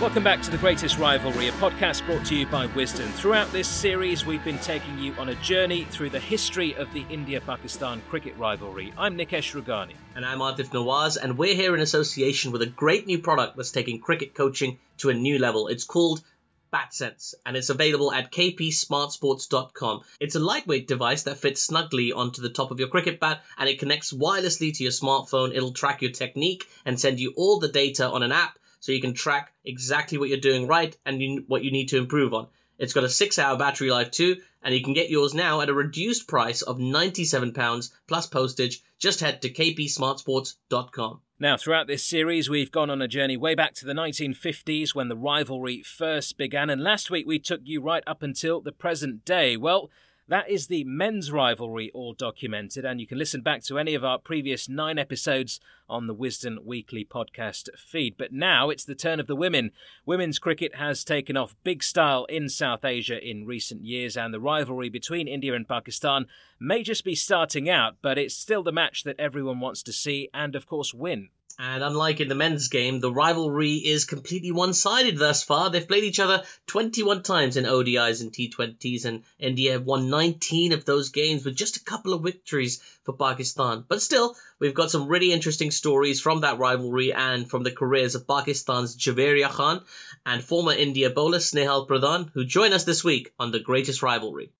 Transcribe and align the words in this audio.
Welcome 0.00 0.24
back 0.24 0.40
to 0.40 0.50
The 0.50 0.56
Greatest 0.56 0.96
Rivalry, 0.96 1.48
a 1.48 1.52
podcast 1.52 2.06
brought 2.06 2.24
to 2.24 2.34
you 2.34 2.46
by 2.46 2.68
Wisden. 2.68 3.10
Throughout 3.10 3.52
this 3.52 3.68
series, 3.68 4.24
we've 4.24 4.42
been 4.42 4.58
taking 4.60 4.98
you 4.98 5.12
on 5.18 5.28
a 5.28 5.34
journey 5.34 5.84
through 5.84 6.08
the 6.08 6.18
history 6.18 6.74
of 6.74 6.90
the 6.94 7.04
India 7.10 7.38
Pakistan 7.42 8.00
cricket 8.08 8.34
rivalry. 8.38 8.94
I'm 8.96 9.18
Nikesh 9.18 9.52
Rughani. 9.52 9.92
And 10.16 10.24
I'm 10.24 10.38
Aatif 10.38 10.70
Nawaz, 10.70 11.18
and 11.22 11.36
we're 11.36 11.54
here 11.54 11.74
in 11.74 11.82
association 11.82 12.50
with 12.50 12.62
a 12.62 12.66
great 12.66 13.06
new 13.06 13.18
product 13.18 13.58
that's 13.58 13.72
taking 13.72 14.00
cricket 14.00 14.34
coaching 14.34 14.78
to 15.00 15.10
a 15.10 15.14
new 15.14 15.38
level. 15.38 15.68
It's 15.68 15.84
called 15.84 16.22
BatSense, 16.72 17.34
and 17.44 17.54
it's 17.54 17.68
available 17.68 18.10
at 18.10 18.32
kpsmartsports.com. 18.32 20.00
It's 20.18 20.34
a 20.34 20.40
lightweight 20.40 20.88
device 20.88 21.24
that 21.24 21.36
fits 21.36 21.62
snugly 21.62 22.12
onto 22.12 22.40
the 22.40 22.48
top 22.48 22.70
of 22.70 22.80
your 22.80 22.88
cricket 22.88 23.20
bat, 23.20 23.42
and 23.58 23.68
it 23.68 23.78
connects 23.78 24.14
wirelessly 24.14 24.72
to 24.72 24.82
your 24.82 24.92
smartphone. 24.92 25.54
It'll 25.54 25.72
track 25.72 26.00
your 26.00 26.12
technique 26.12 26.66
and 26.86 26.98
send 26.98 27.20
you 27.20 27.34
all 27.36 27.58
the 27.58 27.68
data 27.68 28.08
on 28.08 28.22
an 28.22 28.32
app 28.32 28.56
so 28.80 28.92
you 28.92 29.00
can 29.00 29.14
track 29.14 29.52
exactly 29.64 30.18
what 30.18 30.28
you're 30.28 30.38
doing 30.38 30.66
right 30.66 30.96
and 31.06 31.22
you, 31.22 31.44
what 31.46 31.62
you 31.62 31.70
need 31.70 31.88
to 31.90 31.98
improve 31.98 32.34
on. 32.34 32.48
It's 32.78 32.94
got 32.94 33.04
a 33.04 33.10
six 33.10 33.38
hour 33.38 33.58
battery 33.58 33.90
life 33.90 34.10
too, 34.10 34.38
and 34.62 34.74
you 34.74 34.82
can 34.82 34.94
get 34.94 35.10
yours 35.10 35.34
now 35.34 35.60
at 35.60 35.68
a 35.68 35.74
reduced 35.74 36.26
price 36.26 36.62
of 36.62 36.78
£97 36.78 37.90
plus 38.08 38.26
postage. 38.26 38.82
Just 38.98 39.20
head 39.20 39.42
to 39.42 39.50
kpsmartsports.com. 39.50 41.20
Now, 41.38 41.56
throughout 41.56 41.86
this 41.86 42.04
series, 42.04 42.50
we've 42.50 42.70
gone 42.70 42.90
on 42.90 43.00
a 43.00 43.08
journey 43.08 43.36
way 43.36 43.54
back 43.54 43.74
to 43.74 43.86
the 43.86 43.92
1950s 43.92 44.94
when 44.94 45.08
the 45.08 45.16
rivalry 45.16 45.82
first 45.82 46.38
began, 46.38 46.70
and 46.70 46.82
last 46.82 47.10
week 47.10 47.26
we 47.26 47.38
took 47.38 47.60
you 47.64 47.82
right 47.82 48.02
up 48.06 48.22
until 48.22 48.60
the 48.60 48.72
present 48.72 49.24
day. 49.24 49.56
Well, 49.56 49.90
that 50.30 50.48
is 50.48 50.68
the 50.68 50.84
men's 50.84 51.32
rivalry 51.32 51.90
all 51.92 52.14
documented, 52.14 52.84
and 52.84 53.00
you 53.00 53.06
can 53.06 53.18
listen 53.18 53.42
back 53.42 53.64
to 53.64 53.78
any 53.78 53.94
of 53.94 54.04
our 54.04 54.16
previous 54.16 54.68
nine 54.68 54.96
episodes 54.96 55.58
on 55.88 56.06
the 56.06 56.14
Wisden 56.14 56.64
Weekly 56.64 57.04
podcast 57.04 57.68
feed. 57.76 58.14
But 58.16 58.32
now 58.32 58.70
it's 58.70 58.84
the 58.84 58.94
turn 58.94 59.18
of 59.18 59.26
the 59.26 59.34
women. 59.34 59.72
Women's 60.06 60.38
cricket 60.38 60.76
has 60.76 61.02
taken 61.02 61.36
off 61.36 61.56
big 61.64 61.82
style 61.82 62.26
in 62.26 62.48
South 62.48 62.84
Asia 62.84 63.18
in 63.20 63.44
recent 63.44 63.84
years, 63.84 64.16
and 64.16 64.32
the 64.32 64.38
rivalry 64.38 64.88
between 64.88 65.26
India 65.26 65.52
and 65.52 65.66
Pakistan 65.66 66.26
may 66.60 66.84
just 66.84 67.04
be 67.04 67.16
starting 67.16 67.68
out, 67.68 67.96
but 68.00 68.16
it's 68.16 68.36
still 68.36 68.62
the 68.62 68.70
match 68.70 69.02
that 69.02 69.18
everyone 69.18 69.58
wants 69.58 69.82
to 69.82 69.92
see 69.92 70.28
and, 70.32 70.54
of 70.54 70.64
course, 70.64 70.94
win. 70.94 71.30
And 71.62 71.84
unlike 71.84 72.20
in 72.20 72.28
the 72.28 72.34
men's 72.34 72.68
game, 72.68 73.00
the 73.00 73.12
rivalry 73.12 73.74
is 73.74 74.06
completely 74.06 74.50
one 74.50 74.72
sided 74.72 75.18
thus 75.18 75.42
far. 75.42 75.68
They've 75.68 75.86
played 75.86 76.04
each 76.04 76.18
other 76.18 76.42
21 76.68 77.22
times 77.22 77.58
in 77.58 77.66
ODIs 77.66 78.22
and 78.22 78.32
T20s, 78.32 79.04
and 79.04 79.24
India 79.38 79.72
have 79.72 79.84
won 79.84 80.08
19 80.08 80.72
of 80.72 80.86
those 80.86 81.10
games 81.10 81.44
with 81.44 81.54
just 81.54 81.76
a 81.76 81.84
couple 81.84 82.14
of 82.14 82.22
victories 82.22 82.80
for 83.04 83.12
Pakistan. 83.12 83.84
But 83.86 84.00
still, 84.00 84.36
we've 84.58 84.72
got 84.72 84.90
some 84.90 85.06
really 85.06 85.32
interesting 85.32 85.70
stories 85.70 86.18
from 86.18 86.40
that 86.40 86.58
rivalry 86.58 87.12
and 87.12 87.46
from 87.50 87.62
the 87.62 87.72
careers 87.72 88.14
of 88.14 88.26
Pakistan's 88.26 88.96
Javeria 88.96 89.50
Khan 89.50 89.84
and 90.24 90.42
former 90.42 90.72
India 90.72 91.10
bowler 91.10 91.40
Snehal 91.40 91.86
Pradhan, 91.86 92.30
who 92.32 92.46
join 92.46 92.72
us 92.72 92.84
this 92.84 93.04
week 93.04 93.34
on 93.38 93.50
The 93.50 93.60
Greatest 93.60 94.02
Rivalry. 94.02 94.50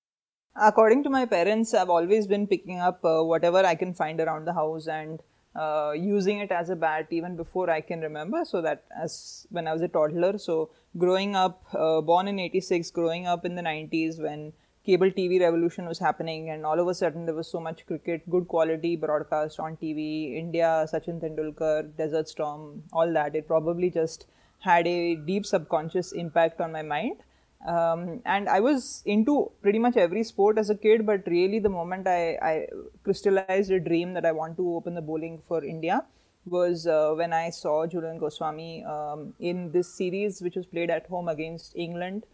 According 0.55 1.01
to 1.05 1.09
my 1.09 1.25
parents, 1.25 1.73
I've 1.73 1.89
always 1.89 2.27
been 2.27 2.45
picking 2.45 2.79
up 2.79 3.03
uh, 3.03 3.23
whatever 3.23 3.65
I 3.65 3.73
can 3.73 3.95
find 3.95 4.21
around 4.21 4.45
the 4.45 4.53
house 4.53 4.87
and 4.87 5.19
uh, 5.55 5.91
using 5.95 6.39
it 6.39 6.51
as 6.51 6.69
a 6.69 6.75
bat 6.75 7.07
even 7.09 7.35
before 7.35 7.69
I 7.69 7.81
can 7.81 8.01
remember. 8.01 8.45
So 8.45 8.61
that 8.61 8.83
as 8.97 9.47
when 9.49 9.67
I 9.67 9.73
was 9.73 9.81
a 9.81 9.87
toddler, 9.87 10.37
so 10.37 10.69
growing 10.97 11.35
up, 11.35 11.63
uh, 11.73 12.01
born 12.01 12.27
in 12.27 12.39
'86, 12.39 12.91
growing 12.91 13.27
up 13.27 13.45
in 13.45 13.55
the 13.55 13.61
'90s 13.61 14.21
when 14.21 14.53
cable 14.85 15.11
TV 15.11 15.39
revolution 15.39 15.85
was 15.85 15.99
happening, 15.99 16.49
and 16.49 16.65
all 16.65 16.79
of 16.79 16.87
a 16.87 16.93
sudden 16.93 17.25
there 17.25 17.35
was 17.35 17.47
so 17.47 17.59
much 17.59 17.85
cricket, 17.85 18.27
good 18.29 18.47
quality 18.47 18.95
broadcast 18.95 19.59
on 19.59 19.77
TV, 19.77 20.35
India, 20.37 20.85
Sachin 20.91 21.21
Tendulkar, 21.21 21.95
Desert 21.97 22.27
Storm, 22.27 22.83
all 22.91 23.11
that. 23.13 23.35
It 23.35 23.47
probably 23.47 23.89
just 23.89 24.25
had 24.59 24.87
a 24.87 25.15
deep 25.15 25.45
subconscious 25.45 26.11
impact 26.11 26.61
on 26.61 26.71
my 26.71 26.81
mind. 26.81 27.17
Um, 27.65 28.21
and 28.25 28.49
I 28.49 28.59
was 28.59 29.03
into 29.05 29.51
pretty 29.61 29.77
much 29.77 29.95
every 29.95 30.23
sport 30.23 30.57
as 30.57 30.69
a 30.69 30.75
kid, 30.75 31.05
but 31.05 31.27
really 31.27 31.59
the 31.59 31.69
moment 31.69 32.07
I, 32.07 32.37
I 32.41 32.67
crystallized 33.03 33.71
a 33.71 33.79
dream 33.79 34.13
that 34.13 34.25
I 34.25 34.31
want 34.31 34.57
to 34.57 34.75
open 34.75 34.95
the 34.95 35.01
bowling 35.01 35.41
for 35.47 35.63
India 35.63 36.03
was 36.45 36.87
uh, 36.87 37.13
when 37.15 37.33
I 37.33 37.51
saw 37.51 37.85
Jhulan 37.85 38.19
Goswami 38.19 38.83
um, 38.83 39.33
in 39.39 39.71
this 39.71 39.93
series, 39.93 40.41
which 40.41 40.55
was 40.55 40.65
played 40.65 40.89
at 40.89 41.05
home 41.05 41.27
against 41.27 41.75
England 41.75 42.25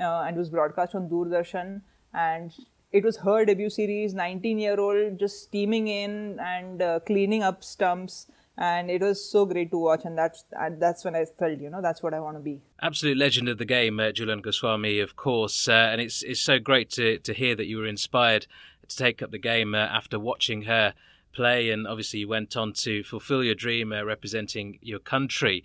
uh, 0.00 0.22
and 0.26 0.36
was 0.36 0.48
broadcast 0.48 0.94
on 0.94 1.10
Doordarshan. 1.10 1.82
And 2.14 2.52
it 2.90 3.04
was 3.04 3.18
her 3.18 3.44
debut 3.44 3.68
series, 3.68 4.14
19 4.14 4.58
year 4.58 4.80
old, 4.80 5.18
just 5.18 5.42
steaming 5.42 5.88
in 5.88 6.38
and 6.40 6.80
uh, 6.80 7.00
cleaning 7.00 7.42
up 7.42 7.62
stumps 7.62 8.26
and 8.60 8.90
it 8.90 9.00
was 9.00 9.24
so 9.24 9.46
great 9.46 9.70
to 9.70 9.78
watch 9.78 10.02
and 10.04 10.16
that's 10.16 10.44
that's 10.78 11.04
when 11.04 11.16
i 11.16 11.24
felt 11.24 11.58
you 11.58 11.70
know 11.70 11.80
that's 11.80 12.02
what 12.02 12.12
i 12.12 12.20
want 12.20 12.36
to 12.36 12.42
be. 12.42 12.60
Absolute 12.82 13.16
legend 13.16 13.48
of 13.48 13.58
the 13.58 13.64
game 13.64 13.98
uh, 13.98 14.04
Jhulan 14.04 14.42
Goswami 14.42 15.00
of 15.00 15.16
course 15.16 15.66
uh, 15.66 15.72
and 15.72 16.00
it's 16.00 16.22
it's 16.22 16.40
so 16.40 16.58
great 16.58 16.90
to 16.90 17.18
to 17.18 17.32
hear 17.32 17.56
that 17.56 17.66
you 17.66 17.78
were 17.78 17.86
inspired 17.86 18.46
to 18.86 18.96
take 18.96 19.22
up 19.22 19.30
the 19.30 19.38
game 19.38 19.74
uh, 19.74 19.78
after 19.78 20.18
watching 20.18 20.62
her 20.62 20.94
play 21.32 21.70
and 21.70 21.86
obviously 21.86 22.20
you 22.20 22.28
went 22.28 22.56
on 22.56 22.72
to 22.74 23.02
fulfill 23.02 23.42
your 23.42 23.54
dream 23.54 23.92
uh, 23.92 24.02
representing 24.02 24.78
your 24.82 24.98
country. 24.98 25.64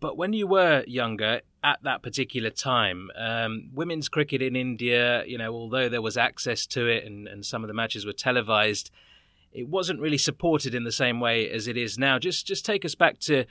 But 0.00 0.16
when 0.16 0.32
you 0.32 0.46
were 0.46 0.84
younger 0.86 1.40
at 1.62 1.82
that 1.82 2.02
particular 2.02 2.50
time 2.50 3.10
um, 3.16 3.70
women's 3.74 4.08
cricket 4.08 4.40
in 4.42 4.54
india 4.56 5.24
you 5.26 5.38
know 5.38 5.52
although 5.52 5.88
there 5.88 6.02
was 6.02 6.16
access 6.16 6.66
to 6.66 6.86
it 6.86 7.04
and, 7.04 7.26
and 7.26 7.44
some 7.44 7.64
of 7.64 7.68
the 7.68 7.74
matches 7.74 8.04
were 8.04 8.12
televised 8.12 8.90
it 9.54 9.68
wasn't 9.68 10.00
really 10.00 10.18
supported 10.18 10.74
in 10.74 10.84
the 10.84 10.92
same 10.92 11.20
way 11.20 11.48
as 11.48 11.68
it 11.68 11.76
is 11.76 11.96
now. 11.96 12.18
Just 12.18 12.46
just 12.46 12.64
take 12.64 12.84
us 12.84 12.94
back 12.94 13.20
to 13.20 13.44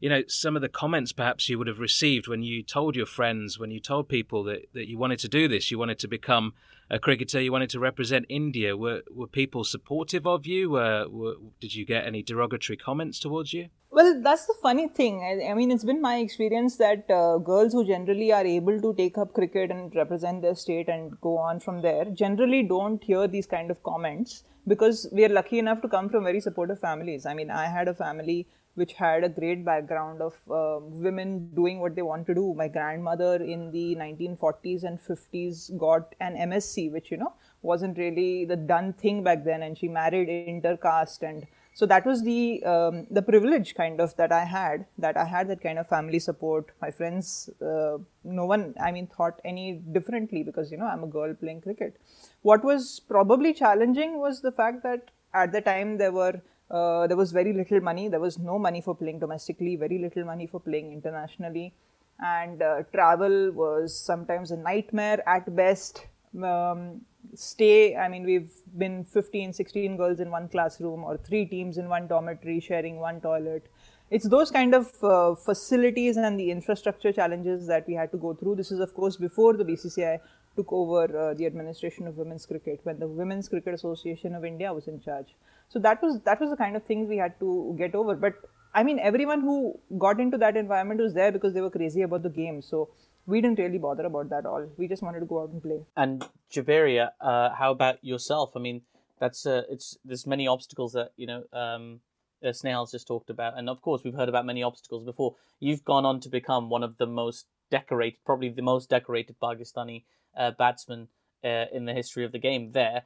you 0.00 0.08
know 0.08 0.22
some 0.26 0.56
of 0.56 0.62
the 0.62 0.68
comments 0.68 1.12
perhaps 1.12 1.48
you 1.48 1.58
would 1.58 1.66
have 1.66 1.78
received 1.78 2.26
when 2.26 2.42
you 2.42 2.62
told 2.62 2.96
your 2.96 3.06
friends 3.06 3.58
when 3.58 3.70
you 3.70 3.78
told 3.78 4.08
people 4.08 4.42
that, 4.44 4.62
that 4.72 4.88
you 4.88 4.98
wanted 4.98 5.18
to 5.20 5.28
do 5.28 5.46
this. 5.46 5.70
You 5.70 5.78
wanted 5.78 5.98
to 6.00 6.08
become 6.08 6.54
a 6.88 6.98
cricketer. 6.98 7.40
You 7.40 7.52
wanted 7.52 7.70
to 7.70 7.78
represent 7.78 8.24
india. 8.28 8.76
Were 8.76 9.02
were 9.10 9.26
people 9.26 9.62
supportive 9.64 10.26
of 10.26 10.46
you? 10.46 10.76
Uh, 10.76 11.04
were, 11.10 11.34
did 11.60 11.74
you 11.74 11.84
get 11.84 12.06
any 12.06 12.22
derogatory 12.22 12.78
comments 12.78 13.20
towards 13.20 13.52
you? 13.52 13.68
Well 13.90 14.22
that's 14.22 14.46
the 14.46 14.54
funny 14.62 14.88
thing. 14.88 15.22
I, 15.22 15.50
I 15.50 15.54
mean 15.54 15.70
it's 15.70 15.84
been 15.84 16.00
my 16.00 16.16
experience 16.16 16.76
that 16.78 17.10
uh, 17.10 17.36
girls 17.36 17.74
who 17.74 17.84
generally 17.84 18.32
are 18.32 18.46
able 18.46 18.80
to 18.80 18.94
take 18.94 19.18
up 19.18 19.34
cricket 19.34 19.70
and 19.70 19.94
represent 19.94 20.40
their 20.40 20.54
state 20.54 20.88
and 20.88 21.20
go 21.20 21.36
on 21.36 21.60
from 21.60 21.82
there 21.82 22.06
generally 22.06 22.62
don't 22.62 23.04
hear 23.04 23.28
these 23.28 23.46
kind 23.46 23.70
of 23.70 23.82
comments 23.82 24.44
because 24.70 25.08
we 25.10 25.24
are 25.24 25.34
lucky 25.40 25.58
enough 25.58 25.82
to 25.82 25.88
come 25.88 26.08
from 26.08 26.24
very 26.24 26.40
supportive 26.40 26.80
families. 26.80 27.26
I 27.26 27.34
mean, 27.34 27.50
I 27.50 27.66
had 27.66 27.88
a 27.88 27.94
family 27.94 28.46
which 28.74 28.92
had 28.92 29.24
a 29.24 29.28
great 29.28 29.64
background 29.64 30.22
of 30.22 30.34
uh, 30.48 30.78
women 31.06 31.50
doing 31.54 31.80
what 31.80 31.96
they 31.96 32.02
want 32.02 32.26
to 32.28 32.34
do. 32.34 32.54
My 32.54 32.68
grandmother 32.68 33.34
in 33.54 33.72
the 33.72 33.96
1940s 33.96 34.84
and 34.84 35.00
50s 35.00 35.76
got 35.76 36.14
an 36.20 36.36
MSc, 36.36 36.92
which 36.92 37.10
you 37.10 37.16
know 37.16 37.32
wasn't 37.62 37.98
really 37.98 38.44
the 38.44 38.56
done 38.56 38.92
thing 38.92 39.24
back 39.24 39.44
then, 39.44 39.62
and 39.62 39.76
she 39.76 39.88
married 39.88 40.28
intercaste 40.28 41.22
and 41.22 41.46
so 41.72 41.86
that 41.86 42.04
was 42.04 42.22
the 42.22 42.62
um, 42.64 43.06
the 43.10 43.22
privilege 43.22 43.74
kind 43.74 44.00
of 44.00 44.16
that 44.16 44.32
I 44.32 44.44
had 44.44 44.86
that 44.98 45.16
I 45.16 45.24
had 45.24 45.48
that 45.48 45.62
kind 45.62 45.78
of 45.78 45.88
family 45.88 46.18
support. 46.18 46.70
My 46.82 46.90
friends, 46.90 47.48
uh, 47.62 47.98
no 48.24 48.46
one, 48.46 48.74
I 48.80 48.90
mean, 48.90 49.06
thought 49.06 49.40
any 49.44 49.74
differently 49.92 50.42
because 50.42 50.70
you 50.70 50.78
know 50.78 50.86
I'm 50.86 51.04
a 51.04 51.06
girl 51.06 51.34
playing 51.34 51.60
cricket. 51.62 51.96
What 52.42 52.64
was 52.64 53.00
probably 53.00 53.54
challenging 53.54 54.18
was 54.18 54.40
the 54.40 54.52
fact 54.52 54.82
that 54.82 55.10
at 55.32 55.52
the 55.52 55.60
time 55.60 55.98
there 55.98 56.12
were 56.12 56.42
uh, 56.70 57.06
there 57.06 57.16
was 57.16 57.32
very 57.32 57.52
little 57.52 57.80
money. 57.80 58.08
There 58.08 58.20
was 58.20 58.38
no 58.38 58.58
money 58.58 58.80
for 58.80 58.94
playing 58.94 59.20
domestically, 59.20 59.76
very 59.76 59.98
little 59.98 60.24
money 60.24 60.46
for 60.46 60.60
playing 60.60 60.92
internationally, 60.92 61.72
and 62.18 62.62
uh, 62.62 62.82
travel 62.92 63.52
was 63.52 63.98
sometimes 63.98 64.50
a 64.50 64.56
nightmare 64.56 65.22
at 65.28 65.54
best. 65.54 66.06
Um, 66.34 67.02
stay 67.34 67.96
i 67.96 68.08
mean 68.08 68.24
we've 68.24 68.50
been 68.78 69.04
15 69.04 69.52
16 69.52 69.96
girls 69.96 70.20
in 70.20 70.30
one 70.30 70.48
classroom 70.48 71.04
or 71.04 71.16
three 71.18 71.44
teams 71.44 71.76
in 71.76 71.88
one 71.88 72.06
dormitory 72.06 72.60
sharing 72.60 72.96
one 72.98 73.20
toilet 73.20 73.68
it's 74.10 74.28
those 74.28 74.50
kind 74.50 74.74
of 74.74 74.92
uh, 75.04 75.34
facilities 75.36 76.16
and 76.16 76.38
the 76.38 76.50
infrastructure 76.50 77.12
challenges 77.12 77.66
that 77.68 77.86
we 77.86 77.94
had 77.94 78.10
to 78.10 78.18
go 78.18 78.34
through. 78.34 78.56
This 78.56 78.72
is, 78.72 78.80
of 78.80 78.92
course, 78.92 79.16
before 79.16 79.56
the 79.56 79.64
BCCI 79.64 80.18
took 80.56 80.72
over 80.72 81.04
uh, 81.16 81.34
the 81.34 81.46
administration 81.46 82.08
of 82.08 82.16
women's 82.16 82.44
cricket 82.44 82.80
when 82.82 82.98
the 82.98 83.06
Women's 83.06 83.48
Cricket 83.48 83.72
Association 83.72 84.34
of 84.34 84.44
India 84.44 84.74
was 84.74 84.88
in 84.88 85.00
charge. 85.00 85.36
So 85.68 85.78
that 85.78 86.02
was 86.02 86.18
that 86.22 86.40
was 86.40 86.50
the 86.50 86.56
kind 86.56 86.74
of 86.74 86.82
things 86.82 87.08
we 87.08 87.18
had 87.18 87.38
to 87.38 87.76
get 87.78 87.94
over. 87.94 88.16
But 88.16 88.34
I 88.74 88.82
mean, 88.82 88.98
everyone 88.98 89.42
who 89.42 89.78
got 89.96 90.18
into 90.18 90.36
that 90.38 90.56
environment 90.56 91.00
was 91.00 91.14
there 91.14 91.30
because 91.30 91.54
they 91.54 91.60
were 91.60 91.70
crazy 91.70 92.02
about 92.02 92.24
the 92.24 92.30
game. 92.30 92.60
So 92.62 92.88
we 93.30 93.40
didn't 93.40 93.58
really 93.58 93.78
bother 93.78 94.06
about 94.06 94.28
that 94.30 94.44
all. 94.44 94.66
We 94.76 94.88
just 94.88 95.02
wanted 95.02 95.20
to 95.20 95.26
go 95.26 95.42
out 95.42 95.50
and 95.50 95.62
play. 95.62 95.80
And 95.96 96.26
Javeria, 96.52 97.10
uh, 97.20 97.50
how 97.54 97.70
about 97.70 98.04
yourself? 98.04 98.52
I 98.56 98.58
mean, 98.58 98.82
that's 99.20 99.46
uh, 99.46 99.62
it's 99.70 99.96
there's 100.04 100.26
many 100.26 100.48
obstacles 100.48 100.92
that 100.94 101.12
you 101.16 101.26
know 101.26 101.44
um, 101.52 102.00
uh, 102.44 102.48
Snehal's 102.48 102.90
just 102.90 103.06
talked 103.06 103.30
about, 103.30 103.56
and 103.56 103.68
of 103.68 103.80
course 103.82 104.02
we've 104.02 104.14
heard 104.14 104.28
about 104.28 104.46
many 104.46 104.62
obstacles 104.62 105.04
before. 105.04 105.36
You've 105.60 105.84
gone 105.84 106.04
on 106.04 106.20
to 106.20 106.28
become 106.28 106.68
one 106.68 106.82
of 106.82 106.96
the 106.98 107.06
most 107.06 107.46
decorated, 107.70 108.18
probably 108.26 108.48
the 108.48 108.62
most 108.62 108.90
decorated 108.90 109.36
Pakistani 109.40 110.04
uh, 110.36 110.50
batsmen 110.58 111.08
uh, 111.44 111.66
in 111.72 111.84
the 111.84 111.94
history 111.94 112.24
of 112.24 112.32
the 112.32 112.38
game. 112.38 112.72
There, 112.72 113.02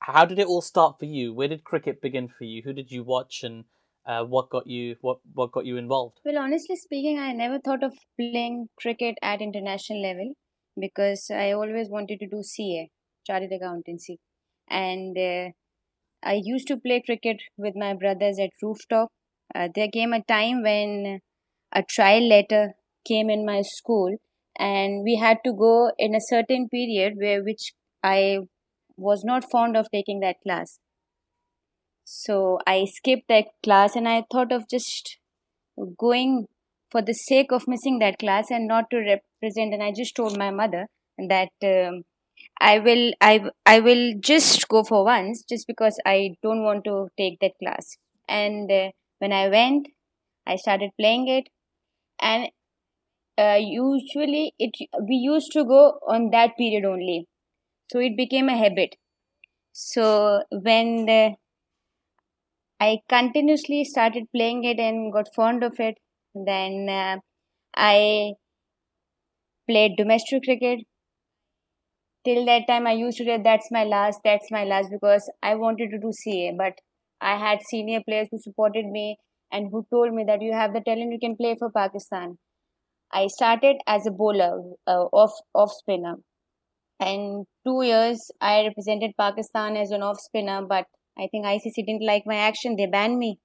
how 0.00 0.24
did 0.24 0.38
it 0.38 0.46
all 0.46 0.62
start 0.62 0.98
for 0.98 1.04
you? 1.04 1.32
Where 1.32 1.48
did 1.48 1.62
cricket 1.64 2.02
begin 2.02 2.28
for 2.28 2.44
you? 2.44 2.62
Who 2.62 2.72
did 2.72 2.90
you 2.90 3.04
watch, 3.04 3.44
and 3.44 3.64
uh, 4.08 4.24
what 4.24 4.48
got 4.48 4.66
you 4.66 4.96
what 5.02 5.18
what 5.34 5.52
got 5.52 5.66
you 5.66 5.76
involved? 5.76 6.18
Well, 6.24 6.38
honestly 6.38 6.76
speaking, 6.76 7.18
I 7.18 7.32
never 7.32 7.58
thought 7.58 7.84
of 7.84 7.92
playing 8.18 8.68
cricket 8.80 9.16
at 9.22 9.42
international 9.42 10.02
level 10.02 10.32
because 10.80 11.30
I 11.30 11.52
always 11.52 11.88
wanted 11.90 12.18
to 12.20 12.26
do 12.26 12.42
CA, 12.42 12.90
chartered 13.26 13.52
accountancy, 13.52 14.18
and 14.68 15.16
uh, 15.16 15.50
I 16.22 16.40
used 16.42 16.66
to 16.68 16.78
play 16.78 17.02
cricket 17.04 17.36
with 17.58 17.74
my 17.76 17.94
brothers 17.94 18.38
at 18.40 18.50
rooftop. 18.62 19.10
Uh, 19.54 19.68
there 19.74 19.88
came 19.88 20.12
a 20.12 20.22
time 20.22 20.62
when 20.62 21.20
a 21.72 21.82
trial 21.82 22.26
letter 22.26 22.72
came 23.06 23.28
in 23.28 23.44
my 23.44 23.60
school, 23.62 24.16
and 24.58 25.04
we 25.04 25.16
had 25.16 25.38
to 25.44 25.52
go 25.52 25.92
in 25.98 26.14
a 26.14 26.28
certain 26.30 26.68
period 26.70 27.14
where 27.18 27.44
which 27.44 27.72
I 28.02 28.38
was 28.96 29.22
not 29.22 29.50
fond 29.52 29.76
of 29.76 29.90
taking 29.92 30.20
that 30.20 30.36
class. 30.42 30.78
So 32.10 32.58
I 32.66 32.86
skipped 32.86 33.28
that 33.28 33.48
class, 33.62 33.94
and 33.94 34.08
I 34.08 34.24
thought 34.32 34.52
of 34.52 34.68
just 34.68 35.18
going 35.98 36.46
for 36.90 37.02
the 37.02 37.14
sake 37.14 37.52
of 37.52 37.68
missing 37.68 37.98
that 38.00 38.18
class 38.18 38.50
and 38.50 38.66
not 38.66 38.90
to 38.90 38.98
represent. 38.98 39.74
And 39.74 39.82
I 39.82 39.92
just 39.92 40.14
told 40.16 40.38
my 40.38 40.50
mother 40.50 40.86
that 41.34 41.52
um, 41.62 42.02
I 42.60 42.78
will 42.80 43.12
I 43.20 43.50
I 43.66 43.80
will 43.80 44.14
just 44.20 44.68
go 44.68 44.84
for 44.84 45.04
once 45.04 45.44
just 45.48 45.66
because 45.66 45.98
I 46.06 46.36
don't 46.42 46.64
want 46.64 46.84
to 46.84 47.08
take 47.18 47.40
that 47.40 47.58
class. 47.62 47.98
And 48.28 48.70
uh, 48.70 48.90
when 49.18 49.32
I 49.32 49.48
went, 49.48 49.88
I 50.46 50.56
started 50.56 50.90
playing 51.00 51.28
it, 51.28 51.48
and 52.20 52.48
uh, 53.38 53.58
usually 53.60 54.54
it 54.58 54.76
we 55.08 55.16
used 55.16 55.52
to 55.52 55.64
go 55.64 55.98
on 56.08 56.30
that 56.30 56.56
period 56.58 56.84
only, 56.84 57.26
so 57.90 58.00
it 58.00 58.16
became 58.16 58.48
a 58.48 58.56
habit. 58.56 58.96
So 59.72 60.42
when 60.50 61.06
the, 61.06 61.36
I 62.80 63.02
continuously 63.08 63.84
started 63.84 64.32
playing 64.32 64.64
it 64.64 64.80
and 64.80 65.12
got 65.12 65.32
fond 65.32 65.62
of 65.62 65.78
it, 65.78 65.98
then 66.34 66.88
uh, 66.88 67.18
I 67.76 68.34
played 69.66 69.96
domestic 69.96 70.42
cricket. 70.42 70.80
Till 72.24 72.44
that 72.46 72.66
time 72.68 72.86
i 72.86 72.92
used 72.92 73.18
to 73.18 73.24
say 73.24 73.36
that's 73.42 73.70
my 73.76 73.82
last 73.82 74.20
that's 74.24 74.50
my 74.52 74.62
last 74.64 74.88
because 74.90 75.28
i 75.42 75.54
wanted 75.56 75.90
to 75.90 75.98
do 75.98 76.12
ca 76.18 76.52
but 76.60 76.78
i 77.20 77.36
had 77.36 77.64
senior 77.70 78.00
players 78.08 78.28
who 78.30 78.38
supported 78.38 78.86
me 78.86 79.16
and 79.50 79.70
who 79.72 79.84
told 79.90 80.14
me 80.14 80.22
that 80.22 80.40
you 80.42 80.52
have 80.52 80.72
the 80.74 80.80
talent 80.88 81.12
you 81.12 81.18
can 81.18 81.36
play 81.36 81.56
for 81.58 81.70
pakistan. 81.72 82.38
I 83.12 83.28
started 83.28 83.78
as 83.86 84.06
a 84.06 84.12
bowler 84.12 84.62
uh, 84.86 85.06
off 85.22 85.32
off 85.54 85.72
spinner. 85.72 86.16
And 87.00 87.46
two 87.66 87.82
years 87.82 88.30
i 88.40 88.54
represented 88.68 89.16
pakistan 89.18 89.76
as 89.76 89.90
an 89.90 90.02
off 90.10 90.20
spinner 90.20 90.60
but 90.74 90.86
i 91.18 91.26
think 91.28 91.44
icc 91.46 91.74
didn't 91.86 92.02
like 92.06 92.24
my 92.26 92.36
action. 92.36 92.76
They 92.76 92.86
banned 92.86 93.18
me. 93.18 93.40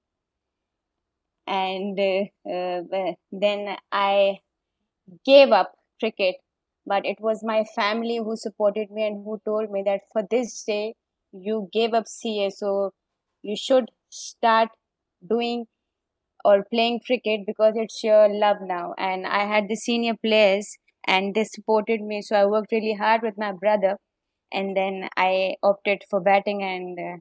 And 1.46 1.98
uh, 1.98 2.50
uh, 2.50 3.12
then 3.32 3.76
i 3.92 4.38
gave 5.26 5.50
up 5.52 5.74
cricket. 6.00 6.36
But 6.86 7.06
it 7.06 7.18
was 7.20 7.44
my 7.44 7.64
family 7.76 8.18
who 8.18 8.36
supported 8.36 8.90
me 8.90 9.06
and 9.06 9.24
who 9.24 9.40
told 9.44 9.70
me 9.70 9.82
that 9.84 10.02
for 10.12 10.22
this 10.30 10.62
day 10.64 10.94
you 11.32 11.68
gave 11.72 11.94
up 11.94 12.08
CA, 12.08 12.50
so 12.50 12.92
you 13.42 13.56
should 13.56 13.90
start 14.10 14.70
doing 15.28 15.66
or 16.44 16.64
playing 16.64 17.00
cricket 17.06 17.42
because 17.46 17.74
it's 17.76 18.04
your 18.04 18.28
love 18.28 18.58
now. 18.62 18.94
And 18.98 19.26
I 19.26 19.46
had 19.46 19.68
the 19.68 19.76
senior 19.76 20.14
players 20.16 20.78
and 21.06 21.34
they 21.34 21.44
supported 21.44 22.02
me, 22.02 22.22
so 22.22 22.36
I 22.36 22.46
worked 22.46 22.72
really 22.72 22.94
hard 22.94 23.22
with 23.22 23.38
my 23.38 23.52
brother, 23.52 23.98
and 24.52 24.76
then 24.76 25.08
I 25.16 25.56
opted 25.62 26.02
for 26.10 26.20
batting, 26.20 26.62
and 26.62 26.98
uh, 26.98 27.18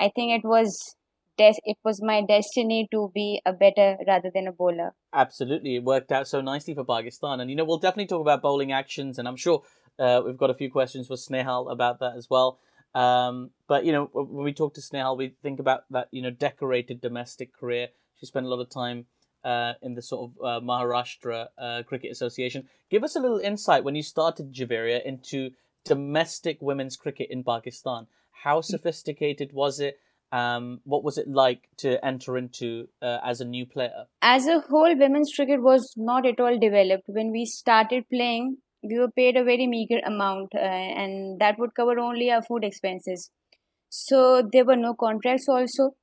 I 0.00 0.10
think 0.14 0.32
it 0.32 0.46
was 0.46 0.96
des- 1.36 1.62
it 1.64 1.78
was 1.84 2.02
my 2.02 2.22
destiny 2.22 2.88
to 2.90 3.10
be 3.14 3.40
a 3.46 3.52
better 3.52 3.96
rather 4.06 4.30
than 4.34 4.46
a 4.46 4.52
bowler. 4.52 4.94
Absolutely, 5.12 5.76
it 5.76 5.84
worked 5.84 6.12
out 6.12 6.28
so 6.28 6.40
nicely 6.40 6.74
for 6.74 6.84
Pakistan, 6.84 7.40
and 7.40 7.50
you 7.50 7.56
know 7.56 7.64
we'll 7.64 7.78
definitely 7.78 8.06
talk 8.06 8.20
about 8.20 8.42
bowling 8.42 8.72
actions, 8.72 9.18
and 9.18 9.26
I'm 9.26 9.36
sure 9.36 9.62
uh, 9.98 10.20
we've 10.24 10.36
got 10.36 10.50
a 10.50 10.54
few 10.54 10.70
questions 10.70 11.06
for 11.06 11.14
Snehal 11.14 11.70
about 11.70 12.00
that 12.00 12.16
as 12.16 12.28
well. 12.28 12.58
Um, 12.94 13.50
but 13.66 13.84
you 13.84 13.92
know 13.92 14.10
when 14.12 14.44
we 14.44 14.52
talk 14.52 14.74
to 14.74 14.80
Snehal, 14.80 15.16
we 15.16 15.34
think 15.42 15.60
about 15.60 15.84
that 15.90 16.08
you 16.10 16.22
know 16.22 16.30
decorated 16.30 17.00
domestic 17.00 17.54
career. 17.54 17.88
She 18.18 18.26
spent 18.26 18.46
a 18.46 18.48
lot 18.48 18.60
of 18.60 18.68
time 18.68 19.06
uh, 19.44 19.74
in 19.82 19.94
the 19.94 20.02
sort 20.02 20.30
of 20.30 20.44
uh, 20.44 20.66
Maharashtra 20.66 21.48
uh, 21.56 21.82
Cricket 21.84 22.10
Association. 22.10 22.68
Give 22.90 23.04
us 23.04 23.16
a 23.16 23.20
little 23.20 23.38
insight 23.38 23.84
when 23.84 23.94
you 23.94 24.02
started 24.02 24.52
Javeria 24.52 25.04
into 25.04 25.50
domestic 25.84 26.58
women's 26.60 26.96
cricket 26.96 27.28
in 27.30 27.44
Pakistan. 27.44 28.06
How 28.42 28.60
sophisticated 28.60 29.52
was 29.52 29.80
it? 29.80 29.98
um, 30.32 30.80
what 30.84 31.04
was 31.04 31.18
it 31.18 31.28
like 31.28 31.68
to 31.78 32.04
enter 32.04 32.36
into 32.36 32.88
uh, 33.00 33.18
as 33.24 33.40
a 33.40 33.44
new 33.44 33.66
player? 33.66 34.06
As 34.20 34.46
a 34.46 34.60
whole, 34.60 34.96
women's 34.96 35.32
cricket 35.34 35.62
was 35.62 35.94
not 35.96 36.26
at 36.26 36.40
all 36.40 36.58
developed. 36.58 37.04
When 37.06 37.30
we 37.30 37.46
started 37.46 38.04
playing, 38.12 38.58
we 38.82 38.98
were 38.98 39.10
paid 39.10 39.36
a 39.36 39.44
very 39.44 39.66
meager 39.66 40.00
amount, 40.04 40.54
uh, 40.54 40.58
and 40.58 41.40
that 41.40 41.58
would 41.58 41.74
cover 41.74 41.98
only 41.98 42.30
our 42.30 42.42
food 42.42 42.64
expenses. 42.64 43.30
So 43.88 44.42
there 44.52 44.64
were 44.64 44.76
no 44.76 44.94
contracts 44.94 45.48
also, 45.48 45.94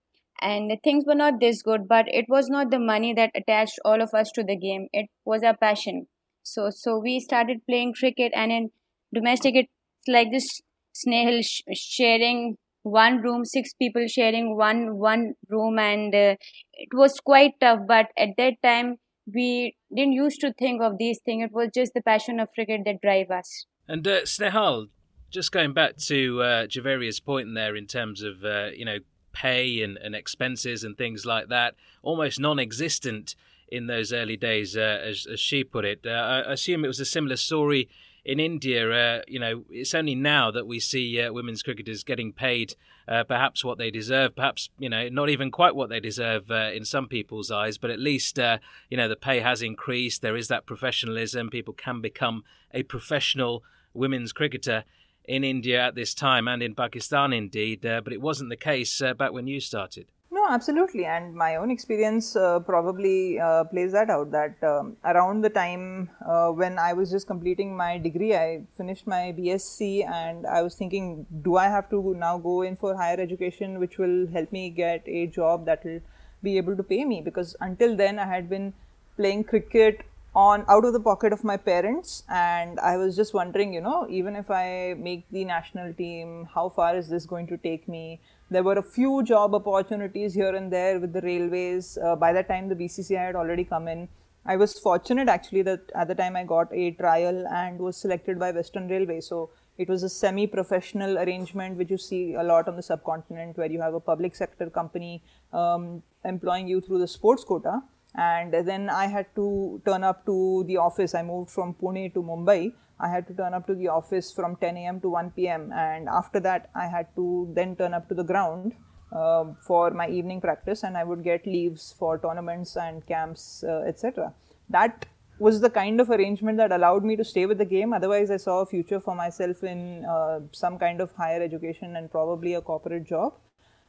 and 0.41 0.71
things 0.83 1.03
were 1.05 1.15
not 1.15 1.39
this 1.39 1.61
good. 1.61 1.87
But 1.87 2.05
it 2.07 2.25
was 2.27 2.49
not 2.49 2.71
the 2.71 2.79
money 2.79 3.13
that 3.13 3.31
attached 3.35 3.79
all 3.85 4.01
of 4.01 4.13
us 4.13 4.31
to 4.33 4.43
the 4.43 4.57
game; 4.57 4.87
it 4.91 5.07
was 5.23 5.43
our 5.43 5.55
passion. 5.55 6.07
So, 6.41 6.69
so 6.69 6.97
we 6.99 7.19
started 7.19 7.65
playing 7.67 7.93
cricket, 7.93 8.31
and 8.35 8.51
in 8.51 8.71
domestic, 9.13 9.55
it's 9.55 9.69
like 10.07 10.31
this 10.31 10.47
snail 10.95 11.41
sh- 11.41 11.61
sharing 11.73 12.57
one 12.83 13.21
room 13.21 13.43
six 13.45 13.73
people 13.73 14.05
sharing 14.07 14.55
one 14.55 14.97
one 14.97 15.33
room 15.49 15.79
and 15.79 16.13
uh, 16.13 16.35
it 16.73 16.93
was 16.93 17.19
quite 17.19 17.53
tough 17.59 17.79
but 17.87 18.07
at 18.17 18.29
that 18.37 18.53
time 18.63 18.97
we 19.33 19.75
didn't 19.93 20.13
used 20.13 20.39
to 20.41 20.53
think 20.53 20.81
of 20.81 20.97
these 20.97 21.19
things. 21.25 21.45
It 21.45 21.51
was 21.51 21.69
just 21.73 21.93
the 21.93 22.01
passion 22.01 22.39
of 22.39 22.49
cricket 22.53 22.81
that 22.85 23.01
drive 23.01 23.31
us. 23.31 23.65
And 23.87 24.07
uh, 24.07 24.21
snehal 24.21 24.89
just 25.31 25.51
going 25.51 25.73
back 25.73 25.97
to 25.97 26.41
uh, 26.41 26.67
javeria's 26.67 27.19
point 27.19 27.47
in 27.47 27.55
there 27.55 27.75
in 27.75 27.87
terms 27.87 28.21
of 28.21 28.45
uh, 28.45 28.69
you 28.73 28.85
know 28.85 28.99
pay 29.33 29.81
and, 29.81 29.97
and 29.97 30.15
expenses 30.15 30.83
and 30.83 30.97
things 30.97 31.25
like 31.25 31.49
that 31.49 31.75
almost 32.03 32.39
non-existent 32.39 33.35
in 33.67 33.87
those 33.87 34.13
early 34.13 34.37
days 34.37 34.77
uh, 34.77 35.01
as, 35.03 35.27
as 35.29 35.39
she 35.39 35.63
put 35.63 35.83
it. 35.83 36.05
Uh, 36.05 36.43
i 36.47 36.53
assume 36.53 36.85
it 36.85 36.87
was 36.87 36.99
a 36.99 37.05
similar 37.05 37.35
story 37.35 37.89
in 38.25 38.39
India, 38.39 38.91
uh, 38.91 39.21
you 39.27 39.39
know, 39.39 39.63
it's 39.69 39.93
only 39.93 40.15
now 40.15 40.49
that 40.49 40.65
we 40.65 40.79
see 40.79 41.21
uh, 41.21 41.31
women's 41.31 41.61
cricketers 41.61 42.03
getting 42.03 42.33
paid 42.33 42.73
uh, 43.07 43.23
perhaps 43.23 43.63
what 43.63 43.77
they 43.77 43.91
deserve, 43.91 44.35
perhaps, 44.35 44.69
you 44.79 44.89
know, 44.89 45.07
not 45.09 45.29
even 45.29 45.51
quite 45.51 45.75
what 45.75 45.89
they 45.89 45.99
deserve 45.99 46.49
uh, 46.49 46.71
in 46.73 46.83
some 46.83 47.07
people's 47.07 47.51
eyes, 47.51 47.77
but 47.77 47.91
at 47.91 47.99
least, 47.99 48.39
uh, 48.39 48.57
you 48.89 48.97
know, 48.97 49.07
the 49.07 49.15
pay 49.15 49.41
has 49.41 49.61
increased. 49.61 50.23
There 50.23 50.35
is 50.35 50.47
that 50.47 50.65
professionalism. 50.65 51.51
People 51.51 51.75
can 51.75 52.01
become 52.01 52.43
a 52.73 52.81
professional 52.81 53.63
women's 53.93 54.33
cricketer 54.33 54.85
in 55.25 55.43
India 55.43 55.79
at 55.79 55.93
this 55.93 56.15
time 56.15 56.47
and 56.47 56.63
in 56.63 56.73
Pakistan, 56.73 57.31
indeed, 57.31 57.85
uh, 57.85 58.01
but 58.01 58.11
it 58.11 58.21
wasn't 58.21 58.49
the 58.49 58.55
case 58.55 59.01
back 59.17 59.33
when 59.33 59.45
you 59.45 59.59
started. 59.59 60.07
No, 60.45 60.51
absolutely. 60.51 61.05
And 61.05 61.33
my 61.33 61.55
own 61.55 61.71
experience 61.71 62.35
uh, 62.35 62.59
probably 62.59 63.39
uh, 63.39 63.63
plays 63.63 63.93
that 63.93 64.11
out 64.11 64.29
that 64.31 64.63
um, 64.63 64.95
around 65.03 65.41
the 65.41 65.49
time 65.49 66.11
uh, 66.23 66.49
when 66.49 66.77
I 66.77 66.93
was 66.93 67.09
just 67.09 67.25
completing 67.25 67.75
my 67.75 67.97
degree, 67.97 68.35
I 68.35 68.61
finished 68.77 69.07
my 69.07 69.33
BSc 69.35 70.07
and 70.07 70.45
I 70.45 70.61
was 70.61 70.75
thinking, 70.75 71.25
do 71.41 71.55
I 71.55 71.67
have 71.67 71.89
to 71.89 72.13
now 72.15 72.37
go 72.37 72.61
in 72.61 72.75
for 72.75 72.95
higher 72.95 73.19
education, 73.19 73.79
which 73.79 73.97
will 73.97 74.27
help 74.27 74.51
me 74.51 74.69
get 74.69 75.01
a 75.07 75.25
job 75.25 75.65
that 75.65 75.83
will 75.83 75.99
be 76.43 76.57
able 76.57 76.77
to 76.77 76.83
pay 76.83 77.05
me? 77.05 77.21
Because 77.21 77.55
until 77.59 77.95
then, 77.95 78.19
I 78.19 78.27
had 78.27 78.47
been 78.47 78.71
playing 79.17 79.45
cricket 79.45 80.01
on 80.35 80.65
out 80.67 80.83
of 80.83 80.91
the 80.93 80.99
pocket 80.99 81.31
of 81.31 81.43
my 81.43 81.55
parents. 81.57 82.23
And 82.29 82.79
i 82.79 82.97
was 82.97 83.15
just 83.15 83.33
wondering 83.33 83.73
you 83.73 83.81
know 83.81 84.05
even 84.09 84.35
if 84.35 84.51
i 84.51 84.95
make 84.97 85.29
the 85.29 85.45
national 85.45 85.93
team 85.93 86.47
how 86.53 86.67
far 86.69 86.95
is 86.97 87.09
this 87.09 87.25
going 87.25 87.47
to 87.47 87.57
take 87.57 87.87
me? 87.87 88.19
There 88.49 88.63
were 88.63 88.77
a 88.77 88.83
few 88.83 89.23
job 89.23 89.55
opportunities 89.55 90.33
here 90.33 90.53
and 90.55 90.71
there 90.71 90.99
with 90.99 91.13
the 91.13 91.21
railways. 91.21 91.97
Uh, 91.97 92.15
by 92.15 92.33
that 92.33 92.47
time 92.47 92.69
the 92.69 92.75
bcci 92.75 93.17
had 93.17 93.35
already 93.35 93.63
come 93.63 93.87
in. 93.87 94.07
I 94.45 94.57
was 94.57 94.77
fortunate 94.77 95.27
actually 95.27 95.63
that 95.63 95.91
at 95.95 96.07
the 96.07 96.15
time 96.15 96.35
i 96.35 96.43
got 96.43 96.73
a 96.73 96.91
trial 96.91 97.47
and 97.47 97.79
was 97.79 97.97
selected 97.97 98.37
by 98.37 98.51
western 98.51 98.87
railway. 98.87 99.21
So 99.21 99.49
it 99.77 99.89
was 99.89 100.03
a 100.03 100.09
semi 100.09 100.47
professional 100.47 101.17
arrangement 101.17 101.77
which 101.77 101.89
you 101.89 101.97
see 101.97 102.33
a 102.33 102.43
lot 102.43 102.67
on 102.67 102.75
the 102.75 102.83
subcontinent 102.83 103.57
where 103.57 103.71
you 103.71 103.81
have 103.81 103.93
a 103.93 103.99
public 103.99 104.35
sector 104.35 104.69
company 104.69 105.21
um, 105.53 106.03
employing 106.23 106.67
you 106.67 106.81
through 106.81 106.99
the 106.99 107.07
sports 107.07 107.43
quota 107.43 107.81
and 108.17 108.53
then 108.53 108.89
I 108.89 109.07
had 109.07 109.27
to 109.35 109.81
turn 109.85 110.03
up 110.03 110.25
to 110.25 110.63
the 110.67 110.77
office. 110.77 111.15
I 111.15 111.23
moved 111.23 111.51
from 111.51 111.73
Pune 111.73 112.13
to 112.13 112.21
Mumbai. 112.21 112.73
I 112.99 113.09
had 113.09 113.27
to 113.27 113.33
turn 113.33 113.53
up 113.53 113.67
to 113.67 113.75
the 113.75 113.89
office 113.89 114.31
from 114.31 114.55
10 114.55 114.77
a.m. 114.77 115.01
to 115.01 115.09
1 115.09 115.31
p.m. 115.31 115.71
and 115.73 116.07
after 116.07 116.39
that 116.39 116.69
I 116.75 116.87
had 116.87 117.07
to 117.15 117.51
then 117.53 117.75
turn 117.75 117.93
up 117.93 118.07
to 118.07 118.15
the 118.15 118.23
ground 118.23 118.73
uh, 119.11 119.45
for 119.67 119.91
my 119.91 120.07
evening 120.07 120.39
practice 120.39 120.83
and 120.83 120.95
I 120.97 121.03
would 121.03 121.23
get 121.23 121.45
leaves 121.45 121.93
for 121.99 122.17
tournaments 122.17 122.77
and 122.77 123.05
camps, 123.05 123.63
uh, 123.67 123.83
etc. 123.85 124.33
That 124.69 125.07
was 125.37 125.59
the 125.59 125.69
kind 125.69 125.99
of 125.99 126.09
arrangement 126.09 126.57
that 126.57 126.71
allowed 126.71 127.03
me 127.03 127.17
to 127.17 127.25
stay 127.25 127.45
with 127.45 127.57
the 127.57 127.65
game. 127.65 127.91
Otherwise, 127.91 128.31
I 128.31 128.37
saw 128.37 128.61
a 128.61 128.65
future 128.65 129.01
for 129.01 129.13
myself 129.13 129.63
in 129.63 130.05
uh, 130.05 130.39
some 130.53 130.79
kind 130.79 131.01
of 131.01 131.11
higher 131.13 131.41
education 131.41 131.97
and 131.97 132.09
probably 132.09 132.53
a 132.53 132.61
corporate 132.61 133.03
job. 133.03 133.33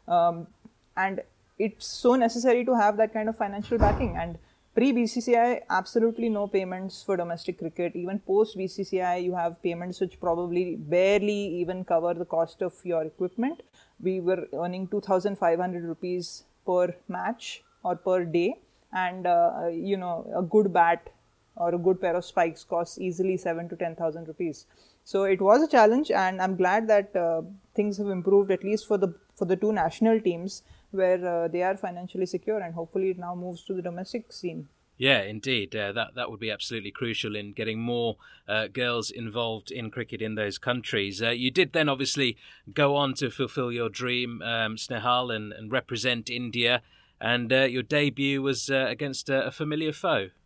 Um, 0.09 0.49
and 0.97 1.23
it's 1.58 1.86
so 1.86 2.14
necessary 2.14 2.64
to 2.64 2.75
have 2.75 2.96
that 2.98 3.12
kind 3.12 3.28
of 3.28 3.36
financial 3.36 3.78
backing. 3.78 4.16
And 4.16 4.38
pre 4.75 4.92
bcci 4.92 5.62
absolutely 5.70 6.28
no 6.28 6.46
payments 6.46 7.02
for 7.02 7.16
domestic 7.16 7.58
cricket. 7.58 7.96
Even 7.96 8.18
post 8.18 8.56
bcci 8.58 9.22
you 9.22 9.34
have 9.34 9.62
payments 9.62 10.00
which 10.00 10.20
probably 10.20 10.76
barely 10.76 11.40
even 11.60 11.84
cover 11.84 12.12
the 12.14 12.25
cost 12.25 12.62
of 12.62 12.75
your 12.84 13.02
equipment. 13.04 13.62
We 14.00 14.20
were 14.20 14.46
earning 14.52 14.88
2500 14.88 15.84
rupees 15.84 16.44
per 16.66 16.94
match 17.08 17.62
or 17.82 17.96
per 17.96 18.25
day. 18.25 18.60
And 18.92 19.26
uh, 19.26 19.68
you 19.72 19.96
know 19.96 20.30
a 20.34 20.42
good 20.42 20.72
bat 20.72 21.08
or 21.56 21.75
a 21.75 21.78
good 21.78 22.00
pair 22.00 22.14
of 22.14 22.25
spikes 22.25 22.64
costs 22.64 22.98
easily 22.98 23.36
7 23.38 23.68
to 23.70 23.76
10000 23.76 24.28
rupees. 24.28 24.66
So 25.04 25.25
it 25.25 25.40
was 25.40 25.62
a 25.62 25.68
challenge 25.68 26.10
and 26.10 26.42
i'm 26.42 26.56
glad 26.56 26.88
that 26.88 27.14
uh, 27.16 27.42
things 27.75 27.96
have 27.96 28.08
improved 28.08 28.50
at 28.50 28.64
least 28.64 28.86
for 28.86 28.98
the 28.98 29.14
for 29.36 29.44
the 29.44 29.56
two 29.56 29.72
national 29.72 30.20
teams 30.20 30.62
where 30.90 31.45
uh, 31.45 31.49
they 31.49 31.62
are 31.62 31.76
financially 31.76 32.26
secure 32.26 32.61
and 32.61 32.75
hopefully 32.75 33.11
it 33.11 33.19
now 33.19 33.35
moves 33.35 33.64
to 33.64 33.75
the 33.75 33.83
domestic 33.83 34.33
scene. 34.33 34.69
Yeah, 34.99 35.23
indeed. 35.23 35.76
Uh, 35.76 35.93
that 35.93 36.14
that 36.14 36.31
would 36.31 36.40
be 36.40 36.50
absolutely 36.50 36.90
crucial 36.90 37.37
in 37.37 37.52
getting 37.52 37.81
more 37.81 38.16
uh, 38.49 38.69
girls 38.69 39.11
involved 39.11 39.71
in 39.71 39.90
cricket 39.90 40.23
in 40.23 40.37
those 40.37 40.57
countries. 40.57 41.23
Uh, 41.23 41.31
you 41.31 41.50
did 41.50 41.73
then 41.73 41.88
obviously 41.88 42.37
go 42.73 42.97
on 42.97 43.12
to 43.14 43.31
fulfil 43.31 43.71
your 43.71 43.90
dream, 43.90 44.40
um, 44.43 44.76
Snehal, 44.76 45.35
and, 45.35 45.52
and, 45.52 45.71
represent 45.71 46.31
India. 46.31 46.83
And 47.21 47.52
uh, 47.52 47.62
your 47.62 47.83
debut 47.83 48.40
was 48.43 48.71
uh, 48.71 48.87
against 48.88 49.28
a, 49.28 49.47
a, 49.47 49.50
familiar 49.50 49.93
foe. 49.93 50.28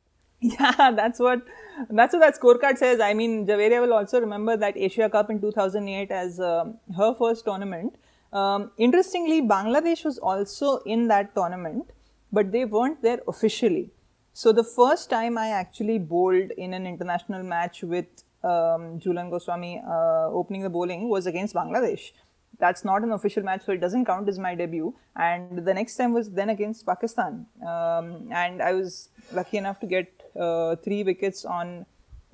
Yeah, 0.43 0.93
that's 0.93 1.21
what 1.21 1.43
that's 1.91 2.15
what 2.15 2.21
that 2.21 2.41
scorecard 2.41 2.79
says. 2.79 2.99
I 2.99 3.13
mean, 3.13 3.47
Javeria 3.47 3.81
will 3.83 3.93
also 3.93 4.21
remember 4.21 4.57
that 4.57 4.75
Asia 4.75 5.11
Cup 5.11 5.29
in 5.29 5.39
2008 5.39 6.11
as 6.11 6.41
um, 6.41 6.79
her 6.97 7.15
first 7.15 7.45
tournament 7.45 7.95
um, 8.33 8.71
interestingly, 8.77 9.43
Bangladesh 9.43 10.05
was 10.05 10.19
also 10.19 10.79
in 10.79 11.09
that 11.09 11.35
tournament, 11.35 11.91
but 12.33 12.53
they 12.53 12.65
weren't 12.65 13.03
there 13.03 13.21
officially. 13.27 13.91
So 14.33 14.53
the 14.53 14.65
first 14.65 15.11
time 15.11 15.37
I 15.37 15.49
actually 15.49 15.99
bowled 15.99 16.53
in 16.53 16.73
an 16.75 16.87
international 16.87 17.43
match 17.43 17.83
with 17.83 18.07
um, 18.43 19.01
Jhulan 19.01 19.31
Goswami 19.31 19.83
uh, 19.87 20.29
opening 20.29 20.63
the 20.63 20.71
bowling 20.71 21.09
was 21.09 21.27
against 21.27 21.55
Bangladesh. 21.55 22.13
That's 22.59 22.85
not 22.85 23.03
an 23.03 23.13
official 23.13 23.43
match, 23.43 23.65
so 23.65 23.73
it 23.73 23.81
doesn't 23.81 24.05
count 24.05 24.29
as 24.29 24.39
my 24.39 24.55
debut. 24.55 24.95
And 25.17 25.67
the 25.67 25.75
next 25.75 25.97
time 25.97 26.13
was 26.13 26.31
then 26.31 26.51
against 26.51 26.87
Pakistan, 26.87 27.47
um, 27.67 28.29
and 28.31 28.63
I 28.63 28.73
was 28.73 29.09
lucky 29.33 29.57
enough 29.57 29.81
to 29.81 29.87
get 29.87 30.13
uh, 30.39 30.77
three 30.77 31.03
wickets 31.03 31.45
on 31.45 31.87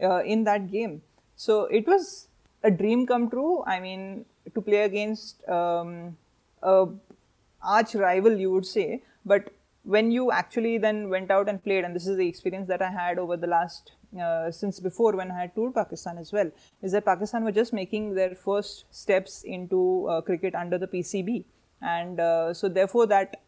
uh, 0.02 0.22
in 0.24 0.44
that 0.44 0.70
game. 0.70 1.02
So 1.36 1.66
it 1.66 1.86
was 1.86 2.28
a 2.64 2.70
dream 2.70 3.06
come 3.06 3.30
true. 3.30 3.62
I 3.64 3.78
mean, 3.78 4.26
to 4.54 4.60
play 4.60 4.82
against 4.82 5.46
um, 5.48 6.16
a 6.62 6.86
arch 7.62 7.94
rival, 7.94 8.36
you 8.36 8.50
would 8.52 8.66
say. 8.66 9.02
But 9.24 9.50
when 9.82 10.10
you 10.10 10.32
actually 10.32 10.78
then 10.78 11.08
went 11.08 11.30
out 11.30 11.48
and 11.48 11.62
played, 11.62 11.84
and 11.84 11.94
this 11.94 12.06
is 12.06 12.16
the 12.16 12.28
experience 12.28 12.68
that 12.68 12.82
I 12.82 12.90
had 12.90 13.18
over 13.18 13.36
the 13.36 13.46
last 13.46 13.92
uh, 14.20 14.50
since 14.50 14.80
before 14.80 15.12
when 15.16 15.30
I 15.30 15.40
had 15.42 15.54
toured 15.54 15.74
Pakistan 15.74 16.18
as 16.18 16.32
well, 16.32 16.50
is 16.82 16.92
that 16.92 17.04
Pakistan 17.04 17.44
were 17.44 17.52
just 17.52 17.72
making 17.72 18.14
their 18.14 18.34
first 18.34 18.84
steps 18.90 19.42
into 19.42 20.06
uh, 20.08 20.20
cricket 20.20 20.54
under 20.54 20.78
the 20.78 20.86
PCB, 20.86 21.44
and 21.82 22.20
uh, 22.20 22.54
so 22.54 22.68
therefore 22.68 23.06
that 23.06 23.42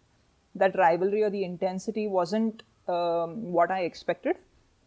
that 0.55 0.76
rivalry 0.76 1.23
or 1.23 1.31
the 1.31 1.45
intensity 1.45 2.07
wasn't 2.07 2.62
um, 2.88 3.52
what 3.52 3.71
I 3.71 3.83
expected 3.83 4.37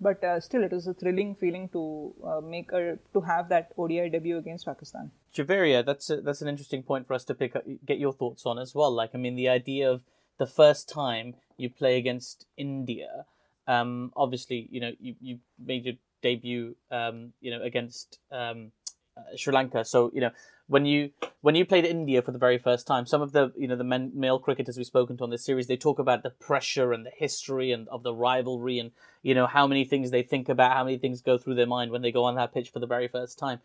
but 0.01 0.23
uh, 0.23 0.39
still 0.39 0.63
it 0.63 0.71
was 0.71 0.87
a 0.87 0.93
thrilling 0.93 1.35
feeling 1.35 1.69
to 1.69 2.13
uh, 2.25 2.41
make 2.41 2.71
a 2.71 2.97
to 3.13 3.21
have 3.21 3.49
that 3.49 3.71
ODI 3.77 4.09
debut 4.09 4.37
against 4.37 4.65
Pakistan. 4.65 5.11
Javeria, 5.33 5.85
that's 5.85 6.09
a, 6.09 6.19
that's 6.21 6.41
an 6.41 6.47
interesting 6.47 6.81
point 6.81 7.07
for 7.07 7.13
us 7.13 7.23
to 7.25 7.35
pick 7.35 7.55
up, 7.55 7.63
get 7.85 7.99
your 7.99 8.11
thoughts 8.11 8.45
on 8.45 8.57
as 8.57 8.73
well. 8.73 8.91
Like, 8.91 9.11
I 9.13 9.17
mean, 9.17 9.35
the 9.35 9.47
idea 9.47 9.89
of 9.89 10.01
the 10.39 10.47
first 10.47 10.89
time 10.89 11.35
you 11.55 11.69
play 11.69 11.97
against 11.97 12.47
India. 12.57 13.25
Um, 13.67 14.11
obviously, 14.17 14.67
you 14.71 14.81
know, 14.81 14.91
you, 14.99 15.15
you 15.21 15.39
made 15.63 15.85
your 15.85 15.95
debut, 16.23 16.75
um, 16.89 17.33
you 17.39 17.51
know, 17.51 17.61
against 17.61 18.17
um, 18.31 18.71
uh, 19.15 19.37
Sri 19.37 19.53
Lanka. 19.53 19.85
So, 19.85 20.11
you 20.13 20.21
know, 20.21 20.31
when 20.71 20.85
you 20.85 21.11
when 21.41 21.53
you 21.53 21.65
played 21.65 21.83
India 21.83 22.21
for 22.21 22.31
the 22.31 22.37
very 22.37 22.57
first 22.57 22.87
time, 22.87 23.05
some 23.05 23.21
of 23.21 23.33
the 23.33 23.51
you 23.57 23.67
know 23.67 23.75
the 23.75 23.83
men, 23.83 24.09
male 24.15 24.39
cricketers 24.39 24.77
we've 24.77 24.85
spoken 24.85 25.17
to 25.17 25.23
on 25.25 25.29
this 25.29 25.43
series, 25.43 25.67
they 25.67 25.75
talk 25.75 25.99
about 25.99 26.23
the 26.23 26.29
pressure 26.29 26.93
and 26.93 27.05
the 27.05 27.11
history 27.13 27.73
and 27.73 27.89
of 27.89 28.03
the 28.03 28.13
rivalry 28.13 28.79
and 28.79 28.91
you 29.21 29.35
know 29.35 29.47
how 29.47 29.67
many 29.67 29.83
things 29.83 30.11
they 30.11 30.23
think 30.23 30.47
about, 30.47 30.71
how 30.71 30.85
many 30.85 30.97
things 30.97 31.21
go 31.21 31.37
through 31.37 31.55
their 31.55 31.67
mind 31.67 31.91
when 31.91 32.01
they 32.01 32.11
go 32.11 32.23
on 32.23 32.35
that 32.35 32.53
pitch 32.53 32.69
for 32.69 32.79
the 32.79 32.87
very 32.87 33.09
first 33.09 33.37
time. 33.37 33.59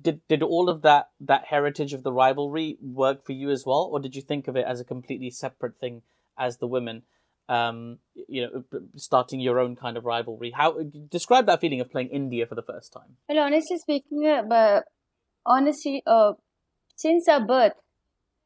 Did 0.00 0.20
did 0.28 0.40
all 0.40 0.68
of 0.68 0.82
that 0.82 1.10
that 1.20 1.46
heritage 1.46 1.94
of 1.94 2.04
the 2.04 2.12
rivalry 2.12 2.78
work 2.80 3.24
for 3.24 3.32
you 3.32 3.50
as 3.50 3.66
well, 3.66 3.90
or 3.92 3.98
did 3.98 4.14
you 4.14 4.22
think 4.22 4.46
of 4.46 4.56
it 4.56 4.64
as 4.64 4.78
a 4.78 4.84
completely 4.84 5.30
separate 5.30 5.80
thing 5.80 6.02
as 6.38 6.58
the 6.58 6.68
women? 6.68 7.02
Um, 7.48 7.98
you 8.28 8.42
know, 8.42 8.80
starting 8.94 9.40
your 9.40 9.58
own 9.58 9.74
kind 9.74 9.96
of 9.96 10.04
rivalry. 10.04 10.52
How 10.52 10.78
describe 11.10 11.46
that 11.46 11.60
feeling 11.60 11.80
of 11.80 11.90
playing 11.90 12.10
India 12.10 12.46
for 12.46 12.54
the 12.54 12.62
first 12.62 12.92
time? 12.92 13.16
Well, 13.28 13.40
honestly 13.40 13.78
speaking, 13.78 14.24
uh, 14.24 14.82
honestly, 15.44 16.02
uh, 16.06 16.32
since 16.96 17.28
our 17.28 17.44
birth, 17.46 17.72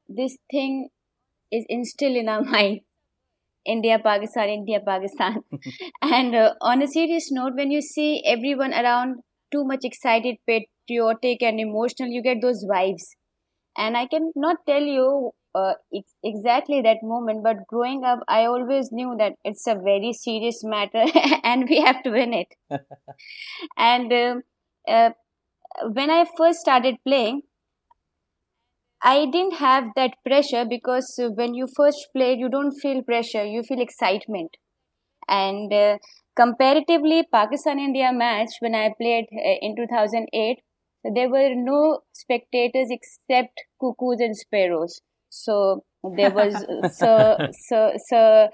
this 0.08 0.38
thing 0.50 0.88
is 1.52 1.64
instilled 1.68 2.16
in 2.16 2.28
our 2.28 2.42
mind. 2.56 2.80
India, 3.66 3.98
Pakistan, 3.98 4.48
India, 4.48 4.80
Pakistan. 4.80 5.42
and 6.02 6.34
uh, 6.34 6.54
on 6.60 6.82
a 6.82 6.86
serious 6.86 7.30
note, 7.32 7.54
when 7.56 7.70
you 7.70 7.80
see 7.82 8.22
everyone 8.26 8.72
around 8.72 9.16
too 9.52 9.64
much 9.64 9.80
excited, 9.84 10.36
patriotic, 10.46 11.42
and 11.42 11.60
emotional, 11.60 12.08
you 12.08 12.22
get 12.22 12.38
those 12.42 12.64
vibes. 12.64 13.04
And 13.76 13.96
I 13.96 14.06
cannot 14.06 14.58
tell 14.66 14.82
you 14.82 15.32
uh, 15.54 15.74
ex- 15.94 16.14
exactly 16.24 16.82
that 16.82 16.98
moment, 17.02 17.42
but 17.44 17.66
growing 17.68 18.04
up, 18.04 18.20
I 18.28 18.44
always 18.46 18.90
knew 18.92 19.16
that 19.18 19.34
it's 19.44 19.66
a 19.66 19.74
very 19.74 20.12
serious 20.12 20.62
matter 20.64 21.04
and 21.44 21.68
we 21.68 21.80
have 21.80 22.02
to 22.04 22.10
win 22.10 22.34
it. 22.34 22.48
and 23.76 24.12
uh, 24.12 24.34
uh, 24.88 25.10
when 25.92 26.10
I 26.10 26.26
first 26.36 26.60
started 26.60 26.96
playing, 27.06 27.42
I 29.02 29.26
didn't 29.26 29.54
have 29.54 29.90
that 29.96 30.14
pressure 30.24 30.64
because 30.64 31.18
when 31.34 31.54
you 31.54 31.66
first 31.76 32.08
play, 32.14 32.34
you 32.34 32.48
don't 32.48 32.72
feel 32.72 33.02
pressure, 33.02 33.44
you 33.44 33.62
feel 33.62 33.80
excitement. 33.80 34.56
And 35.28 35.72
uh, 35.72 35.98
comparatively, 36.36 37.24
Pakistan 37.32 37.78
India 37.78 38.12
match 38.12 38.50
when 38.60 38.74
I 38.74 38.92
played 39.00 39.26
uh, 39.32 39.56
in 39.60 39.76
2008, 39.76 40.60
there 41.04 41.28
were 41.30 41.54
no 41.54 42.00
spectators 42.12 42.88
except 42.90 43.62
cuckoos 43.80 44.20
and 44.20 44.36
sparrows. 44.36 45.00
So 45.30 45.84
there 46.02 46.30
was 46.30 46.64
so 46.98 47.38
so 47.68 47.92
so 48.08 48.48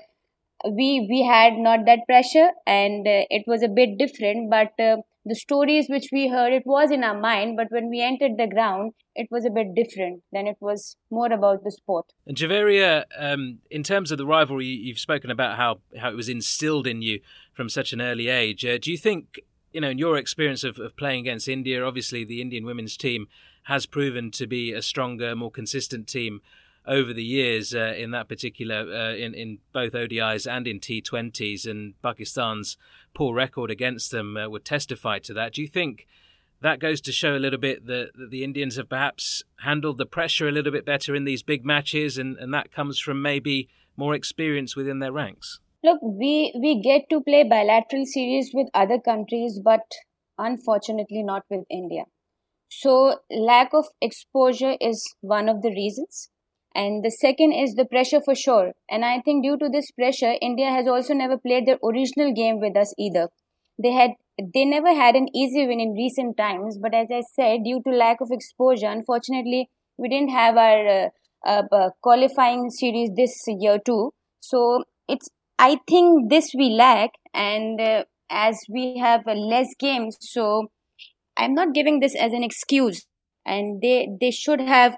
we 0.70 1.06
we 1.10 1.22
had 1.22 1.54
not 1.54 1.84
that 1.86 2.00
pressure, 2.06 2.50
and 2.66 3.06
uh, 3.06 3.24
it 3.30 3.44
was 3.46 3.62
a 3.62 3.68
bit 3.68 3.98
different, 3.98 4.50
but 4.50 4.72
uh, 4.82 4.96
the 5.24 5.34
stories 5.34 5.86
which 5.88 6.08
we 6.12 6.28
heard 6.28 6.52
it 6.52 6.62
was 6.66 6.90
in 6.90 7.04
our 7.04 7.18
mind 7.18 7.56
but 7.56 7.68
when 7.70 7.88
we 7.88 8.02
entered 8.02 8.36
the 8.36 8.46
ground 8.46 8.92
it 9.14 9.28
was 9.30 9.44
a 9.44 9.50
bit 9.50 9.74
different. 9.74 10.22
Then 10.32 10.46
it 10.46 10.56
was 10.60 10.96
more 11.10 11.30
about 11.30 11.64
the 11.64 11.70
sport. 11.70 12.06
And 12.26 12.36
javeria 12.36 13.04
um, 13.18 13.58
in 13.70 13.82
terms 13.82 14.10
of 14.10 14.18
the 14.18 14.26
rivalry 14.26 14.66
you've 14.66 14.98
spoken 14.98 15.30
about 15.30 15.56
how, 15.56 15.80
how 15.98 16.10
it 16.10 16.16
was 16.16 16.28
instilled 16.28 16.86
in 16.86 17.02
you 17.02 17.20
from 17.52 17.68
such 17.68 17.92
an 17.92 18.00
early 18.00 18.28
age. 18.28 18.64
Uh, 18.64 18.78
do 18.78 18.90
you 18.90 18.96
think 18.96 19.40
you 19.72 19.80
know 19.80 19.90
in 19.90 19.98
your 19.98 20.16
experience 20.16 20.64
of, 20.64 20.78
of 20.78 20.94
playing 20.96 21.20
against 21.20 21.48
india 21.48 21.82
obviously 21.82 22.24
the 22.24 22.42
indian 22.42 22.66
women's 22.66 22.94
team 22.94 23.26
has 23.64 23.86
proven 23.86 24.30
to 24.30 24.46
be 24.46 24.70
a 24.70 24.82
stronger 24.82 25.34
more 25.34 25.50
consistent 25.50 26.06
team 26.06 26.42
over 26.86 27.12
the 27.12 27.24
years 27.24 27.74
uh, 27.74 27.94
in 27.96 28.10
that 28.10 28.28
particular 28.28 28.80
uh, 28.92 29.14
in 29.14 29.34
in 29.34 29.58
both 29.72 29.92
ODIs 29.92 30.50
and 30.50 30.66
in 30.66 30.80
T20s 30.80 31.64
and 31.64 31.94
Pakistan's 32.02 32.76
poor 33.14 33.34
record 33.34 33.70
against 33.70 34.10
them 34.10 34.36
uh, 34.36 34.48
would 34.48 34.64
testify 34.64 35.18
to 35.20 35.34
that. 35.34 35.54
Do 35.54 35.62
you 35.62 35.68
think 35.68 36.06
that 36.60 36.78
goes 36.78 37.00
to 37.02 37.12
show 37.12 37.36
a 37.36 37.40
little 37.40 37.58
bit 37.58 37.86
that, 37.86 38.10
that, 38.14 38.30
the 38.30 38.44
Indians 38.44 38.76
have 38.76 38.88
perhaps 38.88 39.42
handled 39.60 39.98
the 39.98 40.06
pressure 40.06 40.48
a 40.48 40.52
little 40.52 40.72
bit 40.72 40.86
better 40.86 41.14
in 41.14 41.24
these 41.24 41.42
big 41.42 41.64
matches, 41.64 42.16
and, 42.18 42.36
and 42.38 42.54
that 42.54 42.72
comes 42.72 42.98
from 42.98 43.20
maybe 43.20 43.68
more 43.96 44.14
experience 44.14 44.76
within 44.76 45.00
their 45.00 45.12
ranks? 45.12 45.60
Look, 45.84 45.98
we, 46.00 46.54
we 46.60 46.80
get 46.80 47.10
to 47.10 47.20
play 47.20 47.42
bilateral 47.42 48.06
series 48.06 48.50
with 48.54 48.68
other 48.72 48.98
countries, 49.00 49.60
but 49.62 49.80
unfortunately 50.38 51.22
not 51.22 51.42
with 51.50 51.64
India. 51.68 52.04
So, 52.70 53.16
lack 53.30 53.74
of 53.74 53.86
exposure 54.00 54.76
is 54.80 55.04
one 55.20 55.48
of 55.48 55.60
the 55.60 55.70
reasons. 55.70 56.30
And 56.74 57.04
the 57.04 57.10
second 57.10 57.52
is 57.52 57.74
the 57.74 57.84
pressure 57.84 58.20
for 58.20 58.34
sure. 58.34 58.72
And 58.90 59.04
I 59.04 59.20
think 59.20 59.44
due 59.44 59.58
to 59.58 59.68
this 59.68 59.90
pressure, 59.90 60.34
India 60.40 60.70
has 60.70 60.86
also 60.86 61.14
never 61.14 61.36
played 61.36 61.66
their 61.66 61.78
original 61.84 62.32
game 62.32 62.60
with 62.60 62.76
us 62.76 62.94
either. 62.98 63.28
They 63.82 63.92
had 63.92 64.12
they 64.38 64.64
never 64.64 64.94
had 64.94 65.14
an 65.14 65.28
easy 65.34 65.66
win 65.66 65.80
in 65.80 65.92
recent 65.92 66.36
times, 66.36 66.78
but 66.78 66.94
as 66.94 67.08
I 67.10 67.20
said, 67.20 67.64
due 67.64 67.82
to 67.86 67.90
lack 67.90 68.20
of 68.20 68.30
exposure, 68.30 68.88
unfortunately, 68.88 69.68
we 69.98 70.08
didn't 70.08 70.30
have 70.30 70.56
our 70.56 70.86
uh, 70.86 71.08
uh, 71.46 71.62
uh, 71.70 71.90
qualifying 72.00 72.70
series 72.70 73.10
this 73.14 73.44
year 73.46 73.78
too. 73.84 74.12
So 74.40 74.84
it's 75.08 75.28
I 75.58 75.78
think 75.88 76.30
this 76.30 76.52
we 76.56 76.70
lack, 76.70 77.10
and 77.34 77.80
uh, 77.80 78.04
as 78.30 78.58
we 78.68 78.98
have 78.98 79.22
less 79.26 79.68
games, 79.78 80.16
so 80.20 80.70
I'm 81.36 81.54
not 81.54 81.74
giving 81.74 82.00
this 82.00 82.16
as 82.16 82.32
an 82.32 82.42
excuse. 82.42 83.06
And 83.44 83.82
they 83.82 84.08
they 84.20 84.30
should 84.30 84.60
have 84.60 84.96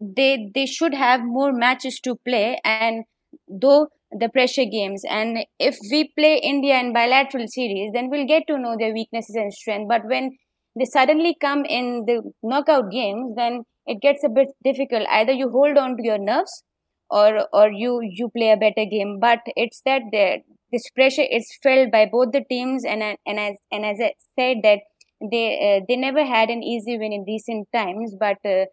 they 0.00 0.50
they 0.54 0.66
should 0.66 0.94
have 0.94 1.20
more 1.24 1.52
matches 1.52 2.00
to 2.00 2.16
play, 2.24 2.58
and 2.64 3.04
though 3.48 3.88
the 4.12 4.28
pressure 4.28 4.64
games 4.64 5.02
and 5.08 5.38
if 5.58 5.76
we 5.90 6.10
play 6.16 6.36
india 6.38 6.78
in 6.78 6.92
bilateral 6.92 7.46
series 7.48 7.90
then 7.92 8.08
we'll 8.08 8.26
get 8.26 8.44
to 8.46 8.56
know 8.56 8.76
their 8.78 8.92
weaknesses 8.92 9.34
and 9.34 9.52
strength. 9.52 9.88
But 9.88 10.02
when 10.06 10.30
they 10.78 10.84
suddenly 10.84 11.36
come 11.40 11.64
in 11.64 12.04
the 12.06 12.22
knockout 12.42 12.90
games 12.90 13.34
then 13.36 13.62
it 13.86 14.00
gets 14.00 14.22
a 14.24 14.28
bit 14.28 14.48
difficult. 14.64 15.06
Either 15.08 15.32
you 15.32 15.50
hold 15.50 15.76
on 15.76 15.96
to 15.96 16.02
your 16.04 16.18
nerves 16.18 16.62
or 17.10 17.46
or 17.52 17.70
you 17.70 18.00
you 18.02 18.28
play 18.36 18.50
a 18.50 18.56
better 18.56 18.84
game. 18.88 19.18
But 19.20 19.40
it's 19.56 19.82
that 19.84 20.02
there 20.12 20.38
this 20.72 20.88
pressure 20.90 21.26
is 21.30 21.46
felt 21.62 21.90
by 21.92 22.06
both 22.10 22.32
the 22.32 22.44
teams. 22.48 22.84
And 22.84 23.02
and 23.02 23.40
as 23.40 23.56
and 23.70 23.84
as 23.84 23.98
i 24.00 24.12
said 24.38 24.58
that 24.62 24.80
they 25.30 25.46
uh, 25.68 25.84
they 25.88 25.96
never 25.96 26.24
had 26.24 26.50
an 26.50 26.62
easy 26.62 26.98
win 26.98 27.12
in 27.12 27.24
recent 27.26 27.68
times. 27.72 28.14
But 28.18 28.38
uh, 28.44 28.66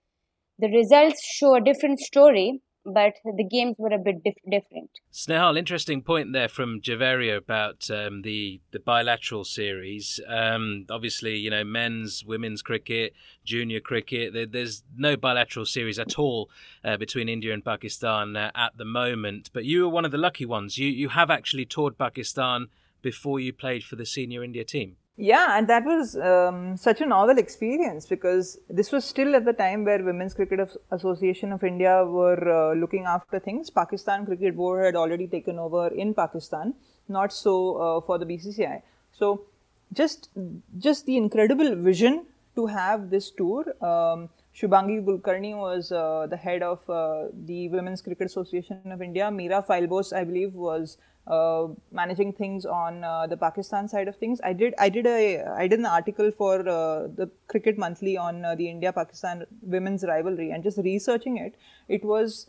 the 0.60 0.69
results 0.69 1.24
show 1.25 1.55
a 1.55 1.62
different 1.62 2.00
story 2.00 2.62
but 2.86 3.13
the 3.24 3.43
games 3.43 3.75
were 3.77 3.93
a 3.93 3.98
bit 3.98 4.24
dif- 4.24 4.36
different. 4.50 4.89
Snehal, 5.12 5.57
interesting 5.57 6.01
point 6.01 6.33
there 6.33 6.50
from 6.50 6.81
Javeria 6.81 7.38
about 7.38 7.89
um, 7.89 8.24
the 8.24 8.62
the 8.72 8.79
bilateral 8.79 9.43
series. 9.43 10.19
Um, 10.27 10.86
obviously, 10.89 11.38
you 11.38 11.50
know, 11.50 11.63
men's, 11.63 12.24
women's 12.25 12.62
cricket, 12.62 13.13
junior 13.45 13.79
cricket. 13.79 14.33
There, 14.33 14.45
there's 14.45 14.83
no 14.95 15.15
bilateral 15.15 15.65
series 15.65 15.98
at 16.00 16.19
all 16.19 16.50
uh, 16.83 16.98
between 16.98 17.29
India 17.29 17.53
and 17.53 17.63
Pakistan 17.63 18.36
uh, 18.36 18.51
at 18.55 18.77
the 18.77 18.86
moment. 18.86 19.50
But 19.53 19.65
you 19.65 19.83
were 19.83 19.89
one 19.89 20.05
of 20.05 20.12
the 20.12 20.17
lucky 20.17 20.45
ones. 20.45 20.77
You 20.77 20.88
you 20.88 21.10
have 21.10 21.29
actually 21.29 21.65
toured 21.65 21.98
Pakistan 21.98 22.67
before 23.01 23.39
you 23.39 23.53
played 23.53 23.83
for 23.83 23.95
the 23.95 24.05
senior 24.05 24.43
India 24.43 24.63
team. 24.63 24.98
Yeah, 25.15 25.58
and 25.58 25.67
that 25.67 25.86
was 25.86 26.15
um, 26.15 26.75
such 26.75 27.00
a 27.00 27.05
novel 27.05 27.38
experience 27.38 28.08
because 28.08 28.58
this 28.67 28.91
was 28.91 29.05
still 29.05 29.36
at 29.36 29.46
the 29.46 29.53
time 29.53 29.86
where 29.86 30.03
Women's 30.03 30.34
Cricket 30.34 30.60
Association 30.89 31.51
of 31.51 31.63
India 31.63 32.03
were 32.03 32.50
uh, 32.50 32.74
looking 32.74 33.05
after 33.05 33.39
things. 33.39 33.70
Pakistan 33.70 34.25
Cricket 34.25 34.55
Board 34.55 34.86
had 34.86 34.96
already 34.96 35.27
taken 35.27 35.60
over 35.60 35.89
in 35.89 36.15
Pakistan, 36.15 36.74
not 37.08 37.32
so 37.32 37.75
uh, 37.75 38.01
for 38.01 38.17
the 38.17 38.25
BCCI. 38.25 38.82
So, 39.12 39.43
just 39.93 40.29
just 40.79 41.05
the 41.05 41.15
incredible 41.15 41.75
vision 41.75 42.25
to 42.55 42.65
have 42.65 43.12
this 43.12 43.29
tour. 43.29 43.65
Um, 43.86 44.29
Shubhangi 44.55 45.03
Kulkarni 45.05 45.55
was 45.55 45.91
uh, 45.91 46.25
the 46.27 46.38
head 46.38 46.63
of 46.63 46.88
uh, 46.89 47.25
the 47.46 47.70
Women's 47.70 48.01
Cricket 48.01 48.25
Association 48.25 48.91
of 48.91 49.01
India. 49.01 49.25
Meera 49.25 49.65
Filebos, 49.65 50.12
I 50.12 50.24
believe, 50.24 50.55
was 50.55 50.98
uh, 51.27 51.68
managing 51.92 52.34
things 52.34 52.65
on 52.65 53.03
uh, 53.03 53.27
the 53.27 53.38
Pakistan 53.38 53.88
side 53.88 54.08
of 54.08 54.15
things. 54.18 54.42
I 54.44 54.53
did 54.53 54.74
I 54.77 54.89
did 54.89 55.08
a 55.08 55.44
I 55.44 55.68
did 55.68 55.80
an 55.80 55.86
article 55.86 56.32
for 56.32 56.60
uh, 56.60 57.08
the 57.08 57.30
Cricket 57.48 57.77
Monthly 57.77 58.18
on 58.18 58.44
uh, 58.44 58.56
the 58.56 58.70
India 58.70 58.92
Pakistan 58.92 59.46
women's 59.62 60.03
rivalry 60.03 60.51
and 60.51 60.64
just 60.64 60.77
researching 60.77 61.38
it. 61.38 61.55
It 61.88 62.03
was 62.03 62.48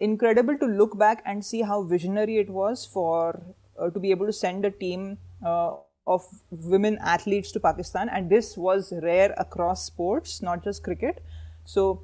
incredible 0.00 0.56
to 0.58 0.66
look 0.66 0.98
back 0.98 1.22
and 1.26 1.44
see 1.44 1.62
how 1.62 1.82
visionary 1.82 2.38
it 2.38 2.50
was 2.50 2.86
for 2.86 3.40
uh, 3.78 3.90
to 3.90 4.00
be 4.00 4.10
able 4.10 4.26
to 4.26 4.32
send 4.32 4.64
a 4.64 4.70
team 4.70 5.18
uh, 5.44 5.72
of 6.06 6.24
women 6.50 6.98
athletes 7.02 7.52
to 7.52 7.60
Pakistan, 7.60 8.08
and 8.08 8.30
this 8.30 8.56
was 8.56 8.92
rare 9.02 9.34
across 9.36 9.84
sports, 9.84 10.40
not 10.40 10.64
just 10.64 10.82
cricket. 10.82 11.22
So 11.64 12.02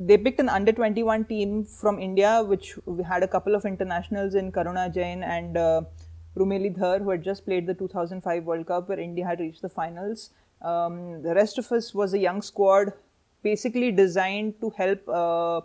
they 0.00 0.16
picked 0.16 0.40
an 0.40 0.48
under 0.48 0.72
21 0.72 1.26
team 1.26 1.62
from 1.62 1.98
India, 1.98 2.42
which 2.42 2.74
we 2.86 3.04
had 3.04 3.22
a 3.22 3.28
couple 3.28 3.54
of 3.54 3.66
internationals 3.66 4.34
in 4.34 4.50
Karuna 4.50 4.92
Jain 4.92 5.22
and 5.22 5.58
uh, 5.58 5.82
Rumeli 6.34 6.74
Dhar, 6.74 7.02
who 7.02 7.10
had 7.10 7.22
just 7.22 7.44
played 7.44 7.66
the 7.66 7.74
2005 7.74 8.44
World 8.44 8.66
Cup, 8.66 8.88
where 8.88 8.98
India 8.98 9.26
had 9.26 9.40
reached 9.40 9.60
the 9.60 9.68
finals. 9.68 10.30
Um, 10.62 11.22
the 11.22 11.34
rest 11.34 11.58
of 11.58 11.70
us 11.70 11.92
was 11.94 12.14
a 12.14 12.18
young 12.18 12.40
squad, 12.40 12.94
basically 13.42 13.92
designed 13.92 14.58
to 14.62 14.70
help 14.70 15.06
uh, 15.06 15.60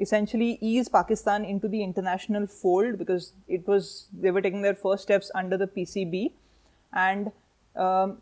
essentially 0.00 0.58
ease 0.60 0.88
Pakistan 0.88 1.44
into 1.44 1.68
the 1.68 1.82
international 1.84 2.48
fold 2.48 2.98
because 2.98 3.34
it 3.46 3.66
was 3.68 4.08
they 4.12 4.32
were 4.32 4.42
taking 4.42 4.62
their 4.62 4.74
first 4.74 5.04
steps 5.04 5.30
under 5.32 5.56
the 5.56 5.68
PCB, 5.68 6.32
and 6.92 7.30
um, 7.76 8.18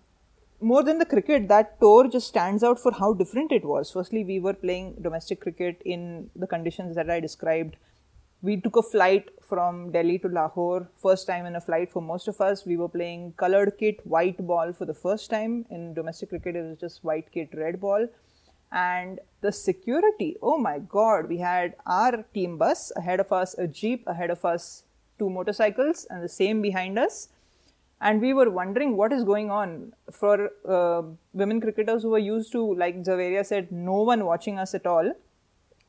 more 0.65 0.83
than 0.83 0.99
the 0.99 1.05
cricket, 1.05 1.49
that 1.49 1.79
tour 1.79 2.09
just 2.09 2.27
stands 2.27 2.65
out 2.65 2.81
for 2.81 2.91
how 2.93 3.13
different 3.13 3.53
it 3.53 3.65
was. 3.65 3.91
Firstly, 3.91 4.25
we 4.25 4.41
were 4.41 4.55
playing 4.55 4.97
domestic 5.03 5.41
cricket 5.41 5.83
in 5.85 6.31
the 6.35 6.47
conditions 6.47 6.97
that 6.97 7.11
I 7.11 7.21
described. 7.21 7.77
We 8.41 8.61
took 8.61 8.77
a 8.77 8.83
flight 8.83 9.29
from 9.43 9.93
Delhi 9.93 10.19
to 10.21 10.29
Lahore, 10.29 10.89
first 10.97 11.27
time 11.27 11.45
in 11.45 11.57
a 11.57 11.61
flight 11.61 11.93
for 11.93 12.01
most 12.01 12.29
of 12.29 12.41
us. 12.41 12.65
We 12.65 12.79
were 12.79 12.89
playing 12.89 13.35
colored 13.37 13.75
kit, 13.79 14.01
white 14.07 14.39
ball 14.47 14.73
for 14.73 14.87
the 14.87 14.95
first 14.95 15.31
time. 15.31 15.67
In 15.71 15.93
domestic 15.93 16.31
cricket, 16.31 16.57
it 16.57 16.63
was 16.63 16.79
just 16.79 17.05
white 17.05 17.31
kit, 17.31 17.51
red 17.55 17.81
ball. 17.81 18.09
And 18.73 19.21
the 19.43 19.53
security, 19.53 20.37
oh 20.43 20.59
my 20.59 20.79
god, 20.79 21.29
we 21.29 21.39
had 21.39 21.75
our 21.87 22.25
team 22.33 22.57
bus 22.57 22.91
ahead 22.97 23.21
of 23.21 23.33
us, 23.33 23.55
a 23.59 23.69
jeep 23.69 24.07
ahead 24.07 24.31
of 24.31 24.45
us, 24.45 24.85
two 25.19 25.29
motorcycles, 25.29 26.07
and 26.09 26.25
the 26.25 26.29
same 26.29 26.63
behind 26.63 26.99
us 26.99 27.29
and 28.05 28.21
we 28.21 28.33
were 28.39 28.51
wondering 28.51 28.97
what 28.97 29.13
is 29.13 29.25
going 29.25 29.51
on 29.51 29.93
for 30.13 30.51
uh, 30.69 31.03
women 31.33 31.61
cricketers 31.61 32.03
who 32.03 32.11
were 32.11 32.25
used 32.27 32.53
to 32.53 32.63
like 32.75 33.03
Javeria 33.03 33.45
said 33.45 33.73
no 33.73 34.01
one 34.03 34.25
watching 34.27 34.59
us 34.59 34.75
at 34.75 34.87
all. 34.87 35.13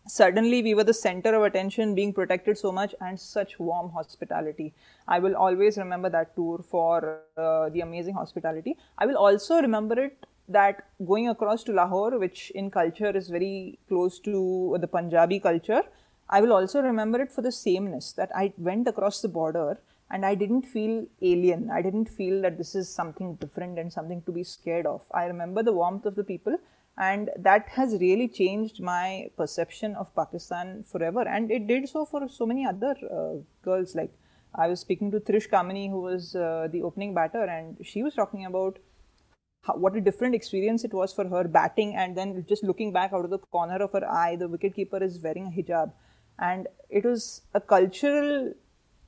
Suddenly 0.08 0.62
we 0.64 0.74
were 0.76 0.86
the 0.86 0.94
center 0.94 1.34
of 1.36 1.44
attention 1.44 1.94
being 1.94 2.14
protected 2.14 2.58
so 2.58 2.72
much 2.72 2.96
and 3.02 3.20
such 3.20 3.60
warm 3.60 3.90
hospitality. 3.90 4.74
I 5.08 5.20
will 5.20 5.36
always 5.36 5.78
remember 5.78 6.10
that 6.10 6.36
tour 6.36 6.64
for 6.70 7.20
uh, 7.36 7.70
the 7.70 7.82
amazing 7.82 8.14
hospitality. 8.14 8.78
I 8.98 9.08
will 9.08 9.18
also 9.18 9.62
remember 9.62 10.00
it 10.00 10.26
that 10.48 10.86
going 11.06 11.28
across 11.28 11.64
to 11.64 11.74
lahore 11.74 12.18
which 12.20 12.52
in 12.52 12.70
culture 12.72 13.10
is 13.10 13.30
very 13.30 13.80
close 13.90 14.20
to 14.20 14.78
the 14.80 14.88
punjabi 14.88 15.40
culture 15.40 15.82
i 16.30 16.40
will 16.40 16.54
also 16.54 16.82
remember 16.82 17.20
it 17.20 17.32
for 17.32 17.42
the 17.42 17.52
sameness 17.52 18.12
that 18.20 18.30
i 18.36 18.54
went 18.58 18.88
across 18.88 19.22
the 19.22 19.28
border 19.28 19.80
and 20.12 20.26
I 20.26 20.36
didn't 20.36 20.64
feel 20.64 21.06
alien. 21.22 21.70
I 21.72 21.82
didn't 21.82 22.10
feel 22.10 22.42
that 22.44 22.58
this 22.58 22.76
is 22.76 22.88
something 22.88 23.36
different 23.36 23.80
and 23.80 23.92
something 23.92 24.22
to 24.24 24.32
be 24.32 24.44
scared 24.44 24.86
of. 24.86 25.04
I 25.12 25.26
remember 25.26 25.64
the 25.64 25.74
warmth 25.74 26.06
of 26.06 26.16
the 26.16 26.24
people, 26.24 26.58
and 26.98 27.30
that 27.38 27.68
has 27.70 27.98
really 28.00 28.28
changed 28.28 28.82
my 28.82 29.30
perception 29.36 29.96
of 29.96 30.16
Pakistan 30.16 30.84
forever. 30.90 31.28
And 31.28 31.52
it 31.52 31.68
did 31.68 31.90
so 31.90 32.06
for 32.06 32.28
so 32.30 32.46
many 32.46 32.66
other 32.66 32.96
uh, 33.12 33.42
girls. 33.64 33.96
Like 33.96 34.14
I 34.54 34.68
was 34.68 34.80
speaking 34.80 35.12
to 35.12 35.20
Thirush 35.20 35.50
Kamini, 35.50 35.90
who 35.90 36.02
was 36.02 36.36
uh, 36.36 36.68
the 36.72 36.84
opening 36.84 37.14
batter, 37.14 37.44
and 37.44 37.78
she 37.84 38.04
was 38.04 38.14
talking 38.14 38.46
about 38.46 38.78
how, 39.64 39.76
what 39.76 39.96
a 39.96 40.02
different 40.02 40.36
experience 40.36 40.84
it 40.84 40.94
was 40.94 41.12
for 41.12 41.28
her 41.28 41.46
batting, 41.46 41.96
and 41.96 42.16
then 42.16 42.46
just 42.48 42.64
looking 42.64 42.94
back 42.94 43.12
out 43.12 43.26
of 43.26 43.32
the 43.32 43.40
corner 43.40 43.78
of 43.78 43.92
her 43.92 44.08
eye, 44.08 44.36
the 44.36 44.48
wicketkeeper 44.48 45.02
is 45.02 45.20
wearing 45.20 45.48
a 45.48 45.50
hijab. 45.50 45.92
And 46.38 46.68
it 46.90 47.06
was 47.06 47.42
a 47.54 47.62
cultural 47.62 48.54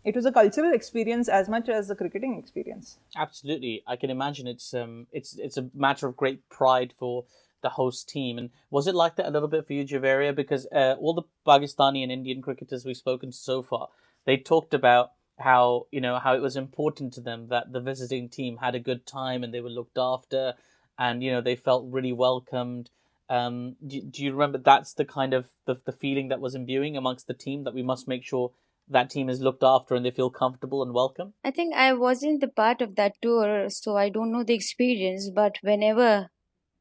it 0.03 0.15
was 0.15 0.25
a 0.25 0.31
cultural 0.31 0.73
experience 0.73 1.27
as 1.27 1.49
much 1.49 1.69
as 1.69 1.89
a 1.89 1.95
cricketing 1.95 2.38
experience. 2.38 2.97
Absolutely, 3.15 3.83
I 3.88 3.95
can 3.95 4.10
imagine 4.10 4.47
it's 4.47 4.73
um 4.73 5.07
it's 5.12 5.38
it's 5.38 5.57
a 5.57 5.69
matter 5.73 6.07
of 6.07 6.15
great 6.15 6.47
pride 6.49 6.93
for 6.97 7.25
the 7.62 7.69
host 7.69 8.07
team. 8.07 8.38
And 8.38 8.49
was 8.69 8.88
it 8.88 8.95
like 8.95 9.15
that 9.15 9.27
a 9.27 9.31
little 9.31 9.47
bit 9.47 9.65
for 9.65 9.73
you, 9.73 9.83
Javeria? 9.83 10.36
Because 10.36 10.67
uh, 10.71 10.95
all 10.99 11.13
the 11.13 11.23
Pakistani 11.45 12.03
and 12.03 12.12
Indian 12.12 12.41
cricketers 12.41 12.86
we've 12.86 12.97
spoken 12.97 13.31
to 13.31 13.38
so 13.38 13.62
far, 13.62 13.89
they 14.25 14.38
talked 14.38 14.73
about 14.73 15.12
how 15.39 15.86
you 15.91 16.01
know 16.01 16.17
how 16.17 16.33
it 16.33 16.41
was 16.41 16.55
important 16.55 17.13
to 17.13 17.21
them 17.21 17.47
that 17.49 17.71
the 17.71 17.79
visiting 17.79 18.27
team 18.29 18.57
had 18.57 18.75
a 18.75 18.79
good 18.79 19.05
time 19.05 19.43
and 19.43 19.53
they 19.53 19.62
were 19.62 19.69
looked 19.69 19.97
after, 19.97 20.53
and 20.97 21.23
you 21.23 21.31
know 21.31 21.41
they 21.41 21.55
felt 21.55 21.86
really 21.89 22.13
welcomed. 22.13 22.89
Um, 23.29 23.75
do, 23.86 24.01
do 24.01 24.23
you 24.23 24.31
remember 24.31 24.57
that's 24.57 24.93
the 24.93 25.03
kind 25.03 25.33
of 25.33 25.49
the, 25.65 25.75
the 25.86 25.91
feeling 25.91 26.29
that 26.29 26.39
was 26.39 26.55
imbuing 26.55 26.95
amongst 26.95 27.27
the 27.27 27.33
team 27.33 27.65
that 27.65 27.73
we 27.73 27.83
must 27.83 28.07
make 28.07 28.23
sure 28.23 28.53
that 28.89 29.10
team 29.10 29.30
is 29.30 29.41
looked 29.41 29.63
after 29.63 29.95
and 29.95 30.06
they 30.06 30.12
feel 30.12 30.30
comfortable 30.30 30.82
and 30.84 30.93
welcome? 30.93 31.34
I 31.43 31.52
think 31.52 31.73
I 31.76 31.93
wasn't 31.93 32.41
the 32.41 32.47
part 32.47 32.82
of 32.82 32.95
that 32.95 33.15
tour, 33.21 33.69
so 33.69 33.97
I 33.97 34.10
don't 34.10 34.32
know 34.32 34.43
the 34.43 34.54
experience. 34.54 35.30
But 35.34 35.58
whenever 35.62 36.30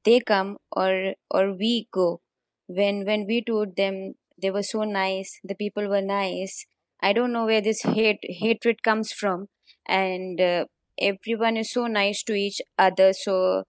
they 0.04 0.20
come 0.20 0.58
or 0.72 1.14
or 1.30 1.54
we 1.54 1.88
go, 1.92 2.20
when 2.66 3.04
when 3.06 3.26
we 3.26 3.42
toured 3.42 3.76
them, 3.76 4.14
they 4.40 4.50
were 4.50 4.62
so 4.62 4.84
nice. 4.84 5.40
The 5.44 5.54
people 5.54 5.88
were 5.88 6.02
nice. 6.02 6.66
I 7.00 7.12
don't 7.12 7.32
know 7.32 7.46
where 7.46 7.60
this 7.62 7.82
hate 7.82 8.20
hatred 8.22 8.82
comes 8.82 9.12
from, 9.12 9.48
and 9.86 10.40
uh, 10.40 10.66
everyone 10.98 11.56
is 11.56 11.70
so 11.72 11.86
nice 11.86 12.22
to 12.24 12.34
each 12.34 12.60
other. 12.78 13.12
So 13.12 13.64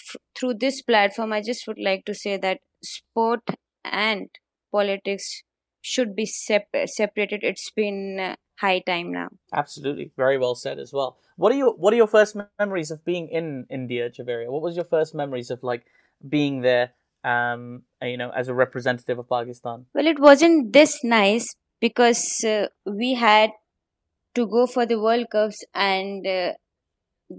f- 0.00 0.16
through 0.34 0.54
this 0.54 0.82
platform, 0.82 1.32
I 1.32 1.40
just 1.42 1.66
would 1.66 1.78
like 1.78 2.04
to 2.06 2.14
say 2.14 2.36
that 2.36 2.60
sport 2.82 3.42
and 3.84 4.28
politics 4.70 5.42
should 5.82 6.16
be 6.16 6.26
sep- 6.26 6.74
separated. 6.86 7.40
It's 7.42 7.70
been 7.70 8.18
uh, 8.20 8.36
high 8.58 8.80
time 8.80 9.12
now. 9.12 9.28
Absolutely, 9.52 10.12
very 10.16 10.38
well 10.38 10.54
said 10.54 10.78
as 10.78 10.92
well. 10.92 11.18
What 11.36 11.52
are 11.52 11.56
your 11.56 11.74
What 11.74 11.92
are 11.92 11.96
your 11.96 12.06
first 12.06 12.36
memories 12.58 12.90
of 12.90 13.04
being 13.04 13.28
in 13.28 13.66
India, 13.68 14.08
Javeria? 14.10 14.50
What 14.50 14.62
was 14.62 14.76
your 14.76 14.84
first 14.84 15.14
memories 15.14 15.50
of 15.50 15.62
like 15.62 15.84
being 16.26 16.62
there? 16.62 16.92
Um, 17.24 17.82
you 18.02 18.16
know, 18.16 18.30
as 18.30 18.48
a 18.48 18.54
representative 18.54 19.18
of 19.18 19.28
Pakistan. 19.28 19.86
Well, 19.94 20.08
it 20.08 20.18
wasn't 20.18 20.72
this 20.72 20.98
nice 21.04 21.46
because 21.80 22.24
uh, 22.44 22.66
we 22.84 23.14
had 23.14 23.50
to 24.34 24.46
go 24.46 24.66
for 24.66 24.86
the 24.86 25.00
World 25.00 25.26
Cups 25.30 25.64
and. 25.74 26.26
Uh, 26.26 26.52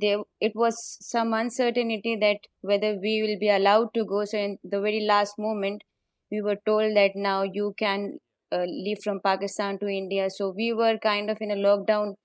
there 0.01 0.19
it 0.41 0.53
was 0.56 0.75
some 1.01 1.34
uncertainty 1.34 2.15
that 2.19 2.38
whether 2.62 2.95
we 2.95 3.21
will 3.21 3.38
be 3.39 3.49
allowed 3.49 3.93
to 3.93 4.03
go 4.06 4.25
so 4.25 4.38
in 4.38 4.58
the 4.63 4.82
very 4.82 5.01
last 5.01 5.38
moment 5.38 5.84
we 6.32 6.41
were 6.41 6.58
told 6.65 6.95
that 6.95 7.12
now 7.15 7.43
you 7.43 7.73
can 7.77 8.17
uh, 8.54 8.66
leave 8.86 9.00
from 9.04 9.20
pakistan 9.22 9.80
to 9.80 9.88
india. 9.88 10.30
So 10.30 10.50
we 10.56 10.74
were 10.74 10.98
kind 10.98 11.30
of 11.30 11.38
in 11.42 11.52
a 11.52 11.56
lockdown 11.68 12.16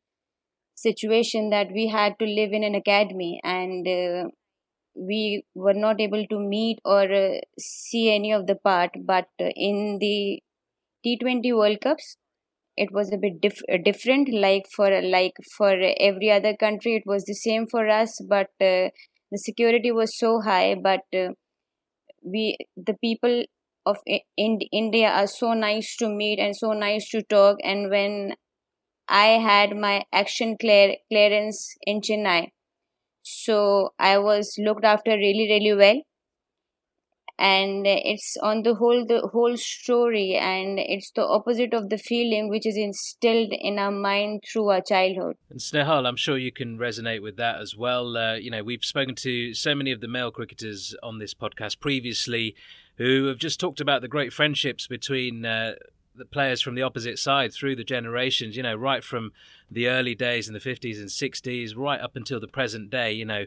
situation 0.74 1.50
that 1.50 1.72
we 1.72 1.88
had 1.88 2.18
to 2.18 2.24
live 2.26 2.52
in 2.52 2.64
an 2.64 2.74
academy 2.74 3.40
and 3.44 3.86
uh, 3.88 4.28
we 4.94 5.44
were 5.54 5.74
not 5.74 6.00
able 6.00 6.26
to 6.28 6.38
meet 6.40 6.78
or 6.84 7.02
uh, 7.12 7.38
see 7.58 8.12
any 8.14 8.32
of 8.32 8.46
the 8.46 8.56
part. 8.56 8.90
But 9.04 9.28
uh, 9.40 9.50
in 9.56 9.98
the 10.00 10.40
t20 11.04 11.52
world 11.52 11.80
cups 11.82 12.16
it 12.76 12.92
was 12.92 13.12
a 13.12 13.18
bit 13.18 13.40
diff- 13.40 13.62
uh, 13.72 13.78
different. 13.84 14.32
Like 14.32 14.66
for 14.76 14.90
like 15.02 15.34
for 15.56 15.72
every 16.00 16.30
other 16.30 16.56
country 16.56 16.96
it 16.96 17.04
was 17.06 17.24
the 17.24 17.34
same 17.34 17.66
for 17.66 17.88
us 17.88 18.20
but 18.28 18.48
the 18.60 18.92
security 19.36 19.92
was 19.92 20.18
so 20.18 20.40
high. 20.40 20.74
But 20.74 21.02
we 22.32 22.56
the 22.76 22.94
people 23.04 23.44
of 23.90 23.96
in 24.46 24.58
india 24.82 25.08
are 25.22 25.30
so 25.38 25.54
nice 25.54 25.96
to 26.02 26.08
meet 26.20 26.38
and 26.38 26.56
so 26.56 26.72
nice 26.72 27.08
to 27.10 27.22
talk. 27.22 27.58
And 27.72 27.90
when 27.96 28.34
i 29.08 29.26
had 29.48 29.74
my 29.88 29.96
action 30.12 30.56
clear 30.62 30.96
clearance 31.10 31.60
in 31.92 32.00
chennai 32.08 32.40
so 33.22 33.94
i 33.98 34.16
was 34.18 34.54
looked 34.58 34.84
after 34.84 35.10
really 35.10 35.48
really 35.54 35.74
well. 35.74 36.02
And 37.40 37.86
it's 37.86 38.36
on 38.42 38.62
the 38.64 38.74
whole 38.74 39.06
the 39.06 39.20
whole 39.32 39.56
story 39.56 40.34
and 40.34 40.80
it's 40.80 41.12
the 41.18 41.24
opposite 41.24 41.72
of 41.72 41.88
the 41.88 41.96
feeling 41.96 42.48
which 42.48 42.66
is 42.66 42.76
instilled 42.76 43.52
in 43.52 43.78
our 43.78 43.92
mind 43.92 44.42
through 44.46 44.70
our 44.70 44.80
childhood. 44.80 45.36
And 45.48 45.60
snehal 45.60 46.08
i'm 46.08 46.16
sure 46.16 46.36
you 46.36 46.50
can 46.50 46.78
resonate 46.78 47.22
with 47.22 47.36
that 47.36 47.60
as 47.60 47.76
well. 47.76 48.16
Uh, 48.16 48.34
you 48.34 48.50
know 48.50 48.64
we've 48.64 48.84
spoken 48.84 49.14
to 49.26 49.54
so 49.54 49.76
many 49.82 49.92
of 49.92 50.00
the 50.00 50.08
male 50.08 50.32
cricketers 50.32 50.96
on 51.00 51.20
this 51.20 51.32
podcast 51.32 51.78
previously 51.78 52.56
who 52.98 53.26
have 53.26 53.38
just 53.38 53.58
talked 53.58 53.80
about 53.80 54.02
the 54.02 54.08
great 54.08 54.32
friendships 54.32 54.86
between 54.86 55.44
uh, 55.44 55.74
the 56.14 56.24
players 56.24 56.60
from 56.60 56.74
the 56.74 56.82
opposite 56.82 57.18
side 57.18 57.52
through 57.52 57.76
the 57.76 57.84
generations 57.84 58.56
you 58.56 58.62
know 58.62 58.74
right 58.74 59.02
from 59.02 59.32
the 59.70 59.88
early 59.88 60.14
days 60.14 60.48
in 60.48 60.54
the 60.54 60.60
50s 60.60 60.98
and 60.98 61.08
60s 61.08 61.76
right 61.76 62.00
up 62.00 62.16
until 62.16 62.40
the 62.40 62.48
present 62.48 62.90
day 62.90 63.12
you 63.12 63.24
know 63.24 63.44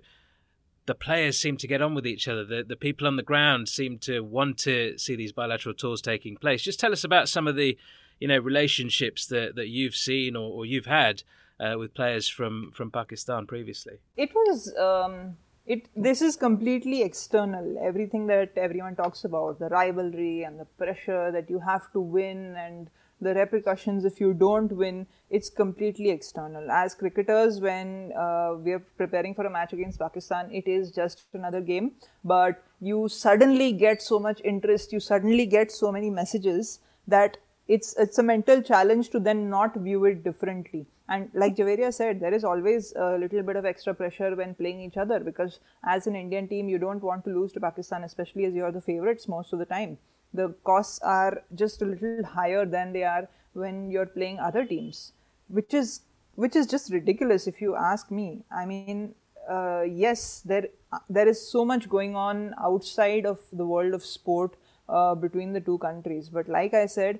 the 0.85 0.95
players 0.95 1.37
seem 1.37 1.57
to 1.57 1.67
get 1.67 1.81
on 1.81 1.93
with 1.93 2.07
each 2.07 2.27
other. 2.27 2.43
The 2.43 2.63
the 2.63 2.75
people 2.75 3.07
on 3.07 3.15
the 3.15 3.23
ground 3.23 3.69
seem 3.69 3.97
to 3.99 4.21
want 4.21 4.57
to 4.59 4.97
see 4.97 5.15
these 5.15 5.31
bilateral 5.31 5.75
tours 5.75 6.01
taking 6.01 6.35
place. 6.35 6.63
Just 6.63 6.79
tell 6.79 6.91
us 6.91 7.03
about 7.03 7.29
some 7.29 7.47
of 7.47 7.55
the, 7.55 7.77
you 8.19 8.27
know, 8.27 8.39
relationships 8.39 9.25
that, 9.27 9.55
that 9.55 9.67
you've 9.67 9.95
seen 9.95 10.35
or, 10.35 10.51
or 10.51 10.65
you've 10.65 10.87
had 10.87 11.23
uh, 11.59 11.75
with 11.77 11.93
players 11.93 12.27
from, 12.27 12.71
from 12.73 12.91
Pakistan 12.91 13.45
previously. 13.45 13.99
It 14.17 14.33
was 14.33 14.73
um, 14.75 15.37
it. 15.65 15.87
This 15.95 16.21
is 16.21 16.35
completely 16.35 17.01
external. 17.03 17.77
Everything 17.79 18.27
that 18.27 18.57
everyone 18.57 18.95
talks 18.95 19.23
about, 19.23 19.59
the 19.59 19.69
rivalry 19.69 20.43
and 20.43 20.59
the 20.59 20.65
pressure 20.65 21.31
that 21.31 21.49
you 21.49 21.59
have 21.59 21.91
to 21.93 21.99
win 21.99 22.55
and 22.55 22.89
the 23.21 23.33
repercussions 23.35 24.03
if 24.03 24.19
you 24.19 24.33
don't 24.33 24.71
win 24.71 25.05
it's 25.29 25.49
completely 25.49 26.09
external 26.09 26.69
as 26.71 26.95
cricketers 26.95 27.61
when 27.61 28.11
uh, 28.17 28.55
we 28.57 28.71
are 28.71 28.83
preparing 28.97 29.33
for 29.35 29.45
a 29.45 29.49
match 29.49 29.73
against 29.73 29.99
pakistan 29.99 30.49
it 30.51 30.67
is 30.67 30.91
just 30.91 31.25
another 31.33 31.61
game 31.61 31.91
but 32.23 32.63
you 32.79 33.07
suddenly 33.07 33.71
get 33.71 34.01
so 34.01 34.19
much 34.19 34.41
interest 34.43 34.91
you 34.91 34.99
suddenly 34.99 35.45
get 35.45 35.71
so 35.71 35.91
many 35.91 36.09
messages 36.09 36.79
that 37.07 37.37
it's 37.67 37.95
it's 37.97 38.17
a 38.17 38.23
mental 38.23 38.61
challenge 38.61 39.09
to 39.09 39.19
then 39.19 39.49
not 39.49 39.75
view 39.75 40.03
it 40.05 40.23
differently 40.23 40.85
and 41.13 41.29
like 41.33 41.55
Javeria 41.55 41.93
said 41.93 42.19
there 42.19 42.33
is 42.39 42.43
always 42.51 42.93
a 42.95 43.09
little 43.23 43.43
bit 43.49 43.57
of 43.61 43.65
extra 43.71 43.93
pressure 43.93 44.35
when 44.35 44.55
playing 44.55 44.81
each 44.81 44.97
other 45.05 45.19
because 45.19 45.59
as 45.95 46.07
an 46.11 46.15
indian 46.15 46.47
team 46.53 46.69
you 46.73 46.77
don't 46.83 47.03
want 47.09 47.25
to 47.25 47.33
lose 47.39 47.51
to 47.57 47.63
pakistan 47.65 48.07
especially 48.09 48.45
as 48.49 48.53
you're 48.59 48.71
the 48.77 48.87
favorites 48.87 49.27
most 49.35 49.53
of 49.57 49.59
the 49.63 49.69
time 49.73 49.97
the 50.33 50.53
costs 50.63 50.99
are 50.99 51.43
just 51.55 51.81
a 51.81 51.85
little 51.85 52.25
higher 52.25 52.65
than 52.65 52.93
they 52.93 53.03
are 53.03 53.27
when 53.53 53.89
you're 53.91 54.05
playing 54.05 54.39
other 54.39 54.65
teams, 54.65 55.13
which 55.47 55.73
is 55.73 56.01
which 56.35 56.55
is 56.55 56.65
just 56.65 56.91
ridiculous 56.91 57.47
if 57.47 57.61
you 57.61 57.75
ask 57.75 58.09
me. 58.09 58.43
I 58.49 58.65
mean, 58.65 59.13
uh, 59.49 59.81
yes, 59.81 60.41
there 60.45 60.67
there 61.09 61.27
is 61.27 61.45
so 61.45 61.65
much 61.65 61.89
going 61.89 62.15
on 62.15 62.53
outside 62.57 63.25
of 63.25 63.39
the 63.51 63.65
world 63.65 63.93
of 63.93 64.05
sport 64.05 64.55
uh, 64.87 65.15
between 65.15 65.53
the 65.53 65.59
two 65.59 65.77
countries. 65.79 66.29
But 66.29 66.47
like 66.47 66.73
I 66.73 66.85
said, 66.85 67.19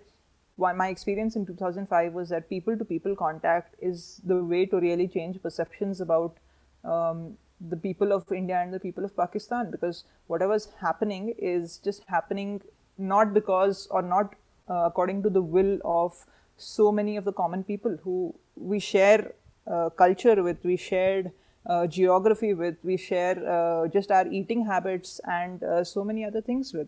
my 0.58 0.90
experience 0.90 1.36
in 1.36 1.46
2005 1.46 2.14
was 2.14 2.30
that 2.30 2.50
people 2.50 2.78
to 2.78 2.86
people 2.86 3.16
contact 3.16 3.76
is 3.80 4.22
the 4.26 4.44
way 4.44 4.66
to 4.66 4.80
really 4.80 5.08
change 5.08 5.42
perceptions 5.42 6.02
about 6.02 6.38
um, 6.84 7.38
the 7.70 7.78
people 7.78 8.12
of 8.12 8.32
India 8.32 8.60
and 8.60 8.74
the 8.74 8.80
people 8.80 9.06
of 9.06 9.16
Pakistan 9.16 9.72
because 9.72 10.04
whatever's 10.28 10.70
happening 10.80 11.34
is 11.38 11.78
just 11.78 12.04
happening 12.08 12.62
not 12.98 13.34
because 13.34 13.88
or 13.92 14.02
not 14.02 14.36
uh, 14.70 14.84
according 14.86 15.24
to 15.24 15.30
the 15.30 15.42
will 15.42 15.80
of 15.84 16.26
so 16.58 16.92
many 16.92 17.18
of 17.18 17.26
the 17.26 17.34
common 17.34 17.64
people 17.64 17.98
who 18.04 18.34
we 18.56 18.80
share 18.80 19.34
uh, 19.68 19.90
culture 19.90 20.42
with, 20.44 20.64
we 20.64 20.78
shared 20.78 21.32
uh, 21.66 21.88
geography 21.88 22.54
with, 22.54 22.76
we 22.84 22.98
share 22.98 23.38
uh, 23.48 23.88
just 23.88 24.12
our 24.12 24.28
eating 24.28 24.66
habits 24.66 25.20
and 25.26 25.64
uh, 25.64 25.84
so 25.84 26.04
many 26.04 26.26
other 26.26 26.42
things 26.42 26.74
with. 26.74 26.88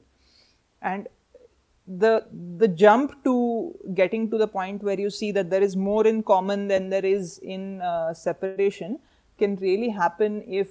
And 0.82 1.08
the 1.86 2.26
the 2.58 2.68
jump 2.68 3.24
to 3.24 3.74
getting 3.94 4.30
to 4.30 4.38
the 4.38 4.48
point 4.48 4.82
where 4.84 5.00
you 5.00 5.10
see 5.10 5.32
that 5.32 5.50
there 5.50 5.62
is 5.62 5.76
more 5.76 6.08
in 6.08 6.24
common 6.24 6.68
than 6.68 6.90
there 6.90 7.06
is 7.06 7.40
in 7.40 7.82
uh, 7.82 8.14
separation 8.14 9.00
can 9.38 9.56
really 9.58 9.90
happen 9.90 10.42
if 10.48 10.70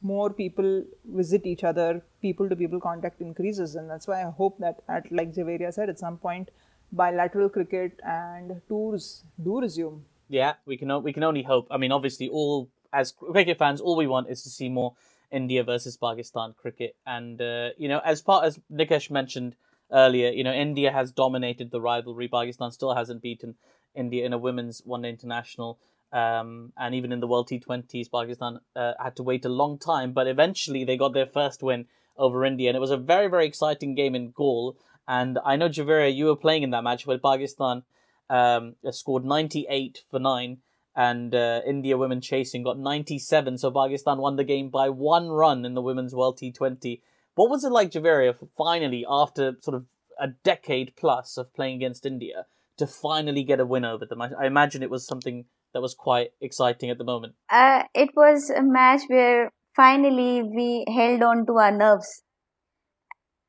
more 0.00 0.30
people 0.30 0.84
visit 1.06 1.46
each 1.46 1.64
other, 1.64 2.02
people 2.20 2.48
to 2.48 2.54
people 2.54 2.78
contact 2.78 3.20
increases. 3.20 3.74
And 3.74 3.90
that's 3.90 4.06
why 4.06 4.22
I 4.22 4.30
hope 4.30 4.58
that, 4.58 4.82
at 4.88 5.10
like 5.10 5.34
Javeria 5.34 5.72
said, 5.72 5.88
at 5.88 5.98
some 5.98 6.18
point, 6.18 6.50
bilateral 6.92 7.48
cricket 7.48 7.98
and 8.04 8.60
tours 8.68 9.24
do 9.42 9.60
resume. 9.60 10.04
Yeah, 10.28 10.54
we 10.66 10.76
can 10.76 11.02
we 11.02 11.12
can 11.12 11.22
only 11.22 11.42
hope. 11.42 11.66
I 11.70 11.76
mean, 11.78 11.92
obviously, 11.92 12.28
all 12.28 12.68
as 12.92 13.12
cricket 13.12 13.58
fans, 13.58 13.80
all 13.80 13.96
we 13.96 14.06
want 14.06 14.28
is 14.30 14.42
to 14.42 14.50
see 14.50 14.68
more 14.68 14.94
India 15.30 15.64
versus 15.64 15.96
Pakistan 15.96 16.54
cricket. 16.56 16.96
And 17.06 17.40
uh, 17.40 17.70
you 17.76 17.88
know, 17.88 18.00
as 18.04 18.22
part 18.22 18.44
as 18.44 18.60
Nikesh 18.72 19.10
mentioned 19.10 19.56
earlier, 19.92 20.30
you 20.30 20.44
know, 20.44 20.52
India 20.52 20.92
has 20.92 21.12
dominated 21.12 21.70
the 21.70 21.80
rivalry. 21.80 22.28
Pakistan 22.28 22.70
still 22.70 22.94
hasn't 22.94 23.22
beaten 23.22 23.54
India 23.94 24.24
in 24.24 24.32
a 24.32 24.38
women's 24.38 24.82
one 24.84 25.02
day 25.02 25.10
international. 25.10 25.78
Um, 26.12 26.72
and 26.76 26.94
even 26.94 27.10
in 27.12 27.20
the 27.20 27.26
World 27.26 27.48
T20s, 27.48 28.10
Pakistan 28.10 28.60
uh, 28.76 28.92
had 29.02 29.16
to 29.16 29.22
wait 29.22 29.44
a 29.44 29.48
long 29.48 29.78
time, 29.78 30.12
but 30.12 30.28
eventually 30.28 30.84
they 30.84 30.96
got 30.96 31.12
their 31.12 31.26
first 31.26 31.62
win 31.62 31.86
over 32.16 32.44
India, 32.44 32.70
and 32.70 32.76
it 32.76 32.80
was 32.80 32.92
a 32.92 32.96
very, 32.96 33.26
very 33.26 33.46
exciting 33.46 33.96
game 33.96 34.14
in 34.14 34.30
Galle. 34.30 34.76
And 35.08 35.38
I 35.44 35.56
know 35.56 35.68
Javeria, 35.68 36.14
you 36.14 36.26
were 36.26 36.36
playing 36.36 36.62
in 36.62 36.70
that 36.70 36.84
match 36.84 37.04
where 37.06 37.18
Pakistan 37.18 37.82
um, 38.30 38.76
scored 38.90 39.24
98 39.24 40.04
for 40.08 40.20
nine, 40.20 40.58
and 40.94 41.34
uh, 41.34 41.60
India 41.66 41.98
women 41.98 42.20
chasing 42.20 42.62
got 42.62 42.78
97. 42.78 43.58
So 43.58 43.70
Pakistan 43.72 44.18
won 44.18 44.36
the 44.36 44.44
game 44.44 44.70
by 44.70 44.90
one 44.90 45.28
run 45.28 45.64
in 45.64 45.74
the 45.74 45.82
women's 45.82 46.14
World 46.14 46.38
T20. 46.38 47.00
What 47.34 47.50
was 47.50 47.64
it 47.64 47.70
like, 47.70 47.90
Javeria, 47.90 48.36
finally 48.56 49.04
after 49.08 49.56
sort 49.60 49.76
of 49.76 49.86
a 50.20 50.28
decade 50.28 50.94
plus 50.96 51.36
of 51.36 51.52
playing 51.54 51.76
against 51.76 52.06
India 52.06 52.46
to 52.76 52.86
finally 52.86 53.42
get 53.42 53.60
a 53.60 53.66
win 53.66 53.84
over 53.84 54.06
them? 54.06 54.22
I, 54.22 54.30
I 54.38 54.46
imagine 54.46 54.82
it 54.82 54.90
was 54.90 55.06
something 55.06 55.46
that 55.72 55.82
was 55.82 55.94
quite 55.94 56.32
exciting 56.40 56.90
at 56.90 56.98
the 56.98 57.04
moment? 57.04 57.34
Uh, 57.50 57.82
it 57.94 58.10
was 58.16 58.48
a 58.50 58.62
match 58.62 59.02
where 59.08 59.52
finally 59.76 60.42
we 60.42 60.84
held 60.88 61.22
on 61.22 61.44
to 61.46 61.58
our 61.58 61.72
nerves 61.72 62.22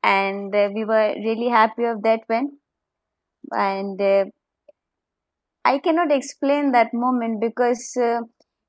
and 0.02 0.54
uh, 0.54 0.68
we 0.74 0.84
were 0.84 1.14
really 1.16 1.48
happy 1.48 1.84
of 1.84 2.02
that 2.02 2.20
win 2.28 2.58
and 3.52 4.00
uh, 4.00 4.24
I 5.64 5.78
cannot 5.78 6.12
explain 6.12 6.72
that 6.72 6.92
moment 6.92 7.40
because 7.40 7.96
uh, 8.00 8.20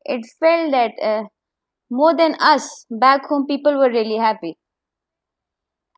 it 0.05 0.25
felt 0.39 0.71
that 0.71 0.91
uh, 1.01 1.23
more 1.89 2.15
than 2.15 2.35
us 2.39 2.85
back 2.89 3.25
home, 3.25 3.45
people 3.47 3.77
were 3.77 3.89
really 3.89 4.17
happy. 4.17 4.57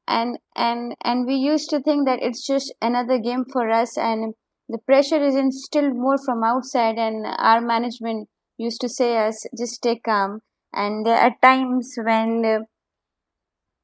And 0.09 0.39
and 0.57 0.95
and 1.05 1.25
we 1.25 1.35
used 1.35 1.69
to 1.69 1.79
think 1.81 2.05
that 2.05 2.21
it's 2.21 2.45
just 2.45 2.73
another 2.81 3.17
game 3.17 3.45
for 3.45 3.69
us, 3.69 3.97
and 3.97 4.33
the 4.67 4.79
pressure 4.79 5.23
is 5.23 5.35
instilled 5.35 5.95
more 5.95 6.17
from 6.17 6.43
outside. 6.43 6.97
And 6.97 7.25
our 7.25 7.61
management 7.61 8.27
used 8.57 8.81
to 8.81 8.89
say 8.89 9.17
us 9.25 9.45
just 9.57 9.75
stay 9.75 9.97
calm. 9.99 10.41
And 10.73 11.05
there 11.05 11.17
are 11.17 11.35
times 11.41 11.95
when 12.03 12.45
uh, 12.45 12.59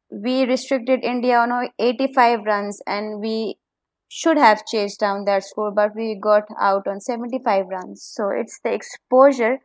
we 0.09 0.45
restricted 0.45 1.03
India 1.03 1.37
on 1.37 1.69
85 1.77 2.39
runs, 2.45 2.81
and 2.87 3.19
we 3.21 3.59
should 4.07 4.37
have 4.37 4.65
chased 4.65 4.99
down 4.99 5.25
that 5.25 5.43
score, 5.43 5.71
but 5.71 5.95
we 5.95 6.15
got 6.19 6.43
out 6.59 6.87
on 6.87 6.99
75 6.99 7.67
runs. 7.67 8.01
So 8.03 8.29
it's 8.29 8.59
the 8.63 8.73
exposure. 8.73 9.59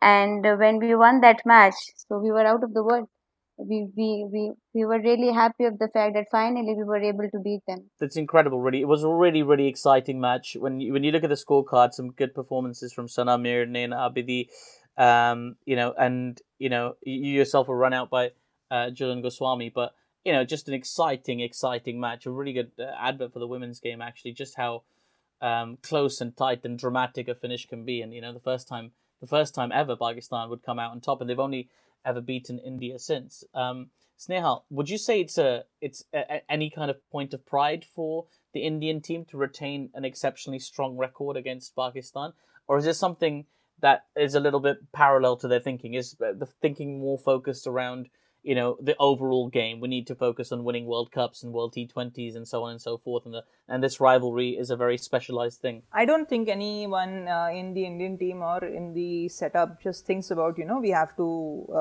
And 0.00 0.42
when 0.58 0.78
we 0.78 0.94
won 0.94 1.20
that 1.20 1.42
match, 1.44 1.74
so 1.96 2.18
we 2.18 2.30
were 2.30 2.46
out 2.46 2.62
of 2.64 2.72
the 2.74 2.82
world. 2.84 3.08
We, 3.58 3.88
we, 3.96 4.28
we, 4.30 4.52
we 4.74 4.84
were 4.84 5.00
really 5.00 5.32
happy 5.32 5.64
of 5.64 5.78
the 5.78 5.88
fact 5.88 6.14
that 6.14 6.26
finally 6.30 6.74
we 6.74 6.84
were 6.84 7.02
able 7.02 7.28
to 7.30 7.38
beat 7.38 7.60
them. 7.66 7.90
That's 7.98 8.16
incredible, 8.16 8.60
really. 8.60 8.80
It 8.80 8.88
was 8.88 9.02
a 9.02 9.08
really, 9.08 9.42
really 9.42 9.66
exciting 9.66 10.20
match. 10.20 10.56
When 10.58 10.80
you, 10.80 10.92
when 10.92 11.04
you 11.04 11.12
look 11.12 11.24
at 11.24 11.30
the 11.30 11.36
scorecard, 11.36 11.94
some 11.94 12.12
good 12.12 12.34
performances 12.34 12.92
from 12.92 13.08
Sana 13.08 13.38
Mir, 13.38 13.66
Naina 13.66 13.96
Abidi, 13.96 14.48
um, 14.96 15.56
you 15.64 15.76
know, 15.76 15.94
and, 15.98 16.40
you 16.58 16.68
know, 16.68 16.96
you 17.02 17.32
yourself 17.32 17.68
were 17.68 17.76
run 17.76 17.94
out 17.94 18.10
by 18.10 18.32
uh, 18.70 18.90
Jhulan 18.90 19.22
Goswami, 19.22 19.70
but 19.70 19.94
you 20.26 20.32
know, 20.32 20.44
just 20.44 20.66
an 20.66 20.74
exciting, 20.74 21.38
exciting 21.38 22.00
match. 22.00 22.26
A 22.26 22.32
really 22.32 22.52
good 22.52 22.72
uh, 22.80 22.90
advert 22.98 23.32
for 23.32 23.38
the 23.38 23.46
women's 23.46 23.78
game, 23.78 24.02
actually. 24.02 24.32
Just 24.32 24.56
how 24.56 24.82
um, 25.40 25.78
close 25.82 26.20
and 26.20 26.36
tight 26.36 26.64
and 26.64 26.76
dramatic 26.76 27.28
a 27.28 27.34
finish 27.36 27.64
can 27.64 27.84
be. 27.84 28.02
And 28.02 28.12
you 28.12 28.20
know, 28.20 28.32
the 28.32 28.40
first 28.40 28.66
time, 28.66 28.90
the 29.20 29.28
first 29.28 29.54
time 29.54 29.70
ever, 29.72 29.94
Pakistan 29.94 30.50
would 30.50 30.64
come 30.64 30.80
out 30.80 30.90
on 30.90 31.00
top, 31.00 31.20
and 31.20 31.30
they've 31.30 31.38
only 31.38 31.68
ever 32.06 32.20
beaten 32.20 32.58
India 32.58 32.98
since. 32.98 33.44
Um, 33.52 33.90
Snehal, 34.18 34.62
would 34.70 34.88
you 34.88 34.96
say 34.96 35.20
it's 35.20 35.36
a 35.36 35.64
it's 35.80 36.04
a, 36.14 36.36
a, 36.36 36.42
any 36.50 36.70
kind 36.70 36.90
of 36.90 36.96
point 37.10 37.34
of 37.34 37.44
pride 37.44 37.84
for 37.84 38.26
the 38.54 38.60
Indian 38.60 39.02
team 39.02 39.26
to 39.26 39.36
retain 39.36 39.90
an 39.92 40.04
exceptionally 40.04 40.58
strong 40.58 40.96
record 40.96 41.36
against 41.36 41.76
Pakistan, 41.76 42.32
or 42.66 42.78
is 42.78 42.86
this 42.86 42.98
something 42.98 43.44
that 43.80 44.06
is 44.16 44.34
a 44.34 44.40
little 44.40 44.60
bit 44.60 44.90
parallel 44.92 45.36
to 45.36 45.48
their 45.48 45.60
thinking? 45.60 45.92
Is 45.92 46.12
the 46.12 46.48
thinking 46.62 46.98
more 46.98 47.18
focused 47.18 47.66
around 47.66 48.08
you 48.46 48.54
know 48.54 48.78
the 48.80 48.94
overall 48.98 49.48
game. 49.48 49.80
We 49.80 49.88
need 49.88 50.06
to 50.06 50.14
focus 50.14 50.52
on 50.52 50.62
winning 50.64 50.86
World 50.86 51.10
Cups 51.10 51.42
and 51.42 51.52
World 51.52 51.74
T20s 51.74 52.36
and 52.36 52.46
so 52.46 52.62
on 52.62 52.70
and 52.70 52.80
so 52.80 52.96
forth. 52.96 53.24
And 53.26 53.34
the 53.34 53.42
and 53.68 53.82
this 53.82 53.98
rivalry 54.00 54.50
is 54.50 54.70
a 54.70 54.76
very 54.76 54.96
specialized 54.96 55.60
thing. 55.60 55.82
I 55.92 56.04
don't 56.04 56.28
think 56.28 56.48
anyone 56.48 57.26
uh, 57.26 57.48
in 57.52 57.74
the 57.74 57.84
Indian 57.84 58.16
team 58.16 58.42
or 58.42 58.64
in 58.64 58.94
the 58.94 59.28
setup 59.28 59.82
just 59.82 60.06
thinks 60.06 60.30
about 60.30 60.58
you 60.58 60.64
know 60.64 60.78
we 60.78 60.90
have 60.90 61.16
to 61.16 61.28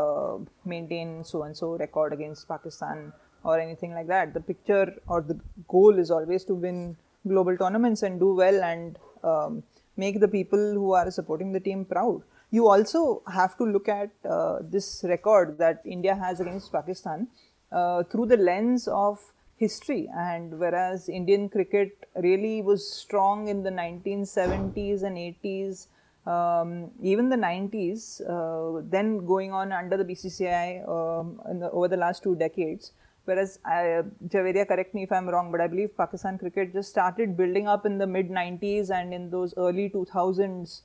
uh, 0.02 0.38
maintain 0.66 1.24
so 1.24 1.44
and 1.44 1.56
so 1.56 1.78
record 1.86 2.14
against 2.14 2.48
Pakistan 2.48 3.14
or 3.44 3.60
anything 3.60 3.94
like 3.94 4.08
that. 4.08 4.34
The 4.34 4.42
picture 4.42 4.96
or 5.08 5.22
the 5.22 5.40
goal 5.68 6.00
is 6.00 6.10
always 6.10 6.44
to 6.46 6.56
win 6.56 6.98
global 7.28 7.56
tournaments 7.58 8.02
and 8.02 8.20
do 8.20 8.34
well 8.34 8.64
and 8.64 8.98
um, 9.24 9.64
make 9.98 10.20
the 10.20 10.28
people 10.28 10.74
who 10.74 10.94
are 10.94 11.10
supporting 11.12 11.52
the 11.52 11.60
team 11.60 11.86
proud 11.86 12.24
you 12.56 12.68
also 12.74 13.22
have 13.38 13.58
to 13.58 13.66
look 13.76 13.88
at 13.90 14.12
uh, 14.30 14.60
this 14.62 15.04
record 15.14 15.58
that 15.58 15.82
India 15.86 16.16
has 16.16 16.40
against 16.40 16.72
Pakistan 16.72 17.28
uh, 17.72 18.04
through 18.04 18.28
the 18.28 18.38
lens 18.38 18.88
of 18.88 19.20
history. 19.58 20.08
And 20.16 20.60
whereas 20.60 21.10
Indian 21.10 21.50
cricket 21.50 22.08
really 22.16 22.62
was 22.62 22.88
strong 22.90 23.48
in 23.48 23.64
the 23.64 23.72
1970s 23.72 25.04
and 25.04 25.18
80s, 25.18 25.88
um, 26.36 26.92
even 27.02 27.30
the 27.30 27.36
90s, 27.36 28.22
uh, 28.36 28.82
then 28.90 29.26
going 29.26 29.52
on 29.52 29.72
under 29.72 29.98
the 29.98 30.06
BCCI 30.06 30.88
um, 30.88 31.60
the, 31.60 31.70
over 31.72 31.88
the 31.88 31.98
last 31.98 32.24
two 32.24 32.36
decades. 32.36 32.92
Whereas, 33.26 33.58
I, 33.66 34.04
Javeria, 34.28 34.68
correct 34.68 34.94
me 34.94 35.04
if 35.04 35.12
I'm 35.12 35.28
wrong, 35.28 35.52
but 35.52 35.60
I 35.60 35.68
believe 35.68 35.98
Pakistan 35.98 36.38
cricket 36.38 36.74
just 36.74 36.90
started 36.90 37.36
building 37.36 37.68
up 37.68 37.86
in 37.86 37.98
the 37.98 38.06
mid 38.06 38.30
90s 38.30 38.92
and 38.92 39.16
in 39.16 39.32
those 39.32 39.56
early 39.58 39.90
2000s 39.90 40.82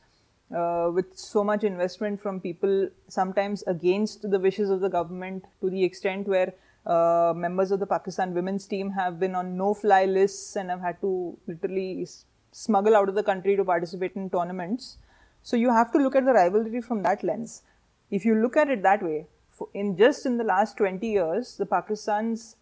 uh, 0.55 0.91
with 0.93 1.17
so 1.17 1.45
much 1.45 1.65
investment 1.65 2.21
from 2.21 2.41
people, 2.41 2.89
sometimes 3.09 3.63
against 3.67 4.31
the 4.31 4.39
wishes 4.39 4.71
of 4.71 4.81
the 4.81 4.89
government, 4.89 5.45
to 5.61 5.71
the 5.71 5.85
extent 5.85 6.27
where 6.27 6.53
uh, 6.87 7.33
members 7.37 7.71
of 7.71 7.79
the 7.79 7.87
Pakistan 7.87 8.35
women's 8.35 8.67
team 8.67 8.91
have 8.91 9.21
been 9.21 9.35
on 9.35 9.57
no-fly 9.57 10.07
lists 10.07 10.57
and 10.57 10.71
have 10.71 10.81
had 10.81 11.01
to 11.01 11.39
literally 11.47 12.07
smuggle 12.53 12.97
out 12.97 13.09
of 13.09 13.15
the 13.15 13.23
country 13.23 13.57
to 13.57 13.65
participate 13.65 14.17
in 14.17 14.31
tournaments. 14.31 14.99
So 15.43 15.57
you 15.57 15.71
have 15.71 15.93
to 15.93 15.99
look 15.99 16.17
at 16.17 16.25
the 16.25 16.33
rivalry 16.33 16.81
from 16.81 17.03
that 17.03 17.23
lens. 17.23 17.63
If 18.11 18.25
you 18.25 18.35
look 18.35 18.57
at 18.57 18.69
it 18.69 18.83
that 18.83 19.03
way, 19.03 19.27
in 19.75 19.97
just 19.97 20.27
in 20.27 20.39
the 20.39 20.45
last 20.45 20.77
20 20.79 21.07
years, 21.07 21.57
the 21.57 21.67
Pakistan's 21.67 22.57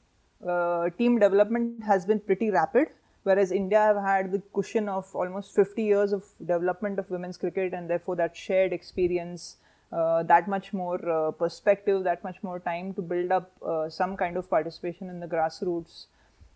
uh, 0.46 0.90
team 0.90 1.18
development 1.18 1.84
has 1.84 2.04
been 2.04 2.20
pretty 2.20 2.50
rapid 2.50 2.88
whereas 3.28 3.52
India 3.52 3.80
have 3.88 4.00
had 4.10 4.32
the 4.32 4.42
cushion 4.58 4.88
of 4.88 5.14
almost 5.14 5.54
50 5.54 5.82
years 5.82 6.12
of 6.12 6.22
development 6.52 6.98
of 6.98 7.10
women's 7.10 7.36
cricket 7.36 7.74
and 7.74 7.90
therefore 7.90 8.16
that 8.16 8.36
shared 8.36 8.72
experience, 8.72 9.56
uh, 9.92 10.22
that 10.22 10.48
much 10.48 10.72
more 10.72 11.00
uh, 11.16 11.30
perspective, 11.32 12.04
that 12.04 12.24
much 12.24 12.38
more 12.42 12.58
time 12.58 12.94
to 12.94 13.02
build 13.02 13.30
up 13.30 13.50
uh, 13.62 13.88
some 13.88 14.16
kind 14.16 14.36
of 14.36 14.48
participation 14.48 15.10
in 15.10 15.20
the 15.20 15.26
grassroots. 15.26 16.06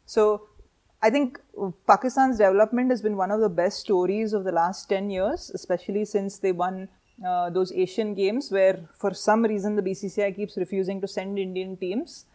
So 0.07 0.49
I 1.03 1.11
think 1.11 1.39
Pakistan's 1.87 2.39
development 2.39 2.91
has 2.91 3.03
been 3.03 3.17
one 3.17 3.31
of 3.31 3.41
the 3.41 3.49
best 3.49 3.81
stories 3.81 4.33
of 4.33 4.45
the 4.45 4.53
last 4.53 4.89
10 4.89 5.11
years, 5.11 5.51
especially 5.55 6.05
since 6.05 6.39
they 6.39 6.53
won 6.53 6.89
uh, 7.27 7.51
those 7.51 7.73
Asian 7.73 8.15
Games, 8.15 8.51
where 8.51 8.89
for 8.95 9.13
some 9.13 9.43
reason 9.43 9.77
the 9.77 9.83
BCCI 9.83 10.35
keeps 10.35 10.57
refusing 10.57 11.01
to 11.01 11.09
send 11.09 11.39
Indian 11.39 11.77
teams. 11.77 12.27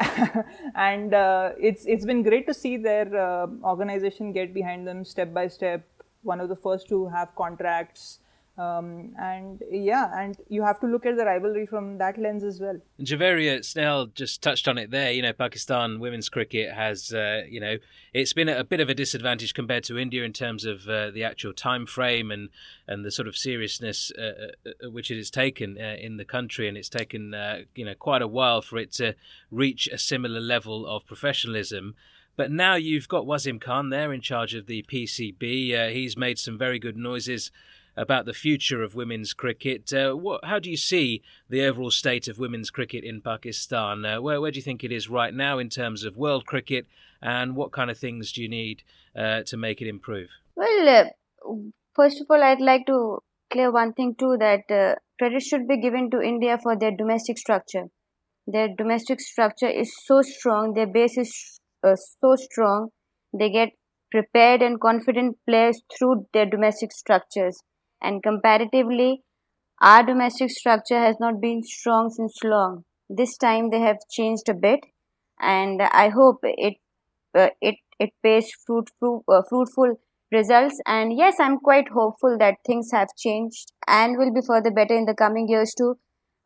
and 0.74 1.12
uh, 1.14 1.52
it's 1.58 1.84
it's 1.86 2.04
been 2.04 2.22
great 2.22 2.46
to 2.46 2.54
see 2.54 2.76
their 2.76 3.06
uh, 3.16 3.46
organization 3.64 4.32
get 4.32 4.54
behind 4.54 4.86
them 4.86 5.04
step 5.04 5.32
by 5.34 5.48
step. 5.48 5.86
One 6.22 6.40
of 6.40 6.48
the 6.48 6.56
first 6.56 6.88
to 6.88 7.08
have 7.08 7.34
contracts, 7.34 8.18
um, 8.60 9.14
and 9.18 9.62
yeah, 9.70 10.10
and 10.20 10.36
you 10.48 10.62
have 10.62 10.78
to 10.80 10.86
look 10.86 11.06
at 11.06 11.16
the 11.16 11.24
rivalry 11.24 11.64
from 11.64 11.96
that 11.98 12.18
lens 12.18 12.44
as 12.44 12.60
well. 12.60 12.78
Javeria 13.00 13.60
Snehal 13.60 14.12
just 14.12 14.42
touched 14.42 14.68
on 14.68 14.76
it 14.76 14.90
there. 14.90 15.10
You 15.12 15.22
know, 15.22 15.32
Pakistan 15.32 15.98
women's 15.98 16.28
cricket 16.28 16.74
has, 16.74 17.12
uh, 17.12 17.42
you 17.48 17.58
know, 17.58 17.78
it's 18.12 18.34
been 18.34 18.50
a 18.50 18.62
bit 18.62 18.80
of 18.80 18.90
a 18.90 18.94
disadvantage 18.94 19.54
compared 19.54 19.84
to 19.84 19.98
India 19.98 20.24
in 20.24 20.34
terms 20.34 20.66
of 20.66 20.86
uh, 20.86 21.10
the 21.10 21.24
actual 21.24 21.54
time 21.54 21.86
frame 21.86 22.30
and 22.30 22.50
and 22.86 23.04
the 23.04 23.10
sort 23.10 23.28
of 23.28 23.36
seriousness 23.36 24.12
uh, 24.18 24.22
uh, 24.22 24.70
uh 24.84 24.90
which 24.90 25.10
it 25.10 25.16
has 25.16 25.30
taken 25.30 25.78
uh, 25.80 25.96
in 25.98 26.18
the 26.18 26.24
country, 26.26 26.68
and 26.68 26.76
it's 26.76 26.90
taken, 26.90 27.34
you 27.74 27.84
know, 27.86 27.94
quite 27.94 28.20
a 28.20 28.28
while 28.28 28.60
for 28.60 28.76
it 28.76 28.92
to 28.92 29.14
reach 29.50 29.88
a 29.88 29.98
similar 29.98 30.40
level 30.40 30.86
of 30.86 31.06
professionalism. 31.06 31.94
But 32.36 32.50
now 32.50 32.74
you've 32.74 33.08
got 33.08 33.24
Wasim 33.24 33.60
Khan 33.60 33.90
there 33.90 34.12
in 34.12 34.20
charge 34.20 34.54
of 34.54 34.66
the 34.66 34.82
PCB. 34.82 35.92
he's 35.92 36.16
made 36.16 36.38
some 36.38 36.58
very 36.58 36.78
good 36.78 36.96
noises 36.96 37.50
about 38.00 38.24
the 38.24 38.32
future 38.32 38.82
of 38.82 38.94
women's 38.94 39.34
cricket. 39.34 39.92
Uh, 39.92 40.14
what, 40.14 40.42
how 40.46 40.58
do 40.58 40.70
you 40.70 40.76
see 40.76 41.22
the 41.50 41.62
overall 41.62 41.90
state 41.90 42.28
of 42.28 42.38
women's 42.38 42.70
cricket 42.70 43.04
in 43.04 43.20
Pakistan? 43.20 44.06
Uh, 44.06 44.18
where, 44.22 44.40
where 44.40 44.50
do 44.50 44.56
you 44.56 44.62
think 44.62 44.82
it 44.82 44.90
is 44.90 45.10
right 45.10 45.34
now 45.34 45.58
in 45.58 45.68
terms 45.68 46.02
of 46.02 46.16
world 46.16 46.46
cricket, 46.46 46.86
and 47.20 47.54
what 47.54 47.72
kind 47.72 47.90
of 47.90 47.98
things 47.98 48.32
do 48.32 48.40
you 48.40 48.48
need 48.48 48.82
uh, 49.14 49.42
to 49.42 49.56
make 49.58 49.82
it 49.82 49.86
improve? 49.86 50.30
Well, 50.56 50.88
uh, 50.88 51.52
first 51.94 52.22
of 52.22 52.26
all, 52.30 52.42
I'd 52.42 52.62
like 52.62 52.86
to 52.86 53.18
clear 53.52 53.70
one 53.70 53.92
thing 53.92 54.14
too 54.18 54.36
that 54.38 54.70
uh, 54.70 54.94
credit 55.18 55.42
should 55.42 55.68
be 55.68 55.78
given 55.78 56.10
to 56.12 56.22
India 56.22 56.58
for 56.62 56.78
their 56.78 56.96
domestic 56.96 57.36
structure. 57.36 57.88
Their 58.46 58.68
domestic 58.78 59.20
structure 59.20 59.68
is 59.68 59.92
so 60.06 60.22
strong, 60.22 60.72
their 60.72 60.86
base 60.86 61.18
is 61.18 61.60
uh, 61.84 61.96
so 61.96 62.36
strong, 62.36 62.88
they 63.38 63.50
get 63.50 63.68
prepared 64.10 64.62
and 64.62 64.80
confident 64.80 65.36
players 65.46 65.82
through 65.96 66.26
their 66.32 66.46
domestic 66.46 66.92
structures 66.92 67.60
and 68.02 68.22
comparatively 68.22 69.22
our 69.80 70.02
domestic 70.04 70.50
structure 70.50 70.98
has 70.98 71.16
not 71.20 71.40
been 71.40 71.62
strong 71.62 72.10
since 72.10 72.38
long. 72.44 72.84
This 73.08 73.36
time 73.36 73.70
they 73.70 73.80
have 73.80 73.98
changed 74.10 74.48
a 74.48 74.54
bit 74.54 74.80
and 75.40 75.82
i 75.82 76.08
hope 76.08 76.38
it 76.44 76.74
uh, 77.34 77.48
it 77.60 77.76
it 77.98 78.10
pays 78.22 78.50
fruit, 78.66 78.88
fruit 78.98 79.22
uh, 79.28 79.42
fruitful 79.48 79.94
results. 80.32 80.80
And 80.86 81.16
yes 81.16 81.36
i'm 81.40 81.58
quite 81.58 81.88
hopeful 81.88 82.36
that 82.38 82.58
things 82.66 82.90
have 82.92 83.08
changed 83.18 83.72
and 83.88 84.16
will 84.18 84.32
be 84.32 84.42
further 84.46 84.70
better 84.70 84.94
in 84.96 85.06
the 85.06 85.14
coming 85.14 85.48
years 85.48 85.74
too. 85.76 85.96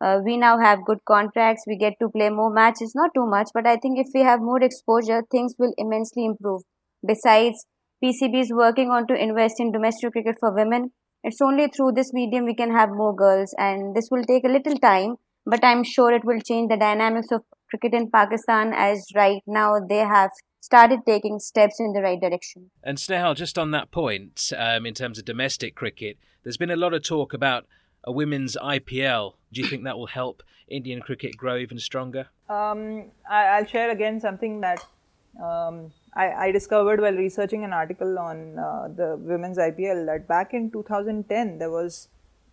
Uh, 0.01 0.21
we 0.25 0.37
now 0.37 0.59
have 0.59 0.85
good 0.85 0.99
contracts. 1.07 1.65
We 1.67 1.77
get 1.79 1.95
to 2.01 2.09
play 2.09 2.29
more 2.31 2.51
matches. 2.53 2.93
Not 2.95 3.11
too 3.15 3.27
much 3.27 3.49
but 3.55 3.67
i 3.67 3.77
think 3.77 3.99
if 3.99 4.09
we 4.15 4.23
have 4.23 4.41
more 4.41 4.63
exposure 4.63 5.23
things 5.31 5.55
will 5.59 5.75
immensely 5.79 6.25
improve. 6.25 6.63
Besides 7.07 7.67
pcb 8.03 8.41
is 8.43 8.53
working 8.53 8.91
on 8.91 9.07
to 9.09 9.15
invest 9.15 9.61
in 9.61 9.73
domestic 9.73 10.13
cricket 10.13 10.37
for 10.41 10.55
women 10.55 10.93
it's 11.25 11.41
only 11.41 11.67
through 11.69 11.91
this 11.93 12.13
medium 12.13 12.45
we 12.45 12.55
can 12.55 12.71
have 12.71 12.91
more 12.91 13.15
girls 13.15 13.55
and 13.59 13.97
this 13.97 14.09
will 14.11 14.25
take 14.25 14.45
a 14.45 14.55
little 14.57 14.79
time 14.79 15.17
but 15.45 15.65
i'm 15.65 15.83
sure 15.83 16.13
it 16.13 16.25
will 16.25 16.41
change 16.41 16.69
the 16.69 16.77
dynamics 16.77 17.33
of 17.33 17.43
cricket 17.75 17.95
in 17.95 18.11
Pakistan 18.11 18.73
as 18.73 19.07
right 19.15 19.43
now 19.47 19.81
they 19.81 19.99
have 19.99 20.31
started 20.61 21.01
taking 21.07 21.39
steps 21.39 21.81
in 21.81 21.93
the 21.93 22.01
right 22.01 22.21
direction. 22.21 22.71
And 22.83 22.99
Snehal, 22.99 23.35
just 23.37 23.59
on 23.59 23.71
that 23.73 23.91
point, 23.91 24.53
um, 24.57 24.87
in 24.87 24.95
terms 24.95 25.19
of 25.19 25.25
domestic 25.25 25.75
cricket, 25.75 26.17
there's 26.43 26.57
been 26.57 26.71
a 26.71 26.77
lot 26.77 26.95
of 26.95 27.03
talk 27.03 27.35
about 27.35 27.67
a 28.05 28.13
women's 28.13 28.57
IPL. 28.57 29.35
Do 29.53 29.61
you 29.61 29.67
think 29.67 29.85
that 29.85 29.99
will 29.99 30.07
help 30.07 30.43
Indian 30.69 31.01
cricket 31.01 31.37
grow 31.37 31.57
even 31.57 31.79
stronger? 31.79 32.29
Um, 32.49 33.11
I, 33.29 33.61
will 33.61 33.67
share 33.67 33.91
again 33.91 34.21
something 34.21 34.61
that 34.61 34.85
um, 35.43 35.93
I, 36.15 36.47
I, 36.47 36.53
discovered 36.53 37.01
while 37.01 37.13
researching 37.13 37.65
an 37.65 37.73
article 37.73 38.19
on 38.19 38.59
uh, 38.59 38.89
the 38.95 39.17
women's 39.19 39.59
IPL 39.59 40.07
that 40.07 40.29
back 40.29 40.55
in 40.55 40.71
2010 40.71 41.59
there 41.59 41.71
was 41.71 42.09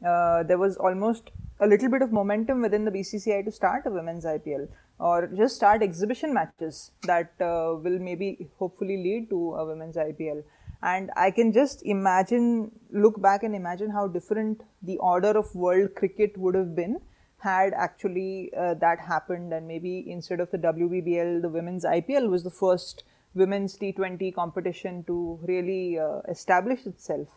uh, 0.06 0.42
there 0.44 0.58
was 0.58 0.78
almost 0.78 1.30
a 1.60 1.68
little 1.68 1.90
bit 1.90 2.02
of 2.02 2.12
momentum 2.12 2.62
within 2.62 2.86
the 2.86 2.92
BCCI 2.92 3.46
to 3.46 3.52
start 3.52 3.84
a 3.86 3.92
women's 3.92 4.26
IPL 4.26 4.68
or 4.98 5.28
just 5.28 5.56
start 5.56 5.84
exhibition 5.84 6.34
matches 6.34 6.92
that 7.04 7.32
uh, 7.40 7.76
will 7.84 8.00
maybe 8.00 8.48
hopefully 8.58 8.98
lead 8.98 9.30
to 9.30 9.54
a 9.56 9.66
women's 9.66 9.96
IPL. 9.96 10.44
And 10.84 11.12
I 11.16 11.30
can 11.30 11.52
just 11.52 11.84
imagine, 11.86 12.72
look 12.92 13.22
back 13.22 13.44
and 13.44 13.56
imagine 13.56 13.92
how 13.92 14.08
different 14.08 14.62
the 14.82 14.98
order 14.98 15.38
of 15.38 15.54
world 15.54 15.94
cricket 15.96 16.36
would 16.38 16.56
have 16.56 16.76
been 16.76 17.00
had 17.42 17.74
actually 17.74 18.52
uh, 18.58 18.74
that 18.76 19.00
happened. 19.00 19.54
And 19.54 19.68
maybe 19.68 20.06
instead 20.10 20.40
of 20.40 20.52
the 20.52 20.58
WBBL, 20.58 21.42
the 21.42 21.50
women's 21.50 21.86
IPL 21.86 22.30
was 22.30 22.44
the 22.44 22.50
first 22.50 23.04
women's 23.34 23.78
T20 23.78 24.34
competition 24.34 25.04
to 25.06 25.40
really 25.44 25.98
uh, 25.98 26.20
establish 26.30 26.86
itself 26.86 27.28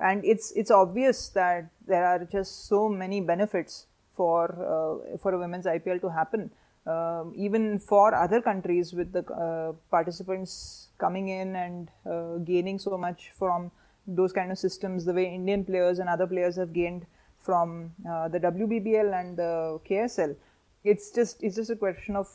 and 0.00 0.24
it's 0.24 0.50
it's 0.52 0.70
obvious 0.70 1.28
that 1.28 1.70
there 1.86 2.04
are 2.04 2.24
just 2.24 2.66
so 2.66 2.88
many 2.88 3.20
benefits 3.20 3.86
for 4.14 4.44
uh, 4.72 5.18
for 5.18 5.34
a 5.34 5.38
women's 5.38 5.66
IPL 5.66 6.00
to 6.00 6.08
happen. 6.08 6.50
Um, 6.86 7.34
even 7.36 7.78
for 7.78 8.14
other 8.14 8.40
countries, 8.40 8.94
with 8.94 9.12
the 9.12 9.24
uh, 9.32 9.72
participants 9.90 10.88
coming 10.98 11.28
in 11.28 11.54
and 11.54 11.90
uh, 12.10 12.38
gaining 12.38 12.78
so 12.78 12.96
much 12.96 13.30
from 13.38 13.70
those 14.06 14.32
kind 14.32 14.50
of 14.50 14.58
systems, 14.58 15.04
the 15.04 15.12
way 15.12 15.26
Indian 15.34 15.64
players 15.64 15.98
and 15.98 16.08
other 16.08 16.26
players 16.26 16.56
have 16.56 16.72
gained 16.72 17.04
from 17.40 17.92
uh, 18.08 18.28
the 18.28 18.38
WBBL 18.38 19.18
and 19.18 19.36
the 19.36 19.80
KSL, 19.88 20.36
it's 20.84 21.10
just 21.10 21.42
it's 21.42 21.56
just 21.56 21.70
a 21.70 21.76
question 21.76 22.16
of 22.16 22.28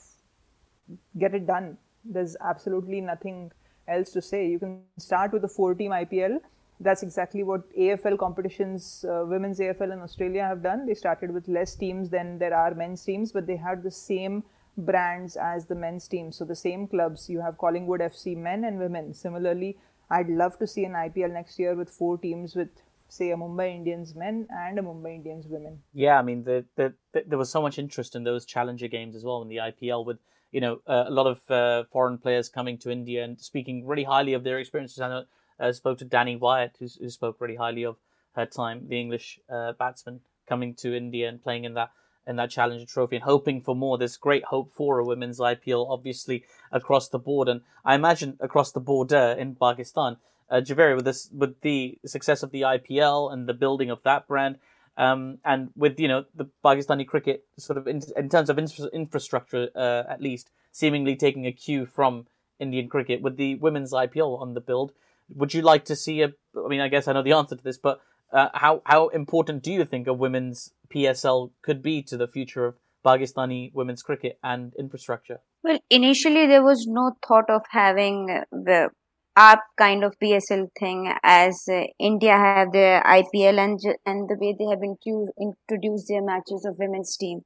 get 1.17 1.33
it 1.33 1.47
done. 1.47 1.77
There's 2.03 2.35
absolutely 2.41 3.01
nothing 3.01 3.51
else 3.87 4.11
to 4.11 4.21
say. 4.21 4.47
You 4.47 4.59
can 4.59 4.81
start 4.97 5.31
with 5.31 5.43
a 5.43 5.47
four-team 5.47 5.91
IPL 5.91 6.39
that's 6.79 7.03
exactly 7.03 7.43
what 7.43 7.73
AFL 7.77 8.17
competitions, 8.19 9.05
uh, 9.07 9.23
women's 9.25 9.59
AFL 9.59 9.93
in 9.93 9.99
Australia 9.99 10.43
have 10.43 10.61
done. 10.61 10.85
They 10.85 10.93
started 10.93 11.33
with 11.33 11.47
less 11.47 11.75
teams 11.75 12.09
than 12.09 12.37
there 12.37 12.53
are 12.53 12.73
men's 12.73 13.03
teams, 13.03 13.31
but 13.31 13.47
they 13.47 13.55
had 13.55 13.83
the 13.83 13.91
same 13.91 14.43
brands 14.77 15.37
as 15.37 15.67
the 15.67 15.75
men's 15.75 16.07
team. 16.07 16.31
So 16.33 16.43
the 16.43 16.55
same 16.55 16.87
clubs. 16.87 17.29
You 17.29 17.41
have 17.41 17.57
Collingwood 17.57 18.01
FC 18.01 18.35
men 18.35 18.65
and 18.65 18.77
women. 18.77 19.13
Similarly, 19.13 19.77
I'd 20.09 20.27
love 20.27 20.59
to 20.59 20.67
see 20.67 20.83
an 20.83 20.93
IPL 20.93 21.31
next 21.31 21.57
year 21.57 21.75
with 21.75 21.89
four 21.89 22.17
teams 22.17 22.55
with 22.55 22.69
say 23.09 23.31
a 23.31 23.37
Mumbai 23.37 23.75
Indians 23.75 24.15
men 24.15 24.47
and 24.49 24.79
a 24.79 24.81
Mumbai 24.81 25.15
Indians 25.15 25.45
women. 25.47 25.81
Yeah, 25.93 26.19
I 26.19 26.21
mean 26.21 26.43
the, 26.43 26.65
the, 26.75 26.93
the 27.13 27.23
there 27.27 27.37
was 27.37 27.49
so 27.49 27.61
much 27.61 27.79
interest 27.79 28.15
in 28.15 28.23
those 28.23 28.45
challenger 28.45 28.87
games 28.87 29.15
as 29.15 29.23
well 29.23 29.41
in 29.41 29.47
the 29.47 29.57
IPL 29.57 30.05
with 30.05 30.17
you 30.51 30.61
know 30.61 30.81
uh, 30.87 31.05
a 31.07 31.11
lot 31.11 31.27
of 31.27 31.51
uh, 31.51 31.83
foreign 31.91 32.17
players 32.17 32.49
coming 32.49 32.77
to 32.79 32.91
India 32.91 33.23
and 33.23 33.39
speaking 33.39 33.85
really 33.85 34.03
highly 34.03 34.33
of 34.33 34.43
their 34.43 34.59
experiences. 34.59 34.99
I 34.99 35.09
know 35.09 35.23
uh, 35.59 35.71
spoke 35.71 35.97
to 35.99 36.05
Danni 36.05 36.39
Wyatt, 36.39 36.75
who, 36.79 36.87
who, 36.99 37.09
spoke 37.09 37.39
really 37.39 37.55
highly 37.55 37.83
of 37.83 37.97
her 38.35 38.45
time, 38.45 38.87
the 38.89 38.99
English 38.99 39.39
uh, 39.49 39.71
batsman 39.73 40.19
coming 40.47 40.75
to 40.75 40.95
India 40.95 41.29
and 41.29 41.41
playing 41.41 41.63
in 41.63 41.73
that 41.75 41.91
in 42.27 42.37
that 42.37 42.49
Challenger 42.49 42.85
Trophy 42.85 43.17
and 43.17 43.23
hoping 43.23 43.61
for 43.61 43.75
more. 43.75 43.97
There's 43.97 44.17
great 44.17 44.45
hope 44.45 44.71
for 44.71 44.97
a 44.97 45.05
women's 45.05 45.39
IPL, 45.39 45.89
obviously 45.89 46.43
across 46.71 47.07
the 47.07 47.19
board, 47.19 47.47
and 47.47 47.61
I 47.83 47.95
imagine 47.95 48.37
across 48.39 48.71
the 48.71 48.79
border 48.79 49.35
in 49.37 49.55
Pakistan. 49.55 50.17
Uh, 50.49 50.61
Jhaveri, 50.61 50.95
with 50.95 51.05
this, 51.05 51.29
with 51.31 51.61
the 51.61 51.97
success 52.05 52.43
of 52.43 52.51
the 52.51 52.61
IPL 52.61 53.33
and 53.33 53.47
the 53.47 53.53
building 53.53 53.89
of 53.89 54.03
that 54.03 54.27
brand, 54.27 54.57
um, 54.97 55.39
and 55.43 55.69
with 55.75 55.99
you 55.99 56.07
know 56.07 56.25
the 56.35 56.47
Pakistani 56.63 57.05
cricket 57.05 57.45
sort 57.57 57.77
of 57.77 57.87
in, 57.87 58.01
in 58.15 58.29
terms 58.29 58.49
of 58.49 58.59
infra- 58.59 58.89
infrastructure, 58.93 59.69
uh, 59.75 60.03
at 60.09 60.21
least 60.21 60.51
seemingly 60.71 61.15
taking 61.15 61.45
a 61.45 61.51
cue 61.51 61.85
from 61.85 62.27
Indian 62.59 62.87
cricket, 62.87 63.21
with 63.21 63.37
the 63.37 63.55
women's 63.55 63.91
IPL 63.91 64.39
on 64.39 64.53
the 64.53 64.61
build, 64.61 64.93
would 65.33 65.53
you 65.53 65.61
like 65.61 65.85
to 65.85 65.95
see 65.95 66.21
a? 66.21 66.33
I 66.57 66.67
mean, 66.67 66.81
I 66.81 66.87
guess 66.87 67.07
I 67.07 67.13
know 67.13 67.23
the 67.23 67.33
answer 67.33 67.55
to 67.55 67.63
this, 67.63 67.77
but 67.77 68.01
uh, 68.31 68.49
how 68.53 68.81
how 68.85 69.09
important 69.09 69.63
do 69.63 69.71
you 69.71 69.85
think 69.85 70.07
a 70.07 70.13
women's 70.13 70.71
PSL 70.93 71.51
could 71.61 71.81
be 71.81 72.01
to 72.03 72.17
the 72.17 72.27
future 72.27 72.65
of 72.65 72.75
Pakistani 73.03 73.73
women's 73.73 74.03
cricket 74.03 74.39
and 74.43 74.73
infrastructure? 74.77 75.41
Well, 75.63 75.79
initially 75.89 76.47
there 76.47 76.63
was 76.63 76.85
no 76.87 77.17
thought 77.27 77.49
of 77.49 77.63
having 77.71 78.43
the 78.51 78.89
ARP 79.37 79.59
kind 79.77 80.03
of 80.03 80.17
PSL 80.19 80.67
thing 80.79 81.13
as 81.23 81.63
uh, 81.69 81.83
India 81.99 82.37
have 82.37 82.71
their 82.71 83.01
IPL 83.01 83.59
and 83.59 83.79
and 84.05 84.29
the 84.29 84.37
way 84.39 84.55
they 84.57 84.65
have 84.65 84.81
intu- 84.81 85.33
introduced 85.39 86.07
their 86.07 86.23
matches 86.23 86.65
of 86.65 86.77
women's 86.77 87.17
team. 87.17 87.41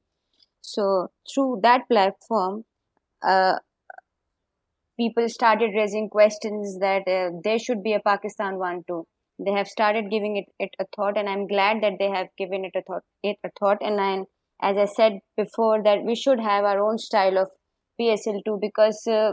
So 0.60 1.08
through 1.32 1.60
that 1.62 1.88
platform, 1.88 2.64
uh, 3.26 3.58
people 4.96 5.28
started 5.28 5.72
raising 5.74 6.08
questions 6.08 6.78
that 6.80 7.08
uh, 7.08 7.30
there 7.42 7.58
should 7.58 7.82
be 7.82 7.94
a 7.94 8.00
Pakistan 8.00 8.58
one 8.58 8.82
too. 8.86 9.06
They 9.44 9.52
have 9.52 9.66
started 9.66 10.10
giving 10.10 10.36
it, 10.36 10.44
it 10.58 10.70
a 10.78 10.84
thought, 10.94 11.16
and 11.16 11.28
I'm 11.28 11.46
glad 11.46 11.82
that 11.82 11.94
they 11.98 12.10
have 12.10 12.28
given 12.36 12.64
it 12.64 12.72
a 12.76 12.82
thought. 12.82 13.02
It 13.22 13.38
a 13.42 13.48
thought, 13.58 13.78
and 13.80 14.00
I, 14.00 14.24
as 14.62 14.76
I 14.76 14.84
said 14.84 15.20
before, 15.36 15.82
that 15.82 16.04
we 16.04 16.14
should 16.14 16.38
have 16.38 16.64
our 16.64 16.78
own 16.78 16.98
style 16.98 17.38
of 17.38 17.48
PSL 17.98 18.42
too, 18.44 18.58
because 18.60 19.02
uh, 19.10 19.32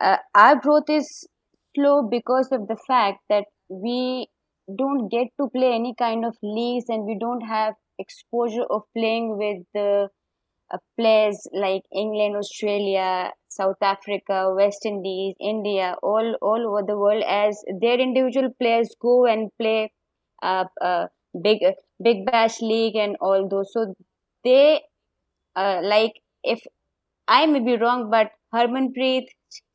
uh, 0.00 0.16
our 0.34 0.56
growth 0.56 0.88
is 0.88 1.28
slow 1.74 2.02
because 2.02 2.50
of 2.52 2.68
the 2.68 2.76
fact 2.86 3.20
that 3.28 3.44
we 3.68 4.28
don't 4.78 5.08
get 5.08 5.28
to 5.40 5.48
play 5.48 5.72
any 5.74 5.94
kind 5.98 6.24
of 6.24 6.36
leagues, 6.42 6.86
and 6.88 7.04
we 7.04 7.16
don't 7.18 7.42
have 7.42 7.74
exposure 7.98 8.64
of 8.70 8.82
playing 8.96 9.36
with 9.38 9.58
the 9.74 10.08
uh, 10.72 10.78
players 10.98 11.46
like 11.52 11.82
England, 11.94 12.36
Australia, 12.36 13.32
South 13.48 13.82
Africa, 13.82 14.52
West 14.56 14.86
Indies, 14.86 15.34
India, 15.40 15.96
all 16.02 16.36
all 16.42 16.66
over 16.68 16.82
the 16.86 16.96
world 16.98 17.24
as 17.26 17.62
their 17.80 17.98
individual 18.00 18.50
players 18.60 18.94
go 19.00 19.26
and 19.26 19.50
play 19.58 19.92
uh, 20.42 20.64
uh, 20.80 21.06
big 21.42 21.60
big 22.02 22.24
bash 22.26 22.60
league 22.60 22.96
and 22.96 23.16
all 23.20 23.48
those. 23.48 23.72
So 23.72 23.94
they 24.44 24.82
uh, 25.56 25.80
like 25.82 26.14
if 26.44 26.60
I 27.28 27.46
may 27.46 27.60
be 27.60 27.76
wrong, 27.76 28.10
but 28.10 28.32
Harmanpreet, 28.54 29.26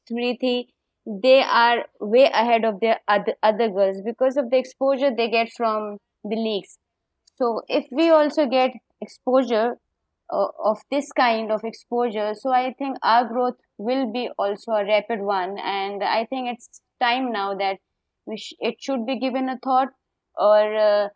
Smriti, 0.09 0.67
they 1.05 1.41
are 1.41 1.85
way 1.99 2.25
ahead 2.33 2.65
of 2.65 2.79
their 2.79 2.99
other 3.07 3.35
other 3.43 3.69
girls 3.69 4.01
because 4.01 4.37
of 4.37 4.49
the 4.49 4.57
exposure 4.57 5.11
they 5.15 5.29
get 5.29 5.49
from 5.55 5.97
the 6.23 6.35
leagues. 6.35 6.77
So 7.35 7.61
if 7.67 7.85
we 7.91 8.09
also 8.09 8.47
get 8.47 8.71
exposure 9.01 9.77
uh, 10.31 10.47
of 10.63 10.79
this 10.91 11.11
kind 11.11 11.51
of 11.51 11.63
exposure 11.63 12.33
so 12.35 12.51
i 12.51 12.73
think 12.79 12.97
our 13.03 13.25
growth 13.27 13.55
will 13.77 14.11
be 14.11 14.29
also 14.39 14.71
a 14.71 14.85
rapid 14.85 15.21
one 15.21 15.57
and 15.59 16.03
i 16.03 16.25
think 16.25 16.49
it's 16.53 16.81
time 17.01 17.31
now 17.31 17.53
that 17.55 17.77
we 18.25 18.37
sh- 18.37 18.53
it 18.59 18.75
should 18.81 19.05
be 19.05 19.19
given 19.19 19.49
a 19.49 19.57
thought 19.63 19.89
or 20.37 20.75
uh, 20.75 21.09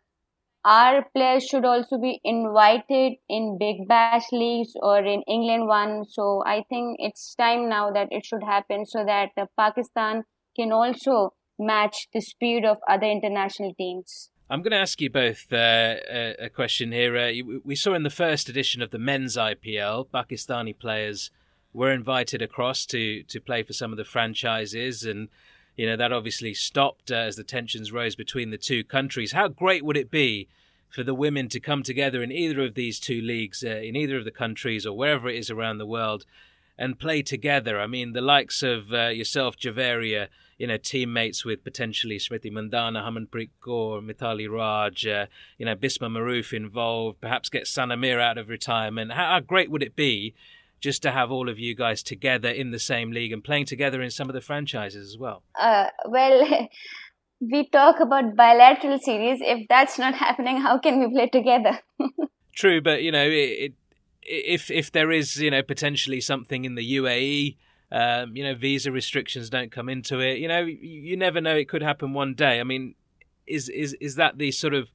our 0.64 1.06
players 1.14 1.44
should 1.44 1.64
also 1.64 1.98
be 1.98 2.20
invited 2.22 3.14
in 3.28 3.56
big 3.58 3.88
bash 3.88 4.30
leagues 4.32 4.72
or 4.82 4.98
in 4.98 5.22
england 5.26 5.66
one 5.66 6.04
so 6.08 6.42
i 6.46 6.62
think 6.68 6.96
it's 6.98 7.34
time 7.34 7.68
now 7.68 7.90
that 7.90 8.08
it 8.10 8.24
should 8.24 8.42
happen 8.42 8.84
so 8.84 9.04
that 9.04 9.30
uh, 9.36 9.46
pakistan 9.58 10.22
can 10.56 10.72
also 10.72 11.32
match 11.58 12.08
the 12.12 12.20
speed 12.20 12.64
of 12.64 12.76
other 12.88 13.06
international 13.06 13.72
teams 13.74 14.30
I'm 14.52 14.62
going 14.62 14.72
to 14.72 14.78
ask 14.78 15.00
you 15.00 15.08
both 15.08 15.52
uh, 15.52 15.94
a, 16.40 16.50
question 16.52 16.90
here. 16.90 17.16
Uh, 17.16 17.30
we 17.64 17.76
saw 17.76 17.94
in 17.94 18.02
the 18.02 18.10
first 18.10 18.48
edition 18.48 18.82
of 18.82 18.90
the 18.90 18.98
men's 18.98 19.36
IPL, 19.36 20.08
Pakistani 20.08 20.76
players 20.76 21.30
were 21.72 21.92
invited 21.92 22.42
across 22.42 22.84
to 22.86 23.22
to 23.22 23.40
play 23.40 23.62
for 23.62 23.72
some 23.72 23.92
of 23.92 23.96
the 23.96 24.04
franchises, 24.04 25.04
and 25.04 25.28
you 25.80 25.86
know 25.86 25.96
that 25.96 26.12
obviously 26.12 26.52
stopped 26.52 27.10
uh, 27.10 27.14
as 27.14 27.36
the 27.36 27.42
tensions 27.42 27.90
rose 27.90 28.14
between 28.14 28.50
the 28.50 28.58
two 28.58 28.84
countries. 28.84 29.32
How 29.32 29.48
great 29.48 29.82
would 29.82 29.96
it 29.96 30.10
be 30.10 30.46
for 30.90 31.02
the 31.02 31.14
women 31.14 31.48
to 31.48 31.58
come 31.58 31.82
together 31.82 32.22
in 32.22 32.30
either 32.30 32.60
of 32.60 32.74
these 32.74 33.00
two 33.00 33.22
leagues, 33.22 33.64
uh, 33.64 33.76
in 33.76 33.96
either 33.96 34.18
of 34.18 34.26
the 34.26 34.30
countries 34.30 34.84
or 34.84 34.94
wherever 34.94 35.26
it 35.26 35.36
is 35.36 35.48
around 35.48 35.78
the 35.78 35.86
world, 35.86 36.26
and 36.76 36.98
play 36.98 37.22
together? 37.22 37.80
I 37.80 37.86
mean, 37.86 38.12
the 38.12 38.20
likes 38.20 38.62
of 38.62 38.92
uh, 38.92 39.06
yourself, 39.06 39.56
Javeria 39.56 40.28
you 40.58 40.66
know, 40.66 40.76
teammates 40.76 41.42
with 41.42 41.64
potentially 41.64 42.18
Smriti 42.18 42.52
Mandhana, 42.52 43.02
Harmanpreet 43.02 43.48
Kaur, 43.62 44.04
Mithali 44.04 44.46
Raj, 44.46 45.06
uh, 45.06 45.24
you 45.56 45.64
know, 45.64 45.74
Bisma 45.74 46.10
Maroof 46.10 46.52
involved, 46.52 47.18
perhaps 47.22 47.48
get 47.48 47.66
Sana 47.66 47.96
Mir 47.96 48.20
out 48.20 48.36
of 48.36 48.50
retirement. 48.50 49.12
How, 49.12 49.30
how, 49.30 49.40
great 49.40 49.70
would 49.70 49.82
it 49.82 49.96
be 49.96 50.34
just 50.80 51.02
to 51.02 51.10
have 51.10 51.30
all 51.30 51.48
of 51.48 51.58
you 51.58 51.74
guys 51.74 52.02
together 52.02 52.48
in 52.48 52.70
the 52.70 52.78
same 52.78 53.10
league 53.12 53.32
and 53.32 53.44
playing 53.44 53.66
together 53.66 54.00
in 54.02 54.10
some 54.10 54.28
of 54.28 54.34
the 54.34 54.40
franchises 54.40 55.08
as 55.08 55.18
well? 55.18 55.42
Uh, 55.58 55.86
well, 56.08 56.68
we 57.40 57.68
talk 57.68 58.00
about 58.00 58.36
bilateral 58.36 58.98
series. 58.98 59.40
If 59.40 59.68
that's 59.68 59.98
not 59.98 60.14
happening, 60.14 60.60
how 60.60 60.78
can 60.78 61.00
we 61.00 61.08
play 61.10 61.28
together? 61.28 61.80
True, 62.54 62.80
but 62.80 63.02
you 63.02 63.12
know, 63.12 63.26
it, 63.26 63.32
it 63.32 63.72
if 64.22 64.70
if 64.70 64.92
there 64.92 65.10
is 65.10 65.36
you 65.36 65.50
know 65.50 65.62
potentially 65.62 66.20
something 66.20 66.64
in 66.64 66.74
the 66.74 66.96
UAE. 66.96 67.56
Um, 67.92 68.36
you 68.36 68.44
know, 68.44 68.54
visa 68.54 68.92
restrictions 68.92 69.50
don't 69.50 69.72
come 69.72 69.88
into 69.88 70.20
it. 70.20 70.38
You 70.38 70.46
know, 70.46 70.60
you, 70.60 70.78
you 70.80 71.16
never 71.16 71.40
know; 71.40 71.56
it 71.56 71.68
could 71.68 71.82
happen 71.82 72.12
one 72.12 72.34
day. 72.34 72.60
I 72.60 72.62
mean, 72.62 72.94
is 73.48 73.68
is 73.68 73.94
is 73.94 74.14
that 74.14 74.38
the 74.38 74.52
sort 74.52 74.74
of 74.74 74.92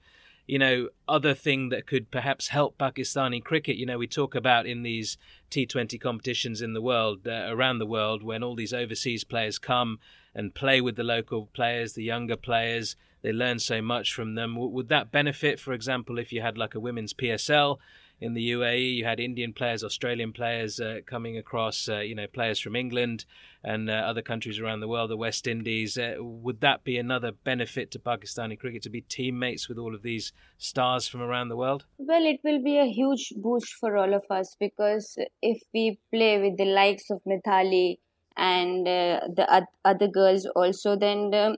you 0.47 0.59
know, 0.59 0.89
other 1.07 1.33
thing 1.33 1.69
that 1.69 1.87
could 1.87 2.11
perhaps 2.11 2.49
help 2.49 2.77
Pakistani 2.77 3.43
cricket. 3.43 3.77
You 3.77 3.85
know, 3.85 3.97
we 3.97 4.07
talk 4.07 4.35
about 4.35 4.67
in 4.67 4.83
these 4.83 5.17
T20 5.49 5.99
competitions 5.99 6.61
in 6.61 6.73
the 6.73 6.81
world, 6.81 7.27
uh, 7.27 7.47
around 7.49 7.79
the 7.79 7.85
world, 7.85 8.23
when 8.23 8.43
all 8.43 8.55
these 8.55 8.73
overseas 8.73 9.23
players 9.23 9.57
come 9.57 9.99
and 10.35 10.53
play 10.53 10.81
with 10.81 10.95
the 10.95 11.03
local 11.03 11.47
players, 11.47 11.93
the 11.93 12.03
younger 12.03 12.35
players, 12.35 12.95
they 13.21 13.31
learn 13.31 13.57
so 13.57 13.81
much 13.81 14.13
from 14.13 14.35
them. 14.35 14.55
would 14.55 14.89
that 14.89 15.11
benefit, 15.11 15.59
for 15.59 15.73
example, 15.73 16.19
if 16.19 16.31
you 16.31 16.41
had 16.41 16.59
like 16.59 16.75
a 16.75 16.79
women's 16.79 17.13
PSL? 17.13 17.79
In 18.20 18.34
the 18.34 18.51
UAE. 18.51 18.95
You 18.95 19.05
had 19.05 19.20
Indian 19.20 19.53
players, 19.53 19.84
Australian 19.84 20.34
players 20.34 20.80
uh, 20.80 20.99
coming 21.05 21.38
across, 21.38 21.89
uh, 21.89 21.99
you 21.99 22.16
know, 22.16 22.28
players 22.28 22.59
from 22.59 22.76
England 22.76 23.26
and 23.63 23.89
uh, 23.89 23.93
other 23.93 24.22
countries 24.22 24.59
around 24.59 24.80
the 24.80 24.88
world, 24.88 25.09
the 25.09 25.18
West 25.18 25.47
Indies. 25.47 25.97
Uh, 25.97 26.16
would 26.20 26.61
that 26.61 26.84
be 26.84 26.97
another 26.97 27.32
benefit 27.32 27.91
to 27.91 27.99
Pakistani 27.99 28.59
cricket 28.59 28.84
to 28.84 28.89
be 28.89 29.01
teammates 29.01 29.68
with 29.68 29.78
all 29.78 29.95
of 29.95 30.01
these 30.01 30.32
stars 30.57 31.07
from 31.07 31.22
around 31.22 31.49
the 31.49 31.57
world? 31.57 31.86
Well, 31.97 32.26
it 32.26 32.39
will 32.43 32.63
be 32.63 32.78
a 32.78 32.86
huge 32.86 33.34
boost 33.38 33.74
for 33.74 33.97
all 33.97 34.13
of 34.13 34.24
us 34.30 34.55
because 34.59 35.18
if 35.41 35.61
we 35.74 35.99
play 36.13 36.39
with 36.41 36.57
the 36.57 36.66
likes 36.66 37.09
of 37.09 37.22
Mithali 37.28 37.97
and 38.38 38.88
uh, 38.88 39.22
the 39.34 39.68
other 39.84 40.07
girls 40.07 40.45
also, 40.55 40.95
then 40.95 41.34
um, 41.34 41.55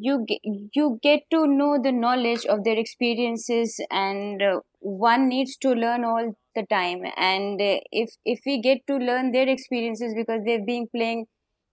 you 0.00 0.24
get, 0.26 0.40
you 0.74 0.98
get 1.02 1.20
to 1.30 1.46
know 1.46 1.78
the 1.82 1.92
knowledge 1.92 2.44
of 2.46 2.64
their 2.64 2.78
experiences 2.78 3.80
and 3.90 4.42
uh, 4.42 4.60
one 4.80 5.28
needs 5.28 5.56
to 5.58 5.70
learn 5.70 6.04
all 6.04 6.34
the 6.54 6.64
time. 6.66 7.02
And 7.16 7.60
uh, 7.60 7.78
if 7.92 8.10
if 8.24 8.40
we 8.46 8.60
get 8.60 8.86
to 8.88 8.96
learn 8.96 9.32
their 9.32 9.48
experiences 9.48 10.14
because 10.16 10.42
they've 10.44 10.64
been 10.66 10.88
playing 10.94 11.26